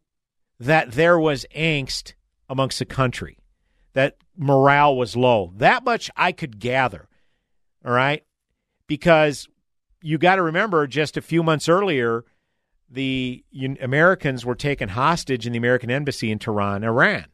that 0.59 0.91
there 0.91 1.19
was 1.19 1.43
angst 1.55 2.13
amongst 2.47 2.77
the 2.77 2.85
country, 2.85 3.39
that 3.93 4.17
morale 4.37 4.95
was 4.95 5.15
low. 5.17 5.53
That 5.57 5.83
much 5.83 6.11
I 6.15 6.33
could 6.33 6.59
gather. 6.59 7.09
All 7.83 7.91
right, 7.91 8.23
because 8.85 9.47
you 10.03 10.19
got 10.19 10.35
to 10.35 10.43
remember, 10.43 10.85
just 10.85 11.17
a 11.17 11.21
few 11.21 11.41
months 11.41 11.67
earlier, 11.67 12.25
the 12.87 13.43
Americans 13.81 14.45
were 14.45 14.55
taken 14.55 14.89
hostage 14.89 15.47
in 15.47 15.53
the 15.53 15.57
American 15.57 15.89
embassy 15.89 16.29
in 16.29 16.37
Tehran, 16.37 16.83
Iran. 16.83 17.25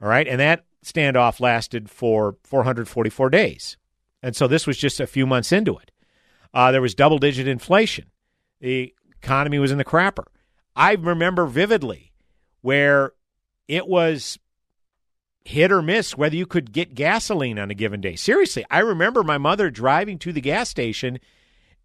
All 0.00 0.08
right, 0.08 0.26
and 0.26 0.40
that 0.40 0.64
standoff 0.82 1.40
lasted 1.40 1.90
for 1.90 2.36
444 2.42 3.28
days. 3.28 3.76
And 4.22 4.36
so 4.36 4.46
this 4.46 4.66
was 4.66 4.78
just 4.78 5.00
a 5.00 5.06
few 5.06 5.26
months 5.26 5.52
into 5.52 5.76
it. 5.78 5.90
Uh, 6.54 6.70
there 6.70 6.82
was 6.82 6.94
double 6.94 7.18
digit 7.18 7.48
inflation. 7.48 8.06
The 8.60 8.94
economy 9.22 9.58
was 9.58 9.72
in 9.72 9.78
the 9.78 9.84
crapper. 9.84 10.26
I 10.76 10.92
remember 10.92 11.46
vividly 11.46 12.12
where 12.60 13.12
it 13.68 13.86
was 13.86 14.38
hit 15.44 15.72
or 15.72 15.82
miss 15.82 16.16
whether 16.16 16.36
you 16.36 16.46
could 16.46 16.72
get 16.72 16.94
gasoline 16.94 17.58
on 17.58 17.70
a 17.70 17.74
given 17.74 18.00
day. 18.00 18.14
Seriously, 18.14 18.64
I 18.70 18.78
remember 18.78 19.22
my 19.22 19.38
mother 19.38 19.70
driving 19.70 20.18
to 20.20 20.32
the 20.32 20.40
gas 20.40 20.68
station 20.68 21.18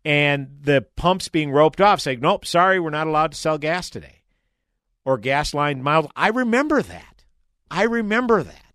and 0.05 0.49
the 0.61 0.85
pumps 0.95 1.27
being 1.27 1.51
roped 1.51 1.81
off 1.81 1.99
saying, 1.99 2.19
nope, 2.19 2.45
sorry, 2.45 2.79
we're 2.79 2.91
not 2.91 3.07
allowed 3.07 3.31
to 3.31 3.38
sell 3.38 3.57
gas 3.57 3.89
today 3.89 4.21
or 5.05 5.17
gas 5.17 5.53
line 5.53 5.81
miles. 5.81 6.07
I 6.15 6.29
remember 6.29 6.81
that. 6.81 7.25
I 7.71 7.83
remember 7.83 8.43
that. 8.43 8.66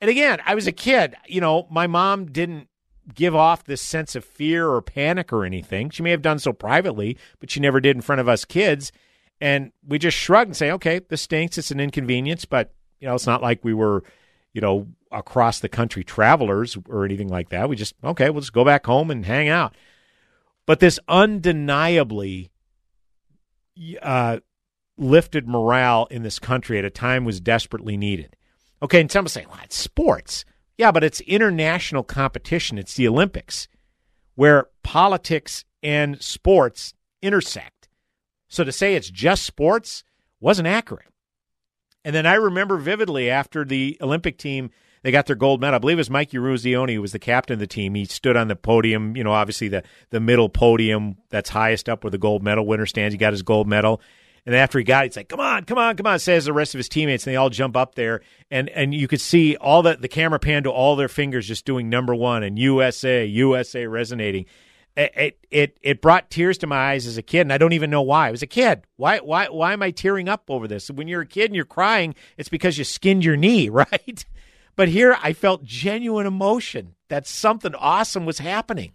And 0.00 0.10
again, 0.10 0.40
I 0.46 0.54
was 0.54 0.66
a 0.66 0.72
kid. 0.72 1.14
You 1.26 1.40
know, 1.40 1.66
my 1.70 1.86
mom 1.86 2.26
didn't 2.26 2.68
give 3.14 3.34
off 3.34 3.64
this 3.64 3.82
sense 3.82 4.14
of 4.14 4.24
fear 4.24 4.68
or 4.68 4.80
panic 4.82 5.32
or 5.32 5.44
anything. 5.44 5.90
She 5.90 6.02
may 6.02 6.10
have 6.10 6.22
done 6.22 6.38
so 6.38 6.52
privately, 6.52 7.18
but 7.38 7.50
she 7.50 7.60
never 7.60 7.80
did 7.80 7.96
in 7.96 8.02
front 8.02 8.20
of 8.20 8.28
us 8.28 8.44
kids. 8.44 8.92
And 9.40 9.72
we 9.86 9.98
just 9.98 10.16
shrugged 10.16 10.48
and 10.48 10.56
say, 10.56 10.70
okay, 10.72 11.00
this 11.08 11.22
stinks. 11.22 11.58
It's 11.58 11.70
an 11.70 11.80
inconvenience, 11.80 12.44
but, 12.44 12.72
you 13.00 13.08
know, 13.08 13.14
it's 13.14 13.26
not 13.26 13.42
like 13.42 13.64
we 13.64 13.74
were, 13.74 14.04
you 14.52 14.60
know, 14.60 14.86
across 15.10 15.60
the 15.60 15.68
country 15.68 16.04
travelers 16.04 16.76
or 16.88 17.04
anything 17.04 17.28
like 17.28 17.48
that. 17.48 17.68
We 17.68 17.76
just, 17.76 17.94
okay, 18.04 18.30
we'll 18.30 18.42
just 18.42 18.52
go 18.52 18.64
back 18.64 18.86
home 18.86 19.10
and 19.10 19.24
hang 19.24 19.48
out. 19.48 19.74
But 20.66 20.80
this 20.80 21.00
undeniably 21.08 22.50
uh, 24.02 24.38
lifted 24.96 25.48
morale 25.48 26.06
in 26.10 26.22
this 26.22 26.38
country 26.38 26.78
at 26.78 26.84
a 26.84 26.90
time 26.90 27.24
was 27.24 27.40
desperately 27.40 27.96
needed. 27.96 28.36
Okay, 28.82 29.00
and 29.00 29.10
some 29.10 29.28
say, 29.28 29.46
well, 29.46 29.60
it's 29.62 29.76
sports. 29.76 30.44
Yeah, 30.78 30.90
but 30.90 31.04
it's 31.04 31.20
international 31.20 32.02
competition. 32.02 32.78
It's 32.78 32.94
the 32.94 33.06
Olympics 33.06 33.68
where 34.34 34.68
politics 34.82 35.64
and 35.82 36.20
sports 36.22 36.94
intersect. 37.20 37.88
So 38.48 38.64
to 38.64 38.72
say 38.72 38.94
it's 38.94 39.10
just 39.10 39.44
sports 39.44 40.02
wasn't 40.40 40.68
accurate. 40.68 41.06
And 42.04 42.14
then 42.14 42.26
I 42.26 42.34
remember 42.34 42.78
vividly 42.78 43.28
after 43.28 43.64
the 43.64 43.98
Olympic 44.00 44.38
team, 44.38 44.70
they 45.02 45.10
got 45.10 45.26
their 45.26 45.36
gold 45.36 45.60
medal. 45.60 45.76
I 45.76 45.78
believe 45.78 45.98
it 45.98 46.00
was 46.00 46.10
Mike 46.10 46.30
Eruzione 46.30 46.94
who 46.94 47.02
was 47.02 47.12
the 47.12 47.18
captain 47.18 47.54
of 47.54 47.60
the 47.60 47.66
team. 47.66 47.94
He 47.94 48.06
stood 48.06 48.36
on 48.36 48.48
the 48.48 48.56
podium, 48.56 49.16
you 49.16 49.24
know, 49.24 49.32
obviously 49.32 49.68
the, 49.68 49.82
the 50.10 50.20
middle 50.20 50.48
podium 50.48 51.16
that's 51.28 51.50
highest 51.50 51.88
up 51.88 52.02
where 52.02 52.10
the 52.10 52.18
gold 52.18 52.42
medal 52.42 52.66
winner 52.66 52.86
stands. 52.86 53.12
He 53.12 53.18
got 53.18 53.32
his 53.32 53.42
gold 53.42 53.68
medal. 53.68 54.00
And 54.46 54.54
after 54.54 54.78
he 54.78 54.84
got 54.84 55.04
it, 55.04 55.08
he's 55.08 55.16
like, 55.16 55.28
come 55.28 55.40
on, 55.40 55.64
come 55.64 55.78
on, 55.78 55.96
come 55.96 56.06
on, 56.06 56.18
says 56.18 56.44
the 56.44 56.52
rest 56.52 56.74
of 56.74 56.78
his 56.78 56.88
teammates, 56.88 57.26
and 57.26 57.32
they 57.32 57.36
all 57.36 57.50
jump 57.50 57.76
up 57.76 57.94
there. 57.94 58.22
And 58.50 58.68
and 58.70 58.94
you 58.94 59.08
could 59.08 59.20
see 59.20 59.56
all 59.56 59.82
the, 59.82 59.96
the 59.96 60.08
camera 60.08 60.38
pan 60.38 60.64
to 60.64 60.70
all 60.70 60.96
their 60.96 61.08
fingers 61.08 61.46
just 61.46 61.64
doing 61.64 61.88
number 61.88 62.14
one 62.14 62.42
and 62.42 62.58
USA, 62.58 63.24
USA 63.24 63.86
resonating. 63.86 64.46
It, 64.96 65.38
it 65.50 65.78
it 65.82 66.02
brought 66.02 66.30
tears 66.30 66.58
to 66.58 66.66
my 66.66 66.90
eyes 66.92 67.06
as 67.06 67.16
a 67.16 67.22
kid, 67.22 67.42
and 67.42 67.52
I 67.52 67.58
don't 67.58 67.72
even 67.72 67.90
know 67.90 68.02
why. 68.02 68.28
I 68.28 68.30
was 68.30 68.42
a 68.42 68.46
kid. 68.46 68.82
Why 68.96 69.18
why 69.18 69.46
why 69.48 69.72
am 69.72 69.82
I 69.82 69.92
tearing 69.92 70.28
up 70.28 70.44
over 70.48 70.66
this? 70.66 70.90
When 70.90 71.06
you're 71.06 71.22
a 71.22 71.26
kid 71.26 71.46
and 71.46 71.54
you're 71.54 71.64
crying, 71.64 72.14
it's 72.36 72.48
because 72.48 72.76
you 72.76 72.84
skinned 72.84 73.24
your 73.24 73.36
knee, 73.36 73.68
right? 73.70 74.24
But 74.76 74.88
here 74.88 75.16
I 75.22 75.32
felt 75.32 75.64
genuine 75.64 76.26
emotion 76.26 76.94
that 77.08 77.26
something 77.26 77.74
awesome 77.74 78.26
was 78.26 78.38
happening. 78.38 78.92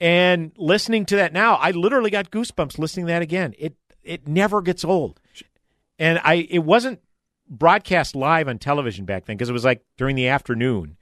And 0.00 0.52
listening 0.56 1.04
to 1.06 1.16
that 1.16 1.32
now, 1.32 1.56
I 1.56 1.72
literally 1.72 2.10
got 2.10 2.30
goosebumps 2.30 2.78
listening 2.78 3.06
to 3.06 3.12
that 3.12 3.22
again. 3.22 3.54
It 3.58 3.74
it 4.02 4.26
never 4.26 4.62
gets 4.62 4.84
old. 4.84 5.20
And 5.98 6.20
I 6.24 6.46
it 6.50 6.60
wasn't 6.60 7.00
broadcast 7.48 8.14
live 8.14 8.48
on 8.48 8.58
television 8.58 9.04
back 9.04 9.26
then 9.26 9.36
because 9.36 9.50
it 9.50 9.54
was 9.54 9.64
like 9.64 9.84
during 9.96 10.16
the 10.16 10.28
afternoon. 10.28 10.96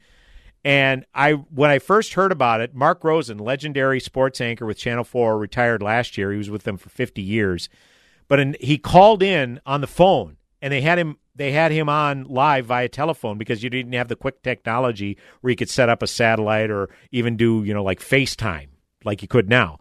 And 0.65 1.07
I 1.15 1.33
when 1.33 1.71
I 1.71 1.79
first 1.79 2.15
heard 2.15 2.33
about 2.33 2.61
it, 2.61 2.75
Mark 2.75 3.05
Rosen, 3.05 3.39
legendary 3.39 4.01
sports 4.01 4.41
anchor 4.41 4.67
with 4.67 4.79
Channel 4.79 5.05
4, 5.05 5.39
retired 5.39 5.83
last 5.83 6.19
year. 6.19 6.33
He 6.33 6.39
was 6.39 6.51
with 6.51 6.65
them 6.65 6.77
for 6.77 6.89
50 6.89 7.23
years. 7.23 7.69
But 8.27 8.41
in, 8.41 8.57
he 8.61 8.77
called 8.77 9.23
in 9.23 9.61
on 9.65 9.81
the 9.81 9.87
phone 9.87 10.37
and 10.61 10.73
they 10.73 10.81
had 10.81 10.99
him 10.99 11.19
they 11.35 11.53
had 11.53 11.71
him 11.71 11.89
on 11.89 12.25
live 12.25 12.67
via 12.67 12.89
telephone 12.89 13.39
because 13.39 13.63
you 13.63 13.71
didn't 13.71 13.93
have 13.93 14.09
the 14.09 14.17
quick 14.17 14.43
technology 14.43 15.17
where 15.41 15.51
you 15.51 15.57
could 15.57 15.71
set 15.71 15.89
up 15.89 16.03
a 16.03 16.07
satellite 16.07 16.69
or 16.69 16.89
even 17.13 17.37
do, 17.37 17.63
you 17.63 17.73
know, 17.73 17.85
like 17.85 18.01
FaceTime 18.01 18.69
like 19.05 19.23
you 19.23 19.29
could 19.29 19.49
now. 19.49 19.79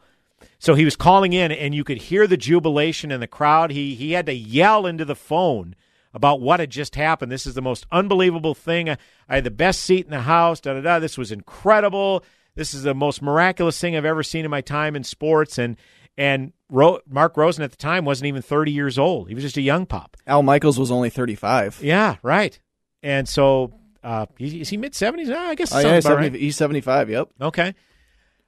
So 0.60 0.74
he 0.76 0.86
was 0.86 0.96
calling 0.96 1.34
in, 1.34 1.52
and 1.52 1.76
you 1.76 1.84
could 1.84 1.98
hear 1.98 2.26
the 2.28 2.38
jubilation 2.38 3.12
in 3.12 3.20
the 3.20 3.28
crowd. 3.28 3.72
He 3.72 3.96
he 3.96 4.14
had 4.14 4.26
to 4.26 4.34
yell 4.34 4.86
into 4.86 5.06
the 5.06 5.16
phone 5.16 5.76
about 6.14 6.42
what 6.42 6.60
had 6.60 6.72
just 6.72 6.96
happened. 6.96 7.32
This 7.32 7.46
is 7.46 7.54
the 7.54 7.62
most 7.62 7.86
unbelievable 7.92 8.56
thing. 8.56 8.90
I, 8.90 8.98
I 9.30 9.36
had 9.36 9.44
the 9.44 9.52
best 9.52 9.82
seat 9.82 10.06
in 10.06 10.12
the 10.12 10.22
house. 10.22 10.60
Da 10.60 10.74
da 10.74 10.82
da. 10.82 11.00
This 11.00 11.18
was 11.18 11.32
incredible. 11.32 12.24
This 12.56 12.74
is 12.74 12.84
the 12.84 12.96
most 12.96 13.22
miraculous 13.22 13.80
thing 13.80 13.96
I've 13.96 14.06
ever 14.06 14.24
seen 14.24 14.46
in 14.46 14.52
my 14.52 14.62
time 14.62 14.96
in 14.96 15.04
sports. 15.04 15.60
And 15.60 15.78
and 16.18 16.54
Ro- 16.70 17.02
Mark 17.08 17.38
Rosen 17.38 17.64
at 17.64 17.70
the 17.72 17.78
time 17.78 18.04
wasn't 18.04 18.28
even 18.28 18.42
thirty 18.42 18.72
years 18.72 18.98
old. 18.98 19.30
He 19.30 19.36
was 19.36 19.44
just 19.44 19.58
a 19.58 19.62
young 19.62 19.86
pop. 19.86 20.18
Al 20.26 20.42
Michaels 20.42 20.80
was 20.80 20.92
only 20.92 21.12
35. 21.12 21.80
Yeah, 21.84 22.16
right. 22.24 22.60
And 23.04 23.30
so 23.30 23.74
uh, 24.04 24.26
is 24.40 24.70
he 24.70 24.78
mid 24.78 24.96
seventies? 24.96 25.30
I 25.30 25.54
guess. 25.54 25.74
Oh, 25.74 25.80
yeah, 25.80 26.00
70 26.00 26.30
right. 26.30 26.40
he's 26.40 26.58
75, 26.58 27.10
yep. 27.10 27.30
Okay. 27.40 27.76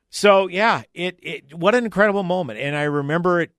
So 0.10 0.48
yeah, 0.48 0.84
it 0.94 1.20
it 1.22 1.54
what 1.54 1.76
an 1.76 1.86
incredible 1.86 2.24
moment, 2.24 2.60
and 2.60 2.76
I 2.76 2.84
remember 2.84 3.42
it 3.42 3.52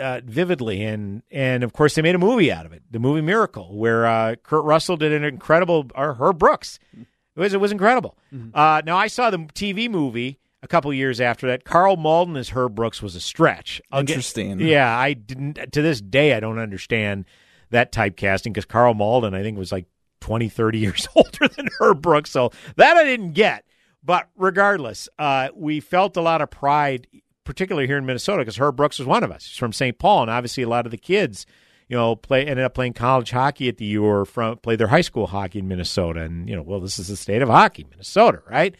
uh, 0.00 0.20
vividly. 0.24 0.84
And 0.84 1.22
and 1.30 1.64
of 1.64 1.72
course, 1.72 1.94
they 1.94 2.02
made 2.02 2.14
a 2.14 2.18
movie 2.18 2.52
out 2.52 2.64
of 2.66 2.72
it, 2.72 2.82
the 2.90 2.98
movie 2.98 3.20
Miracle, 3.22 3.76
where 3.76 4.06
uh, 4.06 4.36
Kurt 4.42 4.64
Russell 4.64 4.96
did 4.96 5.12
an 5.12 5.24
incredible, 5.24 5.86
or 5.94 6.14
Herb 6.14 6.38
Brooks. 6.38 6.78
It 6.96 7.40
was 7.40 7.54
it 7.54 7.60
was 7.60 7.72
incredible. 7.72 8.16
Uh, 8.54 8.82
now 8.86 8.96
I 8.96 9.08
saw 9.08 9.30
the 9.30 9.38
TV 9.38 9.90
movie 9.90 10.38
a 10.62 10.68
couple 10.68 10.92
years 10.92 11.20
after 11.20 11.46
that. 11.48 11.64
Karl 11.64 11.96
Malden 11.96 12.36
as 12.36 12.50
Herb 12.50 12.74
Brooks 12.74 13.02
was 13.02 13.14
a 13.16 13.20
stretch. 13.20 13.80
I'll 13.92 14.02
get- 14.02 14.14
Interesting. 14.14 14.60
yeah, 14.60 14.96
I 14.96 15.12
didn't 15.14 15.72
to 15.72 15.82
this 15.82 16.00
day 16.00 16.34
I 16.34 16.40
don't 16.40 16.58
understand 16.58 17.24
that 17.70 17.90
typecasting 17.92 18.44
because 18.54 18.64
Karl 18.64 18.94
Malden 18.94 19.34
I 19.34 19.42
think 19.42 19.58
was 19.58 19.72
like 19.72 19.86
20, 20.20 20.48
30 20.48 20.78
years 20.86 21.08
older 21.16 21.48
than 21.48 21.68
Herb 21.80 22.00
Brooks. 22.00 22.30
So 22.30 22.52
that 22.76 22.96
I 22.96 23.02
didn't 23.04 23.32
get. 23.32 23.64
But 24.06 24.28
regardless, 24.36 25.08
uh, 25.18 25.48
we 25.52 25.80
felt 25.80 26.16
a 26.16 26.20
lot 26.20 26.40
of 26.40 26.48
pride, 26.48 27.08
particularly 27.42 27.88
here 27.88 27.98
in 27.98 28.06
Minnesota, 28.06 28.38
because 28.38 28.56
Herb 28.56 28.76
Brooks 28.76 29.00
was 29.00 29.08
one 29.08 29.24
of 29.24 29.32
us. 29.32 29.44
He's 29.44 29.58
from 29.58 29.72
St. 29.72 29.98
Paul, 29.98 30.22
and 30.22 30.30
obviously 30.30 30.62
a 30.62 30.68
lot 30.68 30.86
of 30.86 30.92
the 30.92 30.96
kids, 30.96 31.44
you 31.88 31.96
know, 31.96 32.14
play 32.14 32.46
ended 32.46 32.64
up 32.64 32.72
playing 32.72 32.92
college 32.92 33.32
hockey 33.32 33.68
at 33.68 33.78
the 33.78 33.84
U 33.86 34.04
or 34.04 34.24
from 34.24 34.58
played 34.58 34.78
their 34.78 34.86
high 34.86 35.00
school 35.00 35.26
hockey 35.26 35.58
in 35.58 35.66
Minnesota. 35.66 36.20
And 36.20 36.48
you 36.48 36.54
know, 36.54 36.62
well, 36.62 36.78
this 36.78 37.00
is 37.00 37.08
the 37.08 37.16
state 37.16 37.42
of 37.42 37.48
hockey, 37.48 37.84
Minnesota, 37.90 38.42
right? 38.48 38.76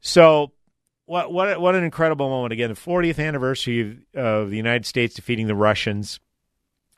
So 0.00 0.50
what 1.04 1.32
what 1.32 1.60
what 1.60 1.76
an 1.76 1.84
incredible 1.84 2.28
moment 2.28 2.52
again! 2.52 2.68
The 2.68 2.76
40th 2.76 3.24
anniversary 3.24 3.80
of, 4.14 4.20
of 4.20 4.50
the 4.50 4.56
United 4.56 4.84
States 4.84 5.14
defeating 5.14 5.46
the 5.46 5.54
Russians. 5.54 6.18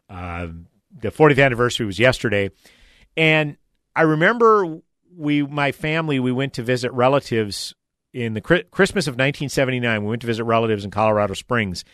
Uh, 0.08 0.48
the 0.90 1.10
40th 1.10 1.44
anniversary 1.44 1.84
was 1.84 1.98
yesterday, 1.98 2.50
and 3.14 3.58
I 3.94 4.02
remember 4.02 4.80
we, 5.18 5.42
my 5.42 5.72
family, 5.72 6.20
we 6.20 6.32
went 6.32 6.54
to 6.54 6.62
visit 6.62 6.92
relatives 6.92 7.74
in 8.12 8.34
the 8.34 8.40
Christmas 8.40 9.06
of 9.06 9.14
1979. 9.14 10.02
We 10.02 10.08
went 10.08 10.20
to 10.22 10.26
visit 10.26 10.44
relatives 10.44 10.84
in 10.84 10.90
Colorado 10.90 11.34
Springs, 11.34 11.84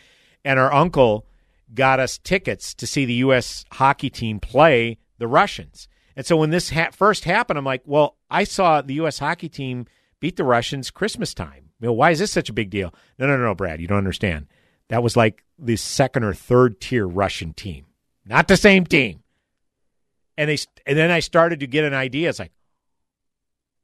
and 0.43 0.59
our 0.59 0.71
uncle 0.71 1.25
got 1.73 1.99
us 1.99 2.19
tickets 2.19 2.73
to 2.75 2.85
see 2.85 3.05
the 3.05 3.13
U.S. 3.15 3.65
hockey 3.71 4.09
team 4.11 4.39
play 4.39 4.99
the 5.17 5.27
Russians. 5.27 5.87
And 6.15 6.25
so 6.25 6.37
when 6.37 6.51
this 6.51 6.69
ha- 6.69 6.91
first 6.91 7.25
happened, 7.25 7.57
I'm 7.57 7.65
like, 7.65 7.81
well, 7.85 8.15
I 8.29 8.43
saw 8.43 8.81
the 8.81 8.93
U.S. 8.95 9.19
hockey 9.19 9.49
team 9.49 9.87
beat 10.19 10.35
the 10.37 10.43
Russians 10.43 10.91
Christmas 10.91 11.33
time 11.33 11.69
You 11.79 11.87
know, 11.87 11.93
why 11.93 12.11
is 12.11 12.19
this 12.19 12.31
such 12.31 12.49
a 12.49 12.53
big 12.53 12.69
deal? 12.69 12.93
No, 13.17 13.25
no, 13.27 13.37
no, 13.37 13.43
no, 13.43 13.55
Brad, 13.55 13.81
you 13.81 13.87
don't 13.87 13.97
understand. 13.97 14.47
That 14.89 15.03
was 15.03 15.17
like 15.17 15.43
the 15.57 15.75
second 15.77 16.23
or 16.23 16.33
third 16.33 16.79
tier 16.79 17.07
Russian 17.07 17.53
team, 17.53 17.87
not 18.23 18.47
the 18.47 18.55
same 18.57 18.85
team. 18.85 19.23
And 20.37 20.49
they 20.49 20.57
and 20.85 20.97
then 20.97 21.11
I 21.11 21.21
started 21.21 21.61
to 21.61 21.67
get 21.67 21.85
an 21.85 21.93
idea. 21.93 22.29
It's 22.29 22.39
like, 22.39 22.51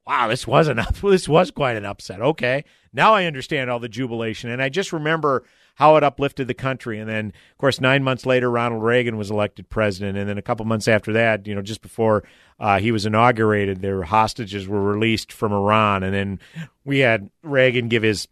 wow, 0.06 0.28
this 0.28 0.48
was 0.48 0.68
an 0.68 0.80
up, 0.80 0.96
this 1.02 1.28
was 1.28 1.52
quite 1.52 1.76
an 1.78 1.86
upset. 1.86 2.22
Okay, 2.22 2.64
now 2.94 3.14
I 3.14 3.26
understand 3.26 3.70
all 3.70 3.80
the 3.80 3.90
jubilation, 3.90 4.50
and 4.50 4.62
I 4.62 4.70
just 4.70 4.94
remember 4.94 5.44
how 5.76 5.96
it 5.96 6.04
uplifted 6.04 6.48
the 6.48 6.54
country. 6.54 7.00
And 7.00 7.10
then, 7.10 7.28
of 7.28 7.58
course, 7.58 7.80
nine 7.80 8.04
months 8.04 8.26
later, 8.26 8.52
Ronald 8.52 8.84
Reagan 8.84 9.18
was 9.18 9.32
elected 9.32 9.70
president, 9.70 10.18
and 10.18 10.30
then 10.30 10.38
a 10.38 10.42
couple 10.42 10.66
months 10.66 10.88
after 10.88 11.14
that, 11.14 11.48
you 11.48 11.56
know, 11.56 11.62
just 11.62 11.82
before 11.82 12.24
uh, 12.60 12.80
he 12.80 12.92
was 12.92 13.06
inaugurated, 13.06 13.82
their 13.82 14.04
hostages 14.04 14.68
were 14.68 14.82
released 14.82 15.32
from 15.32 15.54
Iran, 15.54 16.04
and 16.04 16.14
then 16.14 16.40
we 16.86 17.00
had 17.00 17.30
Reagan 17.42 17.88
give 17.88 18.04
his, 18.04 18.28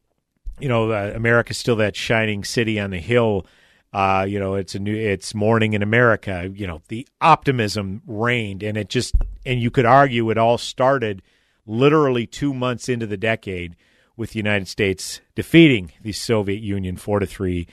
you 0.59 0.67
know, 0.67 0.91
uh, 0.91 1.11
America's 1.15 1.57
still 1.57 1.77
that 1.77 1.95
shining 1.95 2.43
city 2.43 2.79
on 2.79 2.91
the 2.91 2.99
hill. 2.99 3.45
Uh, 3.91 4.23
you 4.27 4.37
know, 4.37 4.53
it's 4.53 4.75
a 4.75 4.79
new, 4.79 4.95
it's 4.95 5.33
morning 5.33 5.73
in 5.73 5.81
America. 5.81 6.51
You 6.53 6.67
know, 6.67 6.81
the 6.89 7.07
optimism 7.21 8.03
reigned, 8.05 8.61
and 8.61 8.77
it 8.77 8.89
just, 8.89 9.15
and 9.45 9.59
you 9.59 9.71
could 9.71 9.85
argue 9.85 10.29
it 10.29 10.37
all 10.37 10.59
started 10.59 11.23
literally 11.69 12.25
two 12.25 12.53
months 12.53 12.89
into 12.89 13.05
the 13.05 13.15
decade 13.17 13.75
with 14.17 14.31
the 14.31 14.39
United 14.39 14.67
States 14.67 15.21
defeating 15.35 15.91
the 16.01 16.11
Soviet 16.11 16.61
Union 16.61 16.97
four 16.97 17.19
to 17.19 17.25
three 17.25 17.67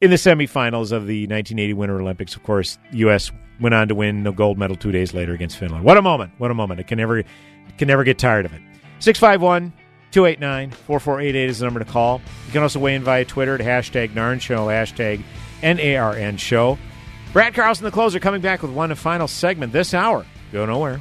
in 0.00 0.10
the 0.10 0.16
semifinals 0.16 0.90
of 0.90 1.06
the 1.06 1.22
1980 1.26 1.72
Winter 1.74 2.00
Olympics. 2.00 2.34
Of 2.34 2.42
course, 2.42 2.78
U.S. 2.92 3.30
went 3.60 3.74
on 3.74 3.88
to 3.88 3.94
win 3.94 4.24
the 4.24 4.32
gold 4.32 4.58
medal 4.58 4.76
two 4.76 4.90
days 4.90 5.14
later 5.14 5.34
against 5.34 5.58
Finland. 5.58 5.84
What 5.84 5.96
a 5.96 6.02
moment! 6.02 6.32
What 6.38 6.50
a 6.50 6.54
moment! 6.54 6.80
It 6.80 6.88
can 6.88 6.98
never, 6.98 7.22
can 7.78 7.86
never 7.86 8.02
get 8.02 8.18
tired 8.18 8.46
of 8.46 8.54
it. 8.54 8.62
Six 8.98 9.18
five 9.18 9.40
one. 9.40 9.72
289 10.10 10.70
4488 10.70 11.48
is 11.50 11.58
the 11.58 11.64
number 11.64 11.80
to 11.80 11.84
call. 11.84 12.20
You 12.46 12.52
can 12.52 12.62
also 12.62 12.78
weigh 12.78 12.94
in 12.94 13.02
via 13.02 13.24
Twitter 13.24 13.56
at 13.56 13.60
hashtag 13.60 14.14
NARN 14.14 14.40
Show, 14.40 14.66
hashtag 14.68 15.24
NARN 15.60 16.38
Show. 16.38 16.78
Brad 17.32 17.52
Carlson, 17.52 17.84
the 17.84 17.90
closer, 17.90 18.20
coming 18.20 18.40
back 18.40 18.62
with 18.62 18.70
one 18.70 18.94
final 18.94 19.26
segment 19.26 19.72
this 19.72 19.92
hour. 19.92 20.24
Go 20.52 20.66
nowhere. 20.66 21.00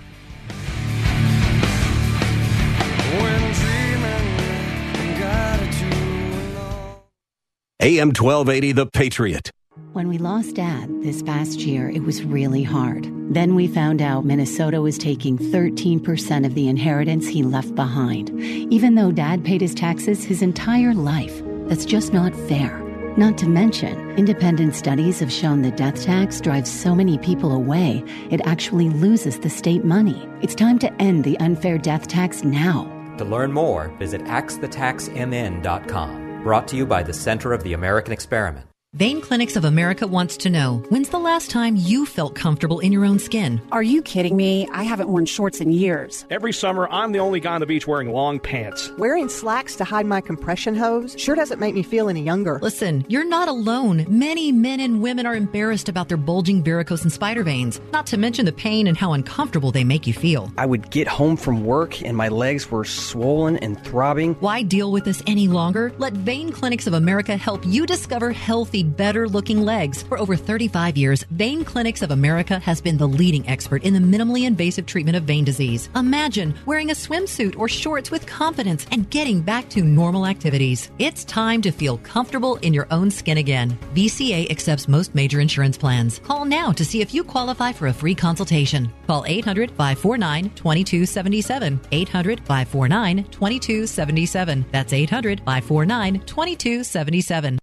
AM 7.84 8.07
1280, 8.07 8.72
The 8.72 8.86
Patriot. 8.86 9.51
When 9.91 10.07
we 10.07 10.18
lost 10.18 10.55
Dad 10.55 10.89
this 11.03 11.22
past 11.22 11.59
year, 11.59 11.89
it 11.89 12.01
was 12.03 12.24
really 12.24 12.64
hard. 12.64 13.11
Then 13.34 13.55
we 13.55 13.68
found 13.68 14.01
out 14.01 14.24
Minnesota 14.24 14.80
was 14.80 14.97
taking 14.97 15.38
13% 15.38 16.45
of 16.45 16.55
the 16.55 16.70
inheritance 16.70 17.28
he 17.28 17.43
left 17.43 17.76
behind, 17.76 18.30
even 18.39 18.95
though 18.95 19.11
Dad 19.11 19.43
paid 19.43 19.59
his 19.59 19.76
taxes 19.76 20.24
his 20.24 20.41
entire 20.41 20.93
life. 20.93 21.41
That's 21.68 21.84
just 21.84 22.14
not 22.14 22.34
fair. 22.47 22.80
Not 23.18 23.38
to 23.39 23.49
mention, 23.49 24.11
independent 24.11 24.76
studies 24.76 25.20
have 25.20 25.30
shown 25.32 25.61
the 25.61 25.72
death 25.72 26.05
tax 26.05 26.39
drives 26.39 26.72
so 26.72 26.95
many 26.95 27.18
people 27.18 27.51
away, 27.51 28.01
it 28.32 28.39
actually 28.45 28.91
loses 28.91 29.39
the 29.39 29.49
state 29.49 29.84
money. 29.84 30.26
It's 30.41 30.55
time 30.55 30.80
to 30.80 31.01
end 31.01 31.26
the 31.26 31.38
unfair 31.39 31.78
death 31.78 32.07
tax 32.07 32.45
now. 32.45 32.93
To 33.18 33.26
learn 33.26 33.51
more, 33.51 33.89
visit 33.99 34.22
axthetaxmn.com. 34.24 36.43
Brought 36.43 36.68
to 36.68 36.76
you 36.76 36.86
by 36.86 37.03
the 37.03 37.14
Center 37.14 37.53
of 37.53 37.64
the 37.64 37.72
American 37.74 38.11
Experiment. 38.11 38.68
Vein 38.96 39.22
Clinics 39.22 39.56
of 39.56 39.66
America 39.66 40.06
wants 40.06 40.38
to 40.38 40.52
know 40.52 40.86
when's 40.89 41.10
the 41.10 41.18
last 41.18 41.50
time 41.50 41.76
you 41.76 42.06
felt 42.06 42.36
comfortable 42.36 42.80
in 42.80 42.91
your 42.91 43.06
own 43.06 43.18
skin? 43.18 43.60
Are 43.72 43.82
you 43.82 44.04
kidding 44.04 44.38
me? 44.38 44.68
I 44.72 44.84
haven't 44.84 45.10
worn 45.10 45.26
shorts 45.26 45.60
in 45.60 45.72
years. 45.72 46.28
Every 46.30 46.54
summer, 46.54 46.88
I'm 46.91 47.12
the 47.12 47.18
only 47.18 47.39
guy 47.39 47.56
on 47.56 47.60
the 47.60 47.66
beach 47.66 47.88
wearing 47.88 48.12
long 48.12 48.39
pants. 48.39 48.91
Wearing 49.00 49.30
slacks 49.30 49.76
to 49.78 49.84
hide 49.84 50.06
my 50.06 50.22
compression 50.22 50.76
hose 50.76 51.16
sure 51.18 51.34
doesn't 51.34 51.60
make 51.60 51.74
me 51.74 51.82
feel 51.82 52.08
any 52.08 52.22
younger. 52.22 52.60
Listen, 52.62 53.04
you're 53.08 53.28
not 53.28 53.48
alone. 53.48 54.06
Many 54.08 54.52
men 54.52 54.80
and 54.80 55.02
women 55.02 55.26
are 55.26 55.36
embarrassed 55.36 55.89
about 55.89 56.08
their 56.08 56.18
bulging 56.18 56.62
varicose 56.64 57.02
and 57.02 57.12
spider 57.12 57.41
veins, 57.41 57.82
not 57.91 58.06
to 58.06 58.18
mention 58.18 58.46
the 58.46 58.52
pain 58.52 58.86
and 58.86 58.96
how 58.96 59.14
uncomfortable 59.14 59.72
they 59.72 59.84
make 59.84 60.06
you 60.06 60.14
feel. 60.14 60.54
I 60.56 60.68
would 60.68 60.91
get 60.91 61.08
home 61.08 61.36
from 61.36 61.66
work 61.66 62.04
and 62.04 62.16
my 62.16 62.28
legs 62.28 62.70
were 62.70 62.86
swollen 62.86 63.58
and 63.58 63.84
throbbing. 63.84 64.36
Why 64.36 64.62
deal 64.62 64.91
with 64.91 65.04
this 65.04 65.24
any 65.26 65.48
longer? 65.48 65.91
Let 65.98 66.14
Vein 66.14 66.52
Clinics 66.52 66.86
of 66.86 66.94
America 66.94 67.36
help 67.36 67.66
you 67.66 67.88
discover 67.88 68.32
healthy, 68.32 68.83
better 68.92 69.28
looking 69.28 69.62
legs. 69.62 70.04
For 70.04 70.20
over 70.20 70.36
35 70.36 70.98
years, 70.98 71.24
Vein 71.32 71.64
Clinics 71.64 72.02
of 72.02 72.12
America 72.12 72.60
has 72.60 72.82
been 72.82 72.98
the 72.98 73.08
leading 73.08 73.48
expert 73.48 73.84
in 73.84 73.94
the 73.94 74.00
minimally 74.00 74.46
invasive 74.46 74.86
treatment 74.86 75.18
of 75.18 75.24
vein 75.24 75.44
disease. 75.44 75.90
Imagine 75.96 76.54
wearing 76.66 76.92
a 76.92 76.94
swimsuit 76.94 77.58
or 77.58 77.68
shorts 77.68 78.12
with 78.12 78.28
confidence 78.28 78.86
and 78.92 79.10
getting 79.10 79.42
back 79.42 79.70
to 79.70 79.82
normal 79.84 80.28
activities. 80.28 80.92
It's 81.00 81.24
time 81.24 81.62
to 81.64 81.72
feel 81.72 81.98
comfortable 81.98 82.58
in 82.58 82.74
your 82.74 82.88
own 82.92 83.10
skin 83.10 83.38
again. 83.38 83.78
VCA 83.96 84.52
accepts 84.52 84.88
most 84.88 85.16
major 85.16 85.40
insurance 85.40 85.78
plans. 85.78 86.20
Call 86.20 86.46
now 86.46 86.72
to 86.72 86.86
see 86.86 87.02
if 87.02 87.14
you 87.14 87.24
qualify 87.24 87.72
for 87.72 87.88
a 87.88 87.94
free 87.94 88.16
consultation. 88.16 88.92
Call 89.08 89.26
800 89.26 89.72
549 89.72 90.50
2277. 90.52 91.80
800 91.92 92.40
549 92.42 93.24
2277. 93.24 94.66
That's 94.72 94.94
800 94.94 95.40
549 95.40 96.20
2277. 96.26 97.62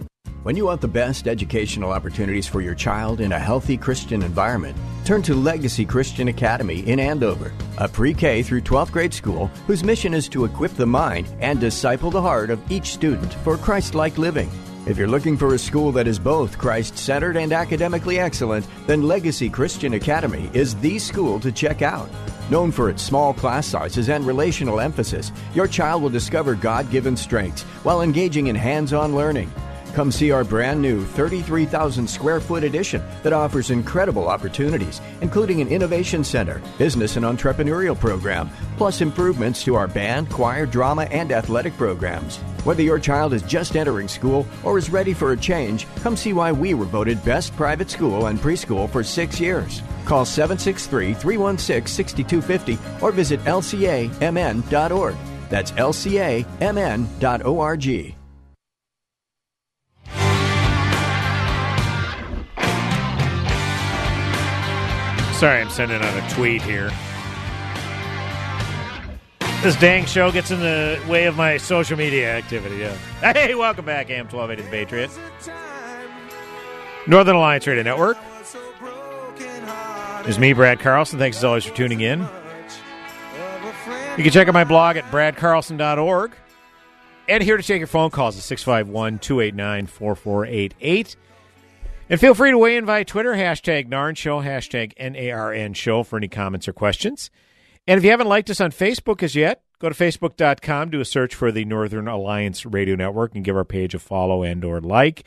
When 0.43 0.55
you 0.55 0.65
want 0.65 0.81
the 0.81 0.87
best 0.87 1.27
educational 1.27 1.91
opportunities 1.91 2.47
for 2.47 2.61
your 2.61 2.73
child 2.73 3.21
in 3.21 3.31
a 3.31 3.37
healthy 3.37 3.77
Christian 3.77 4.23
environment, 4.23 4.75
turn 5.05 5.21
to 5.21 5.35
Legacy 5.35 5.85
Christian 5.85 6.29
Academy 6.29 6.79
in 6.79 6.99
Andover, 6.99 7.53
a 7.77 7.87
pre 7.87 8.11
K 8.15 8.41
through 8.41 8.61
12th 8.61 8.91
grade 8.91 9.13
school 9.13 9.51
whose 9.67 9.83
mission 9.83 10.15
is 10.15 10.27
to 10.29 10.45
equip 10.45 10.73
the 10.73 10.87
mind 10.87 11.31
and 11.41 11.59
disciple 11.59 12.09
the 12.09 12.23
heart 12.23 12.49
of 12.49 12.59
each 12.71 12.87
student 12.87 13.31
for 13.43 13.55
Christ 13.55 13.93
like 13.93 14.17
living. 14.17 14.49
If 14.87 14.97
you're 14.97 15.07
looking 15.07 15.37
for 15.37 15.53
a 15.53 15.59
school 15.59 15.91
that 15.91 16.07
is 16.07 16.17
both 16.17 16.57
Christ 16.57 16.97
centered 16.97 17.37
and 17.37 17.53
academically 17.53 18.17
excellent, 18.17 18.65
then 18.87 19.03
Legacy 19.03 19.47
Christian 19.47 19.93
Academy 19.93 20.49
is 20.55 20.75
the 20.77 20.97
school 20.97 21.39
to 21.39 21.51
check 21.51 21.83
out. 21.83 22.09
Known 22.49 22.71
for 22.71 22.89
its 22.89 23.03
small 23.03 23.31
class 23.31 23.67
sizes 23.67 24.09
and 24.09 24.25
relational 24.25 24.79
emphasis, 24.79 25.31
your 25.53 25.67
child 25.67 26.01
will 26.01 26.09
discover 26.09 26.55
God 26.55 26.89
given 26.89 27.15
strengths 27.15 27.61
while 27.83 28.01
engaging 28.01 28.47
in 28.47 28.55
hands 28.55 28.91
on 28.91 29.13
learning. 29.13 29.53
Come 29.93 30.11
see 30.11 30.31
our 30.31 30.45
brand 30.45 30.81
new 30.81 31.03
33,000 31.03 32.07
square 32.07 32.39
foot 32.39 32.63
addition 32.63 33.03
that 33.23 33.33
offers 33.33 33.71
incredible 33.71 34.29
opportunities, 34.29 35.01
including 35.19 35.59
an 35.59 35.67
innovation 35.67 36.23
center, 36.23 36.61
business 36.77 37.17
and 37.17 37.25
entrepreneurial 37.25 37.99
program, 37.99 38.49
plus 38.77 39.01
improvements 39.01 39.63
to 39.65 39.75
our 39.75 39.87
band, 39.87 40.29
choir, 40.29 40.65
drama, 40.65 41.03
and 41.11 41.33
athletic 41.33 41.75
programs. 41.75 42.37
Whether 42.63 42.83
your 42.83 42.99
child 42.99 43.33
is 43.33 43.41
just 43.41 43.75
entering 43.75 44.07
school 44.07 44.47
or 44.63 44.77
is 44.77 44.89
ready 44.89 45.13
for 45.13 45.33
a 45.33 45.37
change, 45.37 45.87
come 45.95 46.15
see 46.15 46.31
why 46.31 46.53
we 46.53 46.73
were 46.73 46.85
voted 46.85 47.23
best 47.25 47.53
private 47.57 47.89
school 47.89 48.27
and 48.27 48.39
preschool 48.39 48.89
for 48.89 49.03
six 49.03 49.41
years. 49.41 49.81
Call 50.05 50.23
763 50.25 51.15
316 51.15 51.87
6250 51.87 53.03
or 53.03 53.11
visit 53.11 53.41
lcamn.org. 53.41 55.15
That's 55.49 55.71
lcamn.org. 55.71 56.45
Sorry, 65.41 65.59
I'm 65.59 65.71
sending 65.71 65.99
out 65.99 66.15
a 66.15 66.35
tweet 66.35 66.61
here. 66.61 66.91
This 69.63 69.75
dang 69.77 70.05
show 70.05 70.31
gets 70.31 70.51
in 70.51 70.59
the 70.59 71.03
way 71.09 71.25
of 71.25 71.35
my 71.35 71.57
social 71.57 71.97
media 71.97 72.37
activity. 72.37 72.75
Yeah. 72.75 72.95
Hey, 73.33 73.55
welcome 73.55 73.83
back, 73.83 74.11
AM 74.11 74.27
1280 74.27 74.61
The 74.61 74.69
Patriot. 74.69 75.09
Northern 77.07 77.35
Alliance 77.35 77.65
Radio 77.65 77.81
Network. 77.81 78.19
There's 80.21 80.37
me, 80.37 80.53
Brad 80.53 80.79
Carlson. 80.79 81.17
Thanks 81.17 81.37
as 81.37 81.43
always 81.43 81.65
for 81.65 81.75
tuning 81.75 82.01
in. 82.01 82.19
You 82.19 84.23
can 84.23 84.31
check 84.31 84.47
out 84.47 84.53
my 84.53 84.63
blog 84.63 84.95
at 84.95 85.05
bradcarlson.org. 85.05 86.33
And 87.27 87.41
here 87.41 87.57
to 87.57 87.63
take 87.63 87.79
your 87.79 87.87
phone 87.87 88.11
calls 88.11 88.37
at 88.37 88.43
651 88.43 89.17
289 89.17 89.87
4488. 89.87 91.15
And 92.11 92.19
feel 92.19 92.33
free 92.33 92.51
to 92.51 92.57
weigh 92.57 92.75
in 92.75 92.85
via 92.85 93.05
Twitter, 93.05 93.35
hashtag 93.35 93.87
NARN 93.87 94.17
Show, 94.17 94.41
hashtag 94.41 94.93
NARN 94.99 95.73
Show 95.73 96.03
for 96.03 96.17
any 96.17 96.27
comments 96.27 96.67
or 96.67 96.73
questions. 96.73 97.31
And 97.87 97.97
if 97.97 98.03
you 98.03 98.11
haven't 98.11 98.27
liked 98.27 98.49
us 98.49 98.59
on 98.59 98.71
Facebook 98.71 99.23
as 99.23 99.33
yet, 99.33 99.63
go 99.79 99.87
to 99.87 99.95
facebook.com, 99.95 100.89
do 100.89 100.99
a 100.99 101.05
search 101.05 101.33
for 101.33 101.53
the 101.53 101.63
Northern 101.63 102.09
Alliance 102.09 102.65
Radio 102.65 102.97
Network, 102.97 103.33
and 103.33 103.45
give 103.45 103.55
our 103.55 103.63
page 103.63 103.95
a 103.95 103.99
follow 103.99 104.43
and 104.43 104.65
or 104.65 104.81
like. 104.81 105.25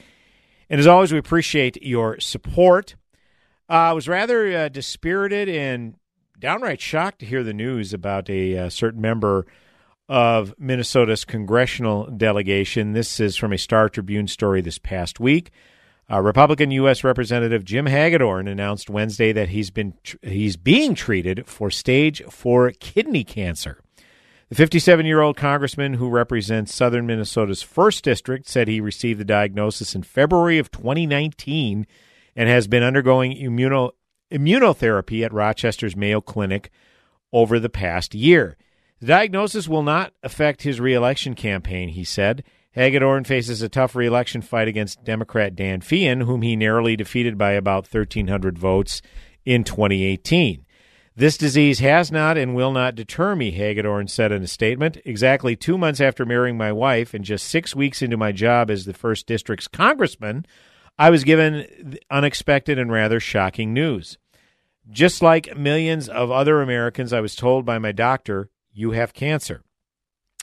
And 0.69 0.79
as 0.79 0.87
always, 0.87 1.11
we 1.11 1.19
appreciate 1.19 1.83
your 1.83 2.21
support. 2.21 2.97
Uh, 3.67 3.73
I 3.73 3.93
was 3.95 4.07
rather 4.07 4.55
uh, 4.55 4.69
dispirited 4.69 5.49
and 5.49 5.95
downright 6.39 6.83
shocked 6.83 7.21
to 7.21 7.27
hear 7.27 7.43
the 7.43 7.55
news 7.55 7.95
about 7.95 8.29
a 8.29 8.59
uh, 8.59 8.69
certain 8.69 9.01
member 9.01 9.47
of 10.07 10.55
Minnesota's 10.59 11.25
congressional 11.25 12.11
delegation. 12.11 12.93
This 12.93 13.21
is 13.21 13.39
from 13.39 13.55
a 13.55 13.59
Star 13.59 13.89
Tribune 13.89 14.29
story 14.29 14.61
this 14.61 14.77
past 14.77 15.19
week. 15.19 15.51
Uh, 16.11 16.21
Republican 16.21 16.71
U.S. 16.71 17.03
Representative 17.03 17.65
Jim 17.65 17.87
Hagedorn 17.87 18.47
announced 18.47 18.91
Wednesday 18.91 19.33
that 19.33 19.49
he's 19.49 19.71
been 19.71 19.95
tr- 20.03 20.17
he's 20.23 20.57
being 20.57 20.95
treated 20.95 21.47
for 21.47 21.71
stage 21.71 22.23
four 22.25 22.71
kidney 22.73 23.25
cancer. 23.25 23.81
The 24.51 24.55
57 24.55 25.07
year 25.07 25.23
old 25.23 25.37
congressman 25.37 25.95
who 25.95 26.11
represents 26.11 26.75
southern 26.75 27.07
Minnesota's 27.07 27.63
first 27.63 28.05
district 28.05 28.47
said 28.47 28.69
he 28.69 28.81
received 28.81 29.19
the 29.19 29.25
diagnosis 29.25 29.95
in 29.95 30.03
February 30.03 30.59
of 30.59 30.71
2019 30.71 31.87
and 32.37 32.49
has 32.49 32.69
been 32.69 32.83
undergoing 32.83 33.33
immuno, 33.33 33.93
immunotherapy 34.31 35.25
at 35.25 35.33
Rochester's 35.33 35.97
Mayo 35.97 36.21
Clinic 36.21 36.71
over 37.33 37.59
the 37.59 37.71
past 37.71 38.15
year. 38.15 38.57
The 39.01 39.07
diagnosis 39.07 39.69
will 39.69 39.83
not 39.83 40.13
affect 40.23 40.63
his 40.63 40.81
reelection 40.81 41.35
campaign, 41.35 41.89
he 41.91 42.05
said. 42.05 42.45
Hagedorn 42.75 43.23
faces 43.23 43.63
a 43.63 43.69
tough 43.69 43.95
reelection 43.95 44.43
fight 44.43 44.67
against 44.67 45.05
Democrat 45.05 45.55
Dan 45.55 45.81
Feehan, 45.81 46.25
whom 46.25 46.43
he 46.43 46.57
narrowly 46.57 46.97
defeated 46.97 47.39
by 47.39 47.53
about 47.53 47.87
1,300 47.93 48.59
votes 48.59 49.01
in 49.45 49.63
2018. 49.63 50.67
This 51.17 51.39
disease 51.39 51.79
has 51.79 52.11
not 52.11 52.37
and 52.37 52.57
will 52.57 52.73
not 52.73 52.97
deter 52.97 53.37
me, 53.37 53.53
Hagedorn 53.53 54.09
said 54.09 54.33
in 54.33 54.43
a 54.43 54.49
statement. 54.49 54.99
Exactly 55.05 55.55
two 55.55 55.79
months 55.79 56.01
after 56.01 56.27
marrying 56.27 56.57
my 56.57 56.73
wife 56.73 57.15
and 57.15 57.25
just 57.25 57.47
six 57.47 57.77
weeks 57.77 58.03
into 58.03 58.17
my 58.17 58.33
job 58.33 58.69
as 58.69 58.85
the 58.85 58.93
first 58.93 59.29
district's 59.29 59.69
congressman, 59.69 60.45
I 60.99 61.11
was 61.11 61.23
given 61.23 61.97
unexpected 62.11 62.81
and 62.81 62.91
rather 62.91 63.21
shocking 63.21 63.73
news. 63.73 64.19
Just 64.91 65.23
like 65.23 65.57
millions 65.57 66.09
of 66.09 66.33
other 66.33 66.61
Americans, 66.61 67.13
I 67.13 67.21
was 67.21 67.37
told 67.37 67.65
by 67.65 67.79
my 67.79 67.93
doctor, 67.93 68.51
you 68.73 68.91
have 68.91 69.15
cancer. 69.15 69.63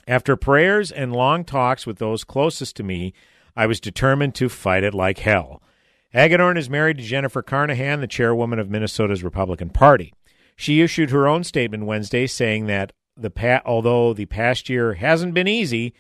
After 0.08 0.36
prayers 0.36 0.92
and 0.92 1.14
long 1.14 1.46
talks 1.46 1.86
with 1.86 1.98
those 2.00 2.24
closest 2.24 2.76
to 2.78 2.84
me, 2.84 3.14
I 3.56 3.66
was 3.66 3.80
determined 3.80 4.36
to 4.36 4.50
fight 4.50 4.84
it 4.84 4.94
like 4.94 5.20
hell. 5.20 5.62
Hagedorn 6.10 6.58
is 6.58 6.70
married 6.70 6.98
to 6.98 7.04
Jennifer 7.04 7.42
Carnahan, 7.42 8.02
the 8.02 8.08
chairwoman 8.08 8.60
of 8.60 8.70
Minnesota's 8.70 9.24
Republican 9.24 9.70
Party. 9.70 10.14
She 10.56 10.82
issued 10.82 11.10
her 11.10 11.28
own 11.28 11.44
statement 11.44 11.86
Wednesday 11.86 12.28
saying 12.28 12.68
that 12.68 12.92
the 13.16 13.30
pa- 13.30 13.62
although 13.66 14.14
the 14.14 14.26
past 14.26 14.70
year 14.70 14.96
hasn't 14.96 15.34
been 15.34 15.48
easy, 15.48 15.94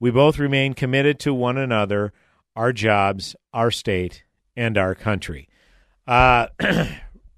we 0.00 0.10
both 0.10 0.38
remain 0.38 0.74
committed 0.74 1.18
to 1.20 1.32
one 1.32 1.56
another, 1.56 2.12
our 2.56 2.72
jobs, 2.72 3.36
our 3.52 3.70
state, 3.70 4.24
and 4.56 4.76
our 4.76 4.94
country. 4.94 5.48
Uh, 6.06 6.48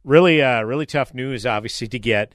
really, 0.04 0.42
uh, 0.42 0.62
really 0.62 0.86
tough 0.86 1.12
news, 1.12 1.44
obviously, 1.44 1.88
to 1.88 1.98
get 1.98 2.34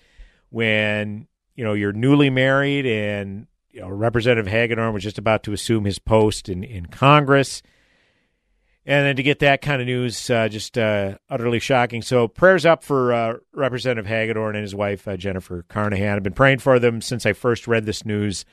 when 0.50 1.28
you 1.56 1.64
know 1.64 1.74
you're 1.74 1.94
newly 1.94 2.30
married 2.30 2.86
and 2.86 3.48
you 3.72 3.82
know, 3.82 3.90
Representative 3.90 4.52
Hagedorn 4.52 4.94
was 4.94 5.04
just 5.04 5.18
about 5.18 5.44
to 5.44 5.54
assume 5.54 5.86
his 5.86 6.00
post 6.00 6.50
in, 6.50 6.64
in 6.64 6.88
Congress. 6.88 7.62
And 8.86 9.06
then 9.06 9.16
to 9.18 9.24
get 9.24 9.40
that 9.40 9.62
kind 9.62 9.82
of 9.82 9.88
news, 9.88 10.30
uh, 10.30 10.48
just 10.48 10.78
uh, 10.78 11.18
utterly 11.30 11.60
shocking. 11.60 12.02
So 12.02 12.28
prayers 12.28 12.66
up 12.66 12.84
for 12.84 13.14
uh, 13.14 13.34
Representative 13.54 14.08
Hagedorn 14.08 14.56
and 14.56 14.64
his 14.64 14.74
wife, 14.74 15.08
uh, 15.08 15.16
Jennifer 15.16 15.64
Carnahan. 15.70 16.16
I've 16.16 16.24
been 16.24 16.34
praying 16.34 16.60
for 16.60 16.80
them 16.80 17.02
since 17.02 17.26
I 17.26 17.34
first 17.34 17.68
read 17.68 17.86
this 17.86 18.04
news 18.04 18.46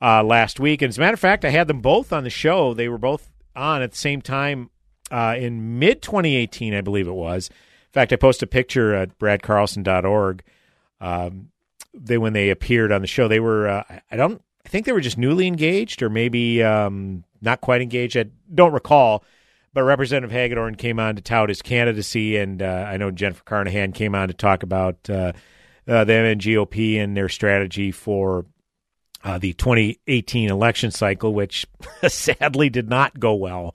uh, 0.00 0.24
last 0.24 0.58
week. 0.58 0.82
And 0.82 0.88
as 0.88 0.98
a 0.98 1.00
matter 1.00 1.14
of 1.14 1.20
fact, 1.20 1.44
I 1.44 1.50
had 1.50 1.68
them 1.68 1.80
both 1.80 2.12
on 2.12 2.24
the 2.24 2.30
show. 2.30 2.74
They 2.74 2.88
were 2.88 2.98
both 2.98 3.30
on 3.54 3.82
at 3.82 3.92
the 3.92 3.96
same 3.96 4.20
time 4.20 4.70
uh, 5.12 5.36
in 5.38 5.78
mid 5.78 6.02
2018, 6.02 6.74
I 6.74 6.80
believe 6.80 7.06
it 7.06 7.12
was. 7.12 7.48
In 7.48 7.92
fact, 7.92 8.12
I 8.12 8.16
posted 8.16 8.48
a 8.48 8.50
picture 8.50 8.94
at 8.94 9.16
bradcarlson.org. 9.18 10.42
Um, 11.00 11.51
they 11.94 12.18
when 12.18 12.32
they 12.32 12.50
appeared 12.50 12.92
on 12.92 13.00
the 13.00 13.06
show, 13.06 13.28
they 13.28 13.40
were 13.40 13.68
uh, 13.68 14.00
I 14.10 14.16
don't 14.16 14.42
I 14.64 14.68
think 14.68 14.86
they 14.86 14.92
were 14.92 15.00
just 15.00 15.18
newly 15.18 15.46
engaged 15.46 16.02
or 16.02 16.10
maybe 16.10 16.62
um, 16.62 17.24
not 17.40 17.60
quite 17.60 17.82
engaged. 17.82 18.16
I 18.16 18.26
don't 18.52 18.72
recall. 18.72 19.24
But 19.74 19.84
Representative 19.84 20.30
Hagedorn 20.30 20.74
came 20.74 21.00
on 21.00 21.16
to 21.16 21.22
tout 21.22 21.48
his 21.48 21.62
candidacy, 21.62 22.36
and 22.36 22.60
uh, 22.60 22.86
I 22.86 22.98
know 22.98 23.10
Jennifer 23.10 23.42
Carnahan 23.42 23.92
came 23.92 24.14
on 24.14 24.28
to 24.28 24.34
talk 24.34 24.62
about 24.62 25.08
uh, 25.08 25.32
uh, 25.88 26.04
them 26.04 26.26
and 26.26 26.40
GOP 26.40 27.02
and 27.02 27.16
their 27.16 27.30
strategy 27.30 27.90
for 27.90 28.44
uh, 29.24 29.38
the 29.38 29.54
2018 29.54 30.50
election 30.50 30.90
cycle, 30.90 31.32
which 31.32 31.66
sadly 32.06 32.68
did 32.68 32.90
not 32.90 33.18
go 33.18 33.34
well 33.34 33.74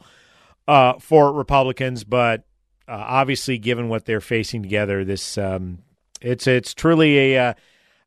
uh, 0.68 0.94
for 1.00 1.34
Republicans. 1.34 2.04
But 2.04 2.42
uh, 2.88 3.04
obviously, 3.08 3.58
given 3.58 3.90
what 3.90 4.06
they're 4.06 4.22
facing 4.22 4.62
together, 4.62 5.04
this 5.04 5.36
um, 5.36 5.80
it's 6.22 6.46
it's 6.46 6.76
truly 6.76 7.36
a 7.36 7.56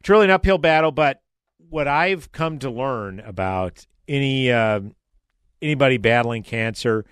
truly 0.02 0.24
an 0.24 0.30
uphill 0.30 0.58
battle. 0.58 0.92
But 0.92 1.22
what 1.68 1.88
I've 1.88 2.32
come 2.32 2.58
to 2.60 2.70
learn 2.70 3.20
about 3.20 3.86
any 4.08 4.50
uh, 4.50 4.80
anybody 5.62 5.98
battling 5.98 6.42
cancer, 6.42 7.04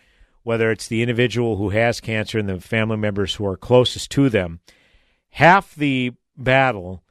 whether 0.43 0.71
it's 0.71 0.89
the 0.89 1.03
individual 1.03 1.57
who 1.57 1.71
has 1.71 2.01
cancer 2.01 2.39
and 2.39 2.49
the 2.49 2.61
family 2.61 2.97
members 2.97 3.35
who 3.35 3.47
are 3.47 3.57
closest 3.57 4.11
to 4.13 4.29
them, 4.29 4.61
half 5.31 5.75
the 5.75 6.13
battle 6.37 7.03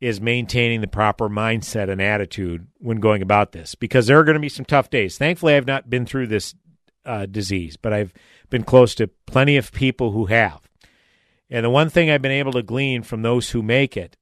is 0.00 0.20
maintaining 0.20 0.80
the 0.80 0.86
proper 0.86 1.28
mindset 1.28 1.88
and 1.88 2.02
attitude 2.02 2.66
when 2.78 3.00
going 3.00 3.22
about 3.22 3.52
this 3.52 3.74
because 3.74 4.06
there 4.06 4.18
are 4.18 4.24
going 4.24 4.34
to 4.34 4.40
be 4.40 4.48
some 4.48 4.64
tough 4.64 4.90
days. 4.90 5.16
Thankfully, 5.16 5.54
I've 5.54 5.66
not 5.66 5.88
been 5.88 6.04
through 6.04 6.26
this 6.26 6.54
uh, 7.06 7.26
disease, 7.26 7.76
but 7.76 7.92
I've 7.92 8.12
been 8.50 8.64
close 8.64 8.94
to 8.96 9.08
plenty 9.26 9.56
of 9.56 9.72
people 9.72 10.10
who 10.12 10.26
have. 10.26 10.60
And 11.50 11.64
the 11.64 11.70
one 11.70 11.88
thing 11.88 12.10
I've 12.10 12.22
been 12.22 12.32
able 12.32 12.52
to 12.52 12.62
glean 12.62 13.02
from 13.02 13.22
those 13.22 13.50
who 13.50 13.62
make 13.62 13.96
it 13.96 14.16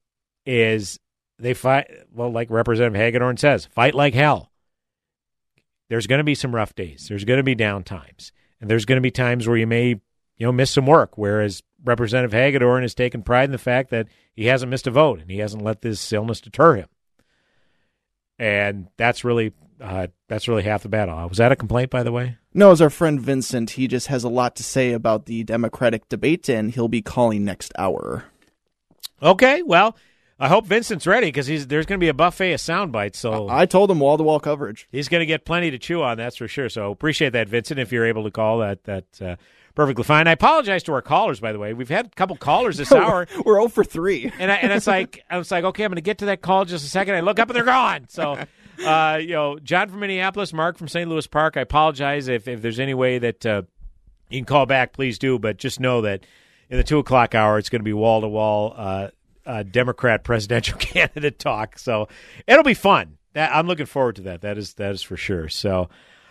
is 0.47 0.99
they 1.38 1.55
fight, 1.55 1.90
well, 2.12 2.30
like 2.30 2.51
Representative 2.51 3.01
Hagedorn 3.01 3.36
says, 3.36 3.66
fight 3.66 3.95
like 3.95 4.14
hell. 4.14 4.51
There's 5.88 6.07
going 6.07 6.20
to 6.20 6.24
be 6.24 6.34
some 6.34 6.55
rough 6.55 6.74
days. 6.74 7.07
There's 7.09 7.24
going 7.24 7.38
to 7.38 7.45
be 7.45 7.55
down 7.55 7.84
times. 7.84 8.32
And 8.61 8.70
there's 8.70 8.84
going 8.84 8.97
to 8.97 9.03
be 9.03 9.11
times 9.11 9.47
where 9.47 9.57
you 9.57 9.66
may, 9.66 9.88
you 9.88 10.01
know, 10.47 10.53
miss 10.53 10.70
some 10.70 10.86
work. 10.86 11.18
Whereas 11.18 11.62
Representative 11.84 12.32
Hagedorn 12.32 12.82
has 12.82 12.95
taken 12.95 13.22
pride 13.22 13.45
in 13.45 13.53
the 13.53 13.59
fact 13.59 13.90
that 13.90 14.09
he 14.34 14.47
hasn't 14.47 14.70
missed 14.70 14.86
a 14.86 14.90
vote 14.90 15.20
and 15.20 15.30
he 15.30 15.38
hasn't 15.38 15.64
let 15.64 15.82
this 15.82 16.12
illness 16.12 16.40
deter 16.40 16.76
him. 16.76 16.88
And 18.38 18.88
that's 18.97 19.24
really 19.24 19.53
uh, 19.82 20.07
that's 20.28 20.47
really 20.49 20.62
half 20.62 20.84
the 20.84 20.88
battle. 20.88 21.28
Was 21.28 21.38
that 21.38 21.53
a 21.53 21.57
complaint, 21.57 21.90
by 21.90 22.03
the 22.03 22.12
way? 22.12 22.38
No, 22.55 22.70
as 22.70 22.80
our 22.80 22.90
friend 22.90 23.20
Vincent, 23.20 23.70
he 23.70 23.88
just 23.88 24.07
has 24.07 24.22
a 24.22 24.28
lot 24.28 24.55
to 24.57 24.62
say 24.62 24.93
about 24.93 25.26
the 25.26 25.43
Democratic 25.43 26.09
debate, 26.09 26.49
and 26.49 26.72
he'll 26.72 26.88
be 26.88 27.03
calling 27.03 27.45
next 27.45 27.72
hour. 27.76 28.24
Okay, 29.20 29.62
well, 29.62 29.97
I 30.43 30.49
hope 30.49 30.66
Vincent's 30.66 31.07
ready 31.07 31.28
because 31.28 31.47
he's 31.47 31.68
there's 31.68 31.86
going 31.86 32.01
to 32.01 32.05
be 32.05 32.09
a 32.09 32.14
buffet 32.14 32.55
of 32.55 32.61
sound 32.61 32.90
bites. 32.90 33.20
So 33.20 33.49
I 33.49 33.64
told 33.64 33.93
him 33.93 34.01
wall 34.01 34.18
to 34.18 34.24
wall 34.24 34.40
coverage. 34.40 34.88
He's 34.90 35.09
going 35.09 35.20
to 35.20 35.26
get 35.26 35.45
plenty 35.45 35.70
to 35.70 35.78
chew 35.78 36.03
on, 36.03 36.18
that's 36.18 36.34
for 36.34 36.49
sure. 36.49 36.68
So 36.68 36.90
appreciate 36.90 37.30
that, 37.34 37.49
Vincent. 37.49 37.78
If 37.78 37.93
you're 37.93 38.05
able 38.05 38.24
to 38.24 38.32
call 38.32 38.59
that, 38.59 38.82
that's 38.82 39.22
uh, 39.22 39.36
perfectly 39.76 40.03
fine. 40.03 40.26
I 40.26 40.32
apologize 40.32 40.82
to 40.84 40.95
our 40.95 41.01
callers, 41.01 41.38
by 41.38 41.53
the 41.53 41.61
way. 41.61 41.74
We've 41.74 41.88
had 41.88 42.07
a 42.07 42.11
couple 42.11 42.34
callers 42.34 42.76
this 42.76 42.90
hour. 42.93 43.28
We're 43.45 43.55
0 43.55 43.68
for 43.68 43.84
three, 43.84 44.32
and 44.36 44.51
I, 44.51 44.57
and 44.57 44.72
it's 44.72 44.88
like 44.88 45.24
I 45.30 45.38
was 45.38 45.49
like, 45.53 45.62
okay, 45.62 45.84
I'm 45.84 45.90
going 45.90 45.95
to 45.95 46.03
get 46.03 46.18
to 46.18 46.26
that 46.26 46.43
call 46.43 46.64
just 46.64 46.84
a 46.84 46.88
second. 46.88 47.14
I 47.14 47.20
look 47.20 47.38
up 47.38 47.49
and 47.49 47.55
they're 47.55 47.64
gone. 47.64 48.07
So. 48.09 48.36
Uh, 48.82 49.18
you 49.20 49.28
know, 49.28 49.59
John 49.61 49.90
from 49.90 50.01
Minneapolis, 50.01 50.53
Mark 50.53 50.76
from 50.76 50.88
St. 50.88 51.09
Louis 51.09 51.26
Park. 51.26 51.57
I 51.57 51.61
apologize 51.61 52.26
if, 52.26 52.49
if 52.49 52.62
there's 52.62 52.80
any 52.80 52.95
way 52.95 53.18
that 53.18 53.47
uh, 53.47 53.62
you 54.28 54.40
can 54.40 54.47
call 54.47 54.66
back. 54.66 54.93
Please 54.93 55.18
do, 55.20 55.38
but 55.38 55.59
just 55.59 55.78
know 55.78 56.01
that 56.01 56.24
in 56.68 56.78
the 56.78 56.82
two 56.82 56.99
o'clock 56.99 57.34
hour, 57.34 57.59
it's 57.59 57.68
going 57.68 57.80
to 57.80 57.84
be 57.84 57.93
wall 57.93 58.22
to 58.22 58.28
wall 58.28 58.74
Democrat 59.62 60.24
presidential 60.24 60.78
candidate 60.78 61.38
talk. 61.38 61.78
So 61.78 62.09
it'll 62.47 62.64
be 62.64 62.74
fun. 62.74 63.18
I'm 63.34 63.66
looking 63.66 63.86
forward 63.86 64.16
to 64.16 64.22
that. 64.22 64.43
That 64.43 64.59
is 64.59 64.74
that 64.74 64.93
is 64.93 65.03
for 65.03 65.16
sure. 65.16 65.49
So, 65.49 65.88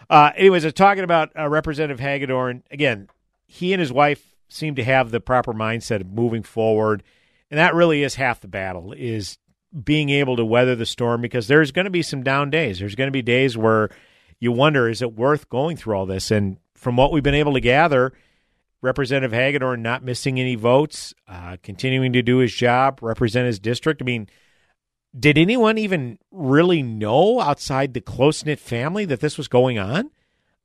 uh, 0.10 0.32
anyways, 0.36 0.66
uh, 0.66 0.72
talking 0.72 1.04
about 1.04 1.32
uh, 1.38 1.50
Representative 1.50 2.00
Hagedorn 2.00 2.64
again. 2.70 3.08
He 3.48 3.74
and 3.74 3.82
his 3.82 3.92
wife 3.92 4.24
seem 4.48 4.76
to 4.76 4.84
have 4.84 5.12
the 5.12 5.20
proper 5.20 5.52
mindset 5.52 6.00
of 6.00 6.08
moving 6.08 6.44
forward, 6.44 7.04
and 7.50 7.58
that 7.58 7.76
really 7.76 8.04
is 8.04 8.16
half 8.16 8.40
the 8.40 8.48
battle. 8.48 8.94
Is 8.94 9.38
being 9.84 10.10
able 10.10 10.36
to 10.36 10.46
weather 10.46 10.76
the 10.76 10.86
storm 10.86 11.22
because 11.22 11.48
there's 11.48 11.72
going 11.72 11.86
to 11.86 11.92
be 11.92 12.02
some 12.02 12.24
down 12.24 12.50
days. 12.50 12.80
There's 12.80 12.96
going 12.96 13.08
to 13.08 13.12
be 13.12 13.22
days 13.22 13.58
where 13.58 13.90
you 14.40 14.52
wonder, 14.52 14.90
is 14.90 15.02
it 15.02 15.16
worth 15.16 15.50
going 15.50 15.78
through 15.78 15.96
all 15.96 16.06
this? 16.06 16.32
And 16.32 16.58
from 16.76 16.98
what 16.98 17.12
we've 17.12 17.24
been 17.24 17.36
able 17.36 17.54
to 17.54 17.62
gather, 17.62 18.12
Representative 18.82 19.32
Hagedorn 19.32 19.82
not 19.82 20.04
missing 20.04 20.40
any 20.40 20.56
votes, 20.56 21.14
uh, 21.28 21.58
continuing 21.62 22.14
to 22.14 22.22
do 22.22 22.38
his 22.38 22.54
job, 22.54 23.00
represent 23.02 23.46
his 23.46 23.60
district. 23.60 24.02
I 24.02 24.06
mean, 24.06 24.28
did 25.18 25.38
anyone 25.38 25.78
even 25.78 26.18
really 26.32 26.82
know 26.82 27.40
outside 27.40 27.94
the 27.94 28.02
close 28.02 28.46
knit 28.46 28.60
family 28.60 29.06
that 29.06 29.20
this 29.20 29.38
was 29.38 29.48
going 29.48 29.78
on? 29.78 30.10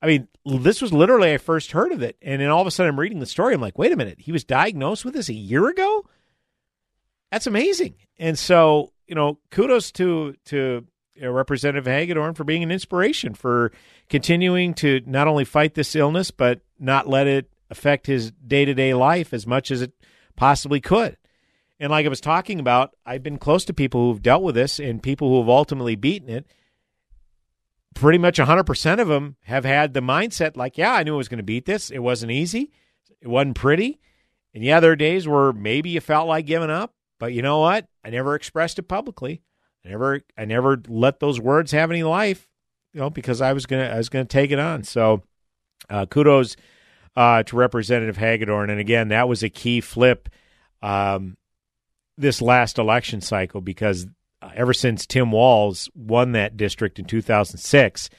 I 0.01 0.07
mean, 0.07 0.29
this 0.45 0.81
was 0.81 0.93
literally 0.93 1.33
I 1.33 1.39
first 1.39 1.73
heard 1.73 1.93
of 1.93 2.03
it, 2.03 2.17
and 2.23 2.41
then 2.41 2.49
all 2.49 2.61
of 2.61 2.67
a 2.67 2.71
sudden 2.71 2.91
I'm 2.91 3.01
reading 3.01 3.19
the 3.19 3.27
story. 3.27 3.55
I'm 3.55 3.61
like, 3.61 3.79
wait 3.79 3.93
a 3.93 3.97
minute, 3.97 4.21
he 4.21 4.33
was 4.33 4.45
diagnosed 4.45 5.05
with 5.05 5.15
this 5.15 5.29
a 5.29 5.35
year 5.35 5.69
ago. 5.69 6.05
That's 7.33 7.47
amazing. 7.47 7.97
And 8.19 8.39
so 8.39 8.93
you 9.07 9.15
know, 9.15 9.39
kudos 9.51 9.93
to 9.93 10.35
to 10.47 10.87
Representative 11.21 11.87
Hagedorn 11.87 12.35
for 12.35 12.45
being 12.45 12.63
an 12.63 12.71
inspiration 12.71 13.35
for 13.35 13.73
continuing 14.09 14.75
to 14.75 15.01
not 15.07 15.29
only 15.29 15.45
fight 15.45 15.75
this 15.75 15.97
illness 15.97 16.31
but 16.31 16.61
not 16.79 17.09
let 17.09 17.27
it 17.27 17.51
affect 17.71 18.07
his 18.07 18.33
day 18.33 18.65
to 18.65 18.75
day 18.75 18.95
life 18.95 19.33
as 19.33 19.47
much 19.47 19.71
as 19.71 19.83
it 19.83 19.93
possibly 20.37 20.81
could. 20.81 21.17
And 21.79 21.91
like 21.91 22.07
I 22.07 22.11
was 22.11 22.21
talking 22.21 22.59
about, 22.59 22.95
I've 23.05 23.23
been 23.23 23.39
close 23.39 23.65
to 23.67 23.75
people 23.75 24.01
who've 24.01 24.23
dealt 24.23 24.43
with 24.43 24.55
this 24.55 24.79
and 24.79 25.03
people 25.03 25.29
who 25.29 25.41
have 25.41 25.49
ultimately 25.49 25.95
beaten 25.95 26.29
it. 26.29 26.47
Pretty 27.95 28.19
much 28.19 28.39
100% 28.39 29.01
of 29.01 29.09
them 29.09 29.37
have 29.45 29.65
had 29.65 29.95
the 29.95 30.01
mindset 30.01 30.57
like, 30.57 30.79
yeah, 30.79 30.93
I 30.93 31.03
knew 31.03 31.15
I 31.15 31.19
was 31.19 31.29
going 31.29 31.39
to 31.39 31.45
beat 31.45 31.67
this. 31.67 31.91
It 31.91 31.99
wasn't 31.99 32.33
easy. 32.33 32.73
It 33.21 33.29
wasn't 33.29 33.57
pretty. 33.57 34.01
And 34.55 34.65
yeah, 34.65 34.81
there 34.81 34.93
are 34.93 34.97
days 34.97 35.29
where 35.29 35.53
maybe 35.53 35.91
you 35.91 36.01
felt 36.01 36.29
like 36.29 36.47
giving 36.47 36.71
up, 36.71 36.95
but 37.19 37.33
you 37.33 37.43
know 37.43 37.61
what? 37.61 37.87
I 38.05 38.11
never 38.11 38.35
expressed 38.35 38.79
it 38.79 38.85
publicly. 38.85 39.43
I 39.85 39.91
never 39.91 40.21
I 40.37 40.45
never 40.45 40.81
let 40.89 41.21
those 41.21 41.41
words 41.41 41.73
have 41.73 41.91
any 41.91 42.03
life, 42.03 42.49
you 42.93 43.01
know, 43.01 43.11
because 43.11 43.41
I 43.41 43.53
was 43.53 43.67
gonna 43.67 43.85
I 43.85 43.97
was 43.97 44.09
gonna 44.09 44.25
take 44.25 44.51
it 44.51 44.59
on. 44.59 44.83
So 44.83 45.23
uh, 45.89 46.07
kudos 46.07 46.57
uh, 47.17 47.43
to 47.45 47.57
Representative 47.57 48.17
Hagedorn. 48.17 48.71
And 48.71 48.79
again, 48.79 49.09
that 49.09 49.29
was 49.29 49.43
a 49.43 49.49
key 49.49 49.81
flip 49.81 50.29
um, 50.83 51.37
this 52.19 52.43
last 52.43 52.79
election 52.79 53.21
cycle 53.21 53.61
because 53.61 54.07
uh, 54.43 54.51
ever 54.55 54.75
since 54.75 55.07
Tim 55.07 55.33
Walz 55.33 55.89
won 55.95 56.33
that 56.33 56.57
district 56.57 56.99
in 56.99 57.07
2006, 57.07 58.11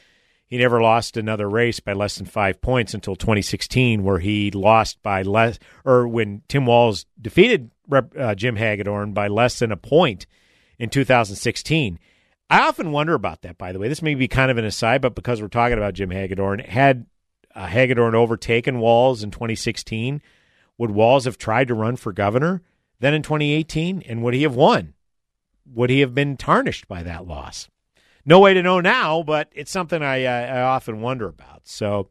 he 0.47 0.57
never 0.57 0.81
lost 0.81 1.17
another 1.17 1.49
race 1.49 1.79
by 1.79 1.93
less 1.93 2.15
than 2.15 2.25
five 2.25 2.61
points 2.61 2.93
until 2.93 3.17
2016, 3.17 4.03
where 4.03 4.19
he 4.19 4.49
lost 4.49 5.01
by 5.03 5.21
less, 5.21 5.59
or 5.83 6.07
when 6.07 6.41
Tim 6.47 6.65
Walz 6.65 7.05
defeated 7.21 7.71
uh, 7.91 8.33
Jim 8.33 8.55
Hagedorn 8.55 9.13
by 9.13 9.27
less 9.27 9.59
than 9.59 9.73
a 9.73 9.77
point 9.77 10.25
in 10.79 10.89
2016. 10.89 11.99
I 12.49 12.61
often 12.61 12.93
wonder 12.93 13.13
about 13.13 13.41
that, 13.41 13.57
by 13.57 13.73
the 13.73 13.79
way. 13.79 13.89
This 13.89 14.01
may 14.01 14.15
be 14.15 14.29
kind 14.29 14.49
of 14.49 14.57
an 14.57 14.63
aside, 14.63 15.01
but 15.01 15.15
because 15.15 15.41
we're 15.41 15.49
talking 15.49 15.77
about 15.77 15.95
Jim 15.95 16.11
Hagedorn, 16.11 16.59
had 16.59 17.05
uh, 17.57 17.65
Hagedorn 17.65 18.13
overtaken 18.13 18.79
Walz 18.79 19.23
in 19.23 19.31
2016, 19.31 20.21
would 20.77 20.91
Walz 20.91 21.25
have 21.25 21.39
tried 21.39 21.67
to 21.69 21.73
run 21.73 21.95
for 21.95 22.13
governor 22.13 22.61
then 22.99 23.15
in 23.15 23.23
2018? 23.23 24.03
And 24.07 24.23
would 24.23 24.35
he 24.35 24.43
have 24.43 24.55
won? 24.55 24.93
Would 25.73 25.89
he 25.89 26.01
have 26.01 26.13
been 26.13 26.37
tarnished 26.37 26.87
by 26.87 27.01
that 27.03 27.27
loss? 27.27 27.67
No 28.25 28.39
way 28.39 28.53
to 28.53 28.61
know 28.61 28.79
now, 28.79 29.23
but 29.23 29.49
it's 29.53 29.71
something 29.71 30.03
I, 30.03 30.25
uh, 30.25 30.55
I 30.55 30.61
often 30.61 31.01
wonder 31.01 31.27
about. 31.27 31.61
So, 31.63 32.09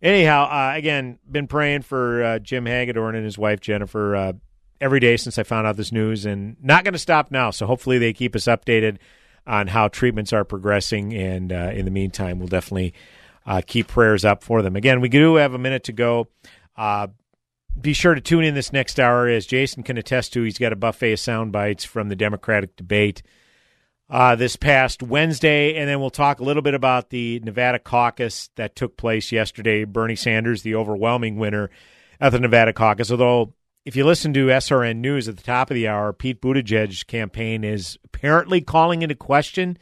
anyhow, 0.00 0.44
uh, 0.44 0.76
again, 0.76 1.18
been 1.28 1.48
praying 1.48 1.82
for 1.82 2.22
uh, 2.22 2.38
Jim 2.38 2.64
Hagedorn 2.66 3.16
and 3.16 3.24
his 3.24 3.36
wife 3.36 3.60
Jennifer 3.60 4.14
uh, 4.14 4.32
every 4.80 5.00
day 5.00 5.16
since 5.16 5.36
I 5.36 5.42
found 5.42 5.66
out 5.66 5.76
this 5.76 5.90
news, 5.90 6.26
and 6.26 6.56
not 6.62 6.84
going 6.84 6.92
to 6.92 6.98
stop 6.98 7.32
now. 7.32 7.50
So 7.50 7.66
hopefully 7.66 7.98
they 7.98 8.12
keep 8.12 8.36
us 8.36 8.44
updated 8.44 8.98
on 9.46 9.66
how 9.66 9.88
treatments 9.88 10.32
are 10.32 10.44
progressing, 10.44 11.12
and 11.12 11.50
in 11.50 11.84
the 11.84 11.90
meantime, 11.90 12.38
we'll 12.38 12.48
definitely 12.48 12.94
uh, 13.46 13.62
keep 13.66 13.88
prayers 13.88 14.24
up 14.24 14.42
for 14.42 14.62
them. 14.62 14.76
Again, 14.76 15.00
we 15.00 15.08
do 15.08 15.36
have 15.36 15.54
a 15.54 15.58
minute 15.58 15.84
to 15.84 15.92
go. 15.92 16.28
Uh, 16.76 17.08
be 17.80 17.92
sure 17.92 18.14
to 18.14 18.20
tune 18.20 18.44
in 18.44 18.54
this 18.54 18.72
next 18.72 19.00
hour, 19.00 19.26
as 19.26 19.46
Jason 19.46 19.82
can 19.82 19.96
attest 19.96 20.32
to. 20.34 20.42
He's 20.42 20.58
got 20.58 20.72
a 20.72 20.76
buffet 20.76 21.12
of 21.12 21.20
sound 21.20 21.52
bites 21.52 21.84
from 21.84 22.08
the 22.08 22.16
Democratic 22.16 22.76
debate 22.76 23.22
uh, 24.10 24.36
this 24.36 24.56
past 24.56 25.02
Wednesday, 25.02 25.76
and 25.76 25.88
then 25.88 25.98
we'll 25.98 26.10
talk 26.10 26.38
a 26.38 26.44
little 26.44 26.62
bit 26.62 26.74
about 26.74 27.10
the 27.10 27.40
Nevada 27.40 27.78
caucus 27.78 28.50
that 28.56 28.76
took 28.76 28.96
place 28.96 29.32
yesterday. 29.32 29.84
Bernie 29.84 30.16
Sanders, 30.16 30.62
the 30.62 30.74
overwhelming 30.74 31.36
winner 31.36 31.70
at 32.20 32.30
the 32.30 32.38
Nevada 32.38 32.72
caucus, 32.74 33.10
although 33.10 33.54
if 33.84 33.96
you 33.96 34.04
listen 34.04 34.32
to 34.34 34.46
SRN 34.46 34.96
News 34.98 35.28
at 35.28 35.36
the 35.36 35.42
top 35.42 35.70
of 35.70 35.74
the 35.74 35.88
hour, 35.88 36.12
Pete 36.12 36.40
Buttigieg's 36.40 37.02
campaign 37.02 37.64
is 37.64 37.98
apparently 38.04 38.60
calling 38.60 39.02
into 39.02 39.14
question 39.14 39.76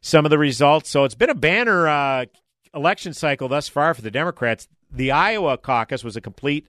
some 0.00 0.24
of 0.24 0.30
the 0.30 0.38
results. 0.38 0.90
So 0.90 1.04
it's 1.04 1.14
been 1.14 1.30
a 1.30 1.34
banner 1.34 1.88
uh, 1.88 2.26
election 2.74 3.14
cycle 3.14 3.48
thus 3.48 3.68
far 3.68 3.94
for 3.94 4.02
the 4.02 4.10
Democrats. 4.10 4.68
The 4.90 5.12
Iowa 5.12 5.58
caucus 5.58 6.02
was 6.02 6.16
a 6.16 6.20
complete, 6.20 6.68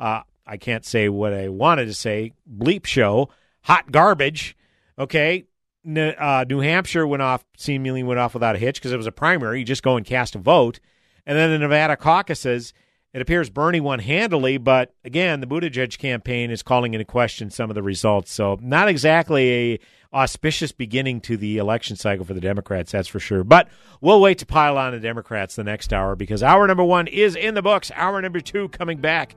uh, 0.00 0.22
I 0.46 0.56
can't 0.56 0.84
say 0.84 1.08
what 1.08 1.32
I 1.32 1.48
wanted 1.48 1.86
to 1.86 1.94
say, 1.94 2.32
bleep 2.50 2.86
show, 2.86 3.30
hot 3.62 3.90
garbage. 3.92 4.56
Okay. 4.98 5.46
Uh, 5.86 6.44
New 6.48 6.60
Hampshire 6.60 7.06
went 7.06 7.22
off, 7.22 7.44
seemingly 7.56 8.02
went 8.02 8.20
off 8.20 8.34
without 8.34 8.56
a 8.56 8.58
hitch 8.58 8.76
because 8.76 8.92
it 8.92 8.96
was 8.96 9.06
a 9.06 9.12
primary. 9.12 9.60
You 9.60 9.64
just 9.64 9.82
go 9.82 9.96
and 9.96 10.04
cast 10.04 10.34
a 10.34 10.38
vote. 10.38 10.80
And 11.26 11.36
then 11.36 11.50
the 11.50 11.58
Nevada 11.58 11.96
caucuses, 11.96 12.72
it 13.12 13.22
appears 13.22 13.48
Bernie 13.50 13.80
won 13.80 14.00
handily, 14.00 14.58
but 14.58 14.94
again, 15.04 15.40
the 15.40 15.46
Buttigieg 15.46 15.96
campaign 15.98 16.50
is 16.50 16.62
calling 16.62 16.94
into 16.94 17.04
question 17.04 17.50
some 17.50 17.70
of 17.70 17.74
the 17.74 17.82
results. 17.82 18.32
So, 18.32 18.58
not 18.60 18.88
exactly 18.88 19.50
a 19.50 19.80
auspicious 20.12 20.72
beginning 20.72 21.20
to 21.22 21.36
the 21.36 21.58
election 21.58 21.96
cycle 21.96 22.24
for 22.24 22.34
the 22.34 22.40
Democrats, 22.40 22.92
that's 22.92 23.08
for 23.08 23.20
sure. 23.20 23.44
But 23.44 23.68
we'll 24.00 24.20
wait 24.20 24.38
to 24.38 24.46
pile 24.46 24.78
on 24.78 24.92
the 24.92 25.00
Democrats 25.00 25.56
the 25.56 25.64
next 25.64 25.92
hour 25.92 26.16
because 26.16 26.42
hour 26.42 26.66
number 26.66 26.84
one 26.84 27.06
is 27.06 27.36
in 27.36 27.54
the 27.54 27.62
books. 27.62 27.90
Hour 27.94 28.20
number 28.22 28.40
two 28.40 28.68
coming 28.70 28.98
back 28.98 29.36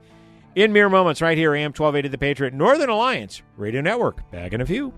in 0.54 0.72
mere 0.72 0.88
moments 0.88 1.22
right 1.22 1.36
here, 1.38 1.54
AM 1.54 1.72
1280 1.72 2.08
The 2.08 2.18
Patriot, 2.18 2.54
Northern 2.54 2.90
Alliance 2.90 3.42
Radio 3.56 3.80
Network. 3.80 4.30
Back 4.30 4.52
in 4.52 4.60
a 4.60 4.66
few. 4.66 4.92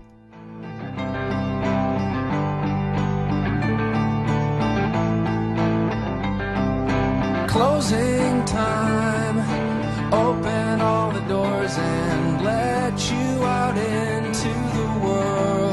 Closing 7.47 8.43
time. 8.45 10.13
Open 10.13 10.81
all 10.81 11.11
the 11.11 11.21
doors 11.21 11.77
and 11.77 12.43
let 12.43 13.11
you 13.11 13.43
out 13.45 13.77
into 13.77 14.49
the 14.49 14.99
world. 15.05 15.64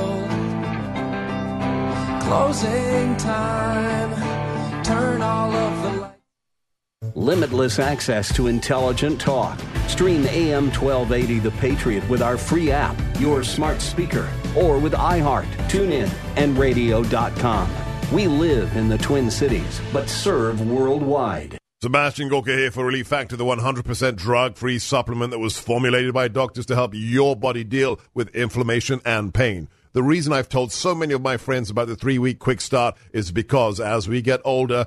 Closing 2.33 3.15
time. 3.19 4.83
Turn 4.83 5.21
all 5.21 5.53
of 5.53 5.83
the 5.83 6.01
lights. 6.01 7.15
Limitless 7.15 7.79
access 7.79 8.35
to 8.35 8.47
intelligent 8.47 9.21
talk. 9.21 9.61
Stream 9.87 10.25
AM 10.29 10.71
1280 10.71 11.41
The 11.41 11.51
Patriot 11.61 12.09
with 12.09 12.23
our 12.23 12.39
free 12.39 12.71
app, 12.71 12.97
your 13.21 13.45
smart 13.45 13.83
speaker, 13.83 14.27
or 14.57 14.79
with 14.79 14.95
iHeart, 14.95 15.45
TuneIn, 15.69 16.11
and 16.37 16.57
radio.com. 16.57 17.71
We 18.11 18.29
live 18.29 18.75
in 18.79 18.89
the 18.89 18.97
Twin 18.97 19.31
Cities, 19.31 19.83
but 19.93 20.09
serve 20.09 20.67
worldwide. 20.67 21.59
Sebastian 21.83 22.31
Gorka 22.31 22.53
here 22.53 22.71
for 22.71 22.87
Relief 22.87 23.09
Factor, 23.09 23.37
the 23.37 23.45
100% 23.45 24.17
drug 24.17 24.57
free 24.57 24.79
supplement 24.79 25.33
that 25.33 25.39
was 25.39 25.59
formulated 25.59 26.15
by 26.15 26.29
doctors 26.29 26.65
to 26.67 26.75
help 26.75 26.93
your 26.95 27.37
body 27.37 27.63
deal 27.63 28.01
with 28.15 28.35
inflammation 28.35 29.03
and 29.05 29.35
pain. 29.35 29.69
The 29.95 30.03
reason 30.03 30.33
I've 30.33 30.49
told 30.49 30.73
so 30.73 30.95
many 30.95 31.13
of 31.13 31.21
my 31.21 31.37
friends 31.37 31.69
about 31.69 31.87
the 31.87 31.97
three 31.97 32.19
week 32.19 32.39
quick 32.39 32.63
start 32.63 32.97
is 33.13 33.31
because 33.31 33.79
as 33.79 34.09
we 34.09 34.23
get 34.23 34.41
older, 34.43 34.87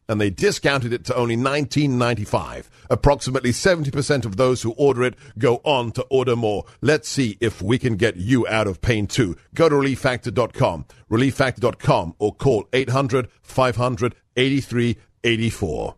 and 0.11 0.19
they 0.19 0.29
discounted 0.29 0.91
it 0.91 1.05
to 1.05 1.15
only 1.15 1.37
$19.95. 1.37 2.67
Approximately 2.89 3.51
70% 3.51 4.25
of 4.25 4.35
those 4.35 4.61
who 4.61 4.73
order 4.73 5.03
it 5.03 5.15
go 5.37 5.61
on 5.63 5.93
to 5.93 6.01
order 6.09 6.35
more. 6.35 6.65
Let's 6.81 7.07
see 7.07 7.37
if 7.39 7.61
we 7.61 7.79
can 7.79 7.95
get 7.95 8.17
you 8.17 8.45
out 8.47 8.67
of 8.67 8.81
pain 8.81 9.07
too. 9.07 9.37
Go 9.55 9.69
to 9.69 9.75
relieffactor.com, 9.75 10.85
relieffactor.com, 11.09 12.15
or 12.19 12.35
call 12.35 12.67
800 12.73 13.29
500 13.41 14.15
8384. 14.35 15.95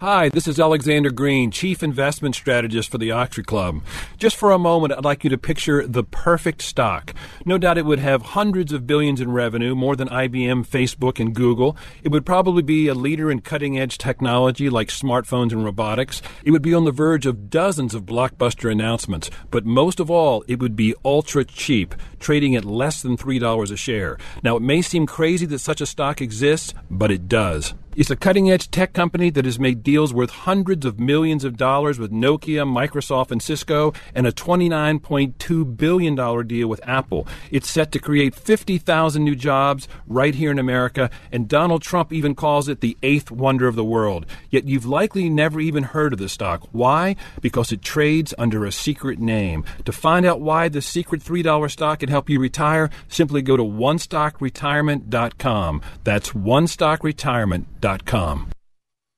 Hi, 0.00 0.28
this 0.28 0.46
is 0.46 0.60
Alexander 0.60 1.10
Green, 1.10 1.50
Chief 1.50 1.82
Investment 1.82 2.36
Strategist 2.36 2.88
for 2.88 2.98
the 2.98 3.10
Oxford 3.10 3.48
Club. 3.48 3.82
Just 4.16 4.36
for 4.36 4.52
a 4.52 4.58
moment, 4.58 4.92
I'd 4.92 5.04
like 5.04 5.24
you 5.24 5.30
to 5.30 5.36
picture 5.36 5.84
the 5.88 6.04
perfect 6.04 6.62
stock. 6.62 7.12
No 7.44 7.58
doubt 7.58 7.78
it 7.78 7.84
would 7.84 7.98
have 7.98 8.22
hundreds 8.22 8.72
of 8.72 8.86
billions 8.86 9.20
in 9.20 9.32
revenue, 9.32 9.74
more 9.74 9.96
than 9.96 10.06
IBM, 10.06 10.64
Facebook, 10.68 11.18
and 11.18 11.34
Google. 11.34 11.76
It 12.04 12.12
would 12.12 12.24
probably 12.24 12.62
be 12.62 12.86
a 12.86 12.94
leader 12.94 13.28
in 13.28 13.40
cutting 13.40 13.76
edge 13.76 13.98
technology 13.98 14.70
like 14.70 14.86
smartphones 14.86 15.50
and 15.50 15.64
robotics. 15.64 16.22
It 16.44 16.52
would 16.52 16.62
be 16.62 16.74
on 16.74 16.84
the 16.84 16.92
verge 16.92 17.26
of 17.26 17.50
dozens 17.50 17.92
of 17.92 18.06
blockbuster 18.06 18.70
announcements. 18.70 19.32
But 19.50 19.66
most 19.66 19.98
of 19.98 20.12
all, 20.12 20.44
it 20.46 20.60
would 20.60 20.76
be 20.76 20.94
ultra 21.04 21.44
cheap, 21.44 21.96
trading 22.20 22.54
at 22.54 22.64
less 22.64 23.02
than 23.02 23.16
$3 23.16 23.72
a 23.72 23.76
share. 23.76 24.16
Now, 24.44 24.54
it 24.54 24.62
may 24.62 24.80
seem 24.80 25.06
crazy 25.06 25.46
that 25.46 25.58
such 25.58 25.80
a 25.80 25.86
stock 25.86 26.20
exists, 26.20 26.72
but 26.88 27.10
it 27.10 27.26
does. 27.26 27.74
It's 27.98 28.10
a 28.10 28.16
cutting 28.16 28.48
edge 28.48 28.70
tech 28.70 28.92
company 28.92 29.28
that 29.30 29.44
has 29.44 29.58
made 29.58 29.82
deals 29.82 30.14
worth 30.14 30.30
hundreds 30.30 30.86
of 30.86 31.00
millions 31.00 31.42
of 31.42 31.56
dollars 31.56 31.98
with 31.98 32.12
Nokia, 32.12 32.64
Microsoft, 32.64 33.32
and 33.32 33.42
Cisco, 33.42 33.92
and 34.14 34.24
a 34.24 34.30
$29.2 34.30 35.76
billion 35.76 36.46
deal 36.46 36.68
with 36.68 36.80
Apple. 36.86 37.26
It's 37.50 37.68
set 37.68 37.90
to 37.90 37.98
create 37.98 38.36
50,000 38.36 39.24
new 39.24 39.34
jobs 39.34 39.88
right 40.06 40.32
here 40.32 40.52
in 40.52 40.60
America, 40.60 41.10
and 41.32 41.48
Donald 41.48 41.82
Trump 41.82 42.12
even 42.12 42.36
calls 42.36 42.68
it 42.68 42.82
the 42.82 42.96
eighth 43.02 43.32
wonder 43.32 43.66
of 43.66 43.74
the 43.74 43.84
world. 43.84 44.26
Yet 44.48 44.68
you've 44.68 44.86
likely 44.86 45.28
never 45.28 45.58
even 45.58 45.82
heard 45.82 46.12
of 46.12 46.20
the 46.20 46.28
stock. 46.28 46.68
Why? 46.70 47.16
Because 47.40 47.72
it 47.72 47.82
trades 47.82 48.32
under 48.38 48.64
a 48.64 48.70
secret 48.70 49.18
name. 49.18 49.64
To 49.86 49.90
find 49.90 50.24
out 50.24 50.40
why 50.40 50.68
the 50.68 50.82
secret 50.82 51.20
$3 51.20 51.68
stock 51.68 51.98
can 51.98 52.10
help 52.10 52.30
you 52.30 52.38
retire, 52.38 52.90
simply 53.08 53.42
go 53.42 53.56
to 53.56 53.64
onestockretirement.com. 53.64 55.82
That's 56.04 56.30
onestockretirement.com. 56.30 57.87
Inc.com. 57.88 58.57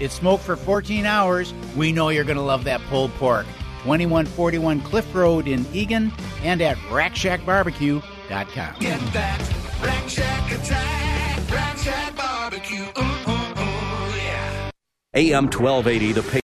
It's 0.00 0.14
smoked 0.14 0.44
for 0.44 0.56
14 0.56 1.06
hours. 1.06 1.52
We 1.76 1.92
know 1.92 2.08
you're 2.08 2.24
going 2.24 2.36
to 2.36 2.42
love 2.42 2.64
that 2.64 2.80
pulled 2.82 3.12
pork. 3.14 3.46
2141 3.84 4.80
Cliff 4.82 5.14
Road 5.14 5.48
in 5.48 5.64
Eagan 5.72 6.12
and 6.42 6.60
at 6.60 6.76
RackShackBarbecue.com. 6.88 8.74
Get 8.80 9.00
that 9.12 9.54
Rack 9.82 10.08
Shack 10.08 10.52
attack, 10.52 11.50
Rack 11.50 11.78
Shack 11.78 12.16
barbecue. 12.16 12.82
Ooh, 12.82 13.00
ooh, 13.00 13.32
ooh, 13.32 14.16
yeah. 14.16 14.70
AM 15.14 15.44
1280 15.44 16.12
The 16.12 16.22
Patriot. 16.22 16.34